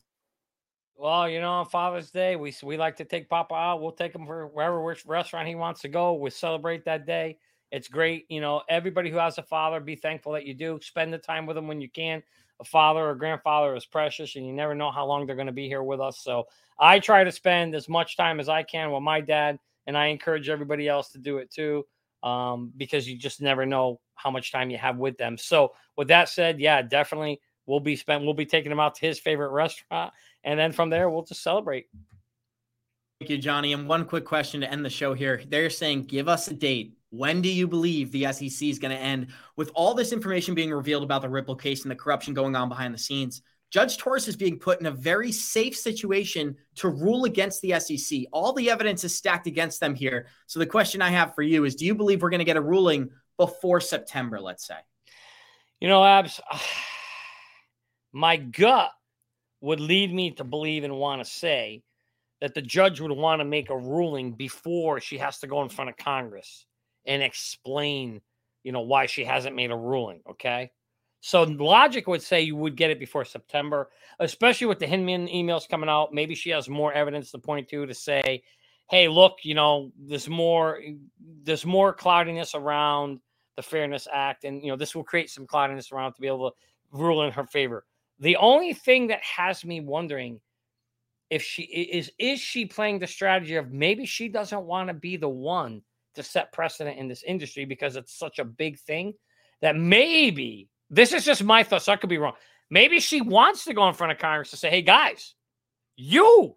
Well, 0.97 1.29
you 1.29 1.41
know, 1.41 1.51
on 1.51 1.67
Father's 1.67 2.11
Day, 2.11 2.37
we 2.37 2.55
we 2.63 2.77
like 2.77 2.97
to 2.97 3.05
take 3.05 3.29
Papa 3.29 3.55
out. 3.55 3.81
We'll 3.81 3.93
take 3.93 4.15
him 4.15 4.27
for 4.27 4.49
wherever 4.49 4.83
which 4.83 5.07
restaurant 5.07 5.47
he 5.47 5.55
wants 5.55 5.81
to 5.83 5.89
go. 5.89 6.15
We 6.15 6.31
celebrate 6.31 6.85
that 6.87 7.07
day. 7.07 7.39
It's 7.71 7.87
great. 7.87 8.27
You 8.29 8.41
know, 8.41 8.63
everybody 8.69 9.11
who 9.11 9.19
has 9.19 9.39
a 9.39 9.43
father, 9.43 9.79
be 9.79 9.95
thankful 9.95 10.33
that 10.33 10.47
you 10.47 10.55
do. 10.55 10.81
Spend 10.83 11.13
the 11.13 11.19
time 11.19 11.47
with 11.47 11.55
them 11.55 11.69
when 11.69 11.81
you 11.81 11.89
can 11.89 12.23
a 12.61 12.65
father 12.65 13.09
or 13.09 13.15
grandfather 13.15 13.75
is 13.75 13.87
precious 13.87 14.37
and 14.37 14.47
you 14.47 14.53
never 14.53 14.75
know 14.75 14.91
how 14.91 15.07
long 15.07 15.27
they're 15.27 15.37
going 15.37 15.47
to 15.47 15.53
be 15.53 15.69
here 15.69 15.83
with 15.83 16.01
us. 16.01 16.21
So 16.21 16.47
I 16.79 16.99
try 16.99 17.25
to 17.25 17.33
spend 17.33 17.75
as 17.75 17.89
much 17.89 18.17
time 18.17 18.41
as 18.41 18.49
I 18.49 18.63
can 18.63 18.91
with 18.91 19.03
my 19.03 19.21
dad, 19.21 19.59
and 19.89 19.99
I 19.99 20.07
encourage 20.07 20.49
everybody 20.49 20.87
else 20.87 21.11
to 21.11 21.19
do 21.19 21.39
it 21.39 21.51
too, 21.51 21.85
um, 22.23 22.73
because 22.77 23.09
you 23.09 23.19
just 23.19 23.41
never 23.41 23.67
know 23.67 24.01
how 24.15 24.31
much 24.31 24.53
time 24.53 24.71
you 24.71 24.79
have 24.79 24.99
with 24.99 25.19
them. 25.19 25.37
So 25.37 25.73
with 25.97 26.09
that 26.09 26.29
said, 26.29 26.61
yeah, 26.61 26.83
definitely 26.83 27.41
we'll 27.67 27.81
be 27.81 27.97
spent. 27.97 28.23
We'll 28.23 28.35
be 28.35 28.47
taking 28.47 28.71
him 28.71 28.79
out 28.79 28.95
to 28.97 29.07
his 29.07 29.19
favorite 29.19 29.51
restaurant, 29.51 30.13
and 30.45 30.61
then 30.61 30.71
from 30.71 30.91
there 30.91 31.11
we'll 31.11 31.25
just 31.25 31.43
celebrate. 31.43 31.87
Thank 33.21 33.31
you, 33.31 33.39
Johnny. 33.39 33.73
And 33.73 33.89
one 33.89 34.05
quick 34.05 34.25
question 34.25 34.61
to 34.61 34.71
end 34.71 34.85
the 34.85 34.91
show 34.91 35.13
here. 35.13 35.43
They're 35.49 35.71
saying, 35.71 36.05
give 36.05 36.29
us 36.29 36.47
a 36.47 36.55
date 36.55 36.95
when 37.11 37.41
do 37.41 37.49
you 37.49 37.67
believe 37.67 38.13
the 38.13 38.31
SEC 38.33 38.69
is 38.69 38.79
going 38.79 38.95
to 38.95 39.03
end 39.03 39.29
with 39.57 39.71
all 39.75 39.95
this 39.95 40.13
information 40.13 40.55
being 40.55 40.71
revealed 40.71 41.03
about 41.03 41.23
the 41.23 41.29
Ripple 41.29 41.57
case 41.57 41.83
and 41.83 41.91
the 41.91 41.97
corruption 41.97 42.35
going 42.35 42.55
on 42.55 42.69
behind 42.69 42.93
the 42.93 42.99
scenes? 42.99 43.43
Judge 43.71 43.99
Torres 43.99 44.29
is 44.29 44.37
being 44.37 44.59
put 44.59 44.81
in 44.81 44.87
a 44.87 44.91
very 44.91 45.31
safe 45.31 45.77
situation 45.77 46.57
to 46.77 46.89
rule 46.89 47.25
against 47.25 47.61
the 47.61 47.79
SEC. 47.79 48.21
All 48.33 48.53
the 48.53 48.71
evidence 48.71 49.05
is 49.05 49.15
stacked 49.15 49.47
against 49.47 49.79
them 49.81 49.95
here. 49.95 50.29
So 50.47 50.59
the 50.59 50.67
question 50.67 51.03
I 51.03 51.11
have 51.11 51.35
for 51.35 51.43
you 51.43 51.65
is 51.65 51.75
do 51.75 51.85
you 51.85 51.95
believe 51.95 52.23
we're 52.23 52.31
going 52.31 52.39
to 52.39 52.45
get 52.45 52.57
a 52.57 52.63
ruling 52.63 53.11
before 53.37 53.81
September, 53.81 54.41
let's 54.41 54.67
say? 54.67 54.79
You 55.81 55.89
know, 55.89 56.03
Abs, 56.03 56.41
my 58.13 58.37
gut 58.37 58.91
would 59.61 59.81
lead 59.81 60.15
me 60.15 60.31
to 60.33 60.45
believe 60.45 60.85
and 60.85 60.97
want 60.97 61.23
to 61.23 61.31
say 61.31 61.83
that 62.41 62.55
the 62.55 62.63
judge 62.63 63.01
would 63.01 63.11
want 63.11 63.41
to 63.41 63.45
make 63.45 63.69
a 63.69 63.77
ruling 63.77 64.33
before 64.33 65.01
she 65.01 65.19
has 65.19 65.41
to 65.41 65.47
go 65.47 65.63
in 65.63 65.69
front 65.69 65.91
of 65.91 65.97
Congress 65.97 66.65
and 67.05 67.23
explain, 67.23 68.21
you 68.63 68.73
know, 68.73 68.83
why 68.83 69.07
she 69.07 69.25
hasn't 69.25 69.57
made 69.57 69.71
a 69.71 69.77
ruling. 69.77 70.21
Okay. 70.31 70.71
So 71.21 71.43
logic 71.43 72.07
would 72.07 72.23
say 72.23 72.43
you 72.43 72.57
would 72.57 72.77
get 72.77 72.91
it 72.91 73.01
before 73.01 73.25
September, 73.25 73.91
especially 74.21 74.69
with 74.69 74.79
the 74.79 74.87
Hinman 74.87 75.29
emails 75.29 75.69
coming 75.69 75.91
out. 75.91 76.15
Maybe 76.15 76.35
she 76.35 76.51
has 76.51 76.69
more 76.69 76.93
evidence 76.93 77.31
to 77.33 77.39
point 77.39 77.69
to 77.69 77.87
to 77.87 77.95
say, 77.95 78.43
hey, 78.89 79.09
look, 79.09 79.39
you 79.43 79.55
know, 79.55 79.93
there's 79.99 80.29
more 80.29 80.81
there's 81.43 81.67
more 81.67 81.93
cloudiness 81.93 82.55
around 82.55 83.21
the 83.57 83.63
Fairness 83.63 84.07
Act, 84.13 84.45
and 84.45 84.63
you 84.63 84.69
know, 84.69 84.77
this 84.77 84.95
will 84.95 85.05
create 85.05 85.31
some 85.31 85.47
cloudiness 85.47 85.91
around 85.91 86.13
to 86.13 86.21
be 86.21 86.29
able 86.29 86.51
to 86.51 86.57
rule 86.97 87.23
in 87.25 87.33
her 87.33 87.45
favor. 87.45 87.85
The 88.21 88.37
only 88.37 88.73
thing 88.73 89.09
that 89.09 89.23
has 89.23 89.65
me 89.65 89.81
wondering 89.81 90.41
if 91.31 91.43
she 91.43 91.63
is 91.63 92.11
is 92.19 92.41
she 92.41 92.65
playing 92.65 93.01
the 93.01 93.07
strategy 93.07 93.57
of 93.57 93.73
maybe 93.73 94.07
she 94.07 94.29
doesn't 94.29 94.63
want 94.63 94.89
to 94.89 94.95
be 94.95 95.17
the 95.17 95.29
one 95.29 95.83
to 96.15 96.23
set 96.23 96.53
precedent 96.53 96.99
in 96.99 97.09
this 97.09 97.23
industry 97.23 97.65
because 97.65 97.97
it's 97.97 98.17
such 98.17 98.39
a 98.39 98.45
big 98.45 98.79
thing 98.79 99.13
that 99.61 99.77
maybe 99.77 100.69
this 100.91 101.13
is 101.13 101.25
just 101.25 101.45
my 101.45 101.63
thoughts. 101.63 101.89
I 101.89 101.97
could 101.97 102.11
be 102.11 102.19
wrong. 102.19 102.35
Maybe 102.71 103.01
she 103.01 103.21
wants 103.21 103.65
to 103.65 103.75
go 103.75 103.89
in 103.89 103.95
front 103.95 104.13
of 104.13 104.19
Congress 104.19 104.51
to 104.51 104.57
say, 104.57 104.71
hey, 104.71 104.83
guys, 104.83 105.35
you, 105.97 106.57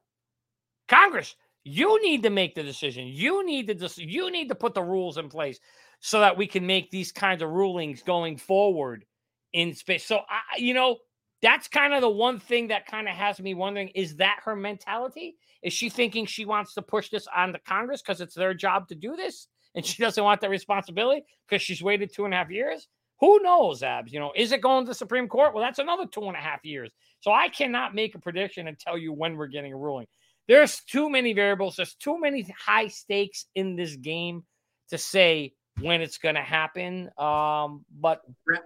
Congress, 0.88 1.36
you 1.64 2.02
need 2.02 2.24
to 2.24 2.30
make 2.30 2.56
the 2.56 2.64
decision. 2.64 3.08
You 3.08 3.46
need 3.46 3.68
to 3.68 3.76
just 3.76 3.98
you 3.98 4.32
need 4.32 4.50
to 4.50 4.56
put 4.56 4.74
the 4.74 4.84
rules 4.84 5.18
in 5.18 5.30
place 5.30 5.60
so 6.00 6.20
that 6.20 6.38
we 6.38 6.48
can 6.48 6.66
make 6.66 6.90
these 6.90 7.12
kinds 7.12 7.42
of 7.42 7.50
rulings 7.50 8.02
going 8.02 8.38
forward 8.38 9.06
in 9.54 9.74
space. 9.74 10.06
So 10.06 10.22
I, 10.30 10.58
you 10.58 10.74
know, 10.74 10.98
that's 11.42 11.68
kind 11.68 11.94
of 11.94 12.02
the 12.02 12.10
one 12.10 12.40
thing 12.40 12.70
that 12.70 12.88
kind 12.88 13.08
of 13.08 13.16
has 13.16 13.40
me 13.40 13.54
wondering: 13.54 13.90
is 13.90 14.16
that 14.18 14.40
her 14.44 14.56
mentality? 14.56 15.36
Is 15.62 15.74
she 15.74 15.90
thinking 15.90 16.26
she 16.26 16.46
wants 16.46 16.74
to 16.74 16.82
push 16.82 17.10
this 17.10 17.28
on 17.36 17.52
the 17.52 17.60
Congress 17.60 18.02
because 18.02 18.22
it's 18.22 18.34
their 18.34 18.54
job 18.54 18.88
to 18.88 18.96
do 18.96 19.16
this? 19.16 19.48
And 19.76 19.86
she 19.86 20.02
doesn't 20.02 20.24
want 20.24 20.42
that 20.42 20.50
responsibility 20.50 21.24
because 21.48 21.62
she's 21.62 21.84
waited 21.84 22.12
two 22.12 22.26
and 22.26 22.34
a 22.34 22.38
half 22.38 22.50
years? 22.50 22.88
Who 23.22 23.40
knows, 23.42 23.84
Abs? 23.84 24.12
You 24.12 24.20
know, 24.20 24.34
is 24.36 24.52
it 24.52 24.62
going 24.62 24.84
to 24.86 24.90
the 24.90 24.96
Supreme 24.96 25.28
Court? 25.28 25.54
Well, 25.54 25.64
that's 25.64 25.80
another 25.80 26.08
two 26.08 26.24
and 26.24 26.36
a 26.36 26.40
half 26.40 26.66
years. 26.66 26.92
So 27.20 27.32
I 27.32 27.50
cannot 27.50 27.94
make 27.94 28.16
a 28.16 28.20
prediction 28.20 28.68
and 28.68 28.78
tell 28.78 28.98
you 28.98 29.14
when 29.14 29.38
we're 29.38 29.48
getting 29.48 29.72
a 29.72 29.78
ruling. 29.78 30.08
There's 30.48 30.82
too 30.82 31.10
many 31.10 31.34
variables. 31.34 31.76
There's 31.76 31.94
too 31.94 32.20
many 32.20 32.48
high 32.60 32.88
stakes 32.88 33.46
in 33.54 33.76
this 33.76 33.96
game 33.96 34.44
to 34.90 34.98
say 34.98 35.54
when 35.80 36.02
it's 36.02 36.18
going 36.18 36.36
to 36.36 36.42
happen. 36.42 37.10
Um, 37.18 37.86
but 38.00 38.22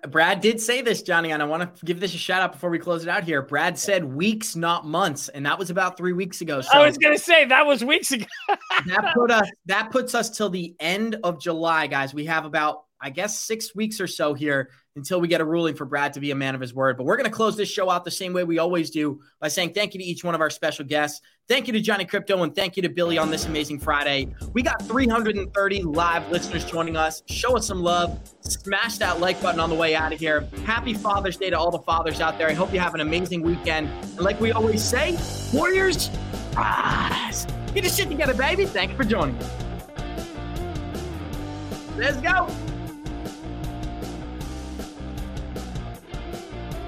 Brad 0.09 0.39
did 0.41 0.59
say 0.59 0.81
this, 0.81 1.01
Johnny, 1.01 1.31
and 1.31 1.43
I 1.43 1.45
want 1.45 1.75
to 1.75 1.85
give 1.85 1.99
this 1.99 2.13
a 2.15 2.17
shout 2.17 2.41
out 2.41 2.53
before 2.53 2.69
we 2.69 2.79
close 2.79 3.03
it 3.03 3.09
out 3.09 3.23
here. 3.23 3.41
Brad 3.41 3.77
said 3.77 4.03
weeks, 4.05 4.55
not 4.55 4.85
months, 4.85 5.29
and 5.29 5.45
that 5.45 5.59
was 5.59 5.69
about 5.69 5.97
three 5.97 6.13
weeks 6.13 6.41
ago. 6.41 6.61
So 6.61 6.69
I 6.71 6.85
was 6.85 6.97
going 6.97 7.15
to 7.15 7.21
say 7.21 7.45
that 7.45 7.65
was 7.65 7.83
weeks 7.83 8.11
ago. 8.11 8.25
that 8.87 9.13
put 9.13 9.31
us 9.31 9.49
that 9.65 9.91
puts 9.91 10.15
us 10.15 10.29
till 10.29 10.49
the 10.49 10.75
end 10.79 11.17
of 11.23 11.41
July, 11.41 11.87
guys. 11.87 12.13
We 12.13 12.25
have 12.25 12.45
about 12.45 12.84
I 13.01 13.09
guess 13.09 13.39
six 13.39 13.75
weeks 13.75 13.99
or 13.99 14.07
so 14.07 14.33
here 14.33 14.69
until 14.95 15.19
we 15.19 15.27
get 15.27 15.41
a 15.41 15.45
ruling 15.45 15.75
for 15.75 15.85
Brad 15.85 16.13
to 16.13 16.19
be 16.19 16.31
a 16.31 16.35
man 16.35 16.55
of 16.55 16.61
his 16.61 16.73
word. 16.73 16.97
But 16.97 17.03
we're 17.03 17.17
going 17.17 17.29
to 17.29 17.35
close 17.35 17.57
this 17.57 17.69
show 17.69 17.89
out 17.89 18.05
the 18.05 18.11
same 18.11 18.33
way 18.33 18.43
we 18.43 18.59
always 18.59 18.89
do 18.89 19.19
by 19.41 19.49
saying 19.49 19.73
thank 19.73 19.93
you 19.93 19.99
to 19.99 20.05
each 20.05 20.23
one 20.23 20.33
of 20.33 20.41
our 20.41 20.49
special 20.49 20.85
guests. 20.85 21.21
Thank 21.47 21.67
you 21.67 21.73
to 21.73 21.81
Johnny 21.81 22.05
Krypto 22.05 22.41
and 22.41 22.55
thank 22.55 22.77
you 22.77 22.83
to 22.83 22.89
Billy 22.89 23.17
on 23.17 23.29
this 23.29 23.45
amazing 23.45 23.79
Friday. 23.79 24.33
We 24.53 24.63
got 24.63 24.81
330 24.83 25.83
live 25.83 26.31
listeners 26.31 26.63
joining 26.65 26.95
us. 26.95 27.21
Show 27.27 27.57
us 27.57 27.67
some 27.67 27.81
love. 27.81 28.17
Smash 28.41 28.97
that 28.99 29.19
like 29.19 29.41
button 29.41 29.59
on 29.59 29.69
the 29.69 29.75
way 29.75 29.95
out 29.95 30.13
of 30.13 30.19
here. 30.19 30.47
Happy 30.65 30.93
Father's 30.93 31.37
Day 31.37 31.49
to 31.49 31.59
all 31.59 31.71
the 31.71 31.79
fathers 31.79 32.21
out 32.21 32.37
there. 32.37 32.49
I 32.49 32.53
hope 32.53 32.73
you 32.73 32.79
have 32.79 32.95
an 32.95 33.01
amazing 33.01 33.41
weekend. 33.41 33.89
And 34.01 34.21
like 34.21 34.39
we 34.39 34.53
always 34.53 34.83
say, 34.83 35.19
Warriors, 35.53 36.09
Surprise! 36.55 37.45
Get 37.73 37.83
your 37.83 37.91
shit 37.91 38.07
together, 38.07 38.33
baby. 38.33 38.65
Thanks 38.65 38.95
for 38.95 39.03
joining 39.03 39.35
us. 39.35 39.51
Let's 41.97 42.21
go. 42.21 42.47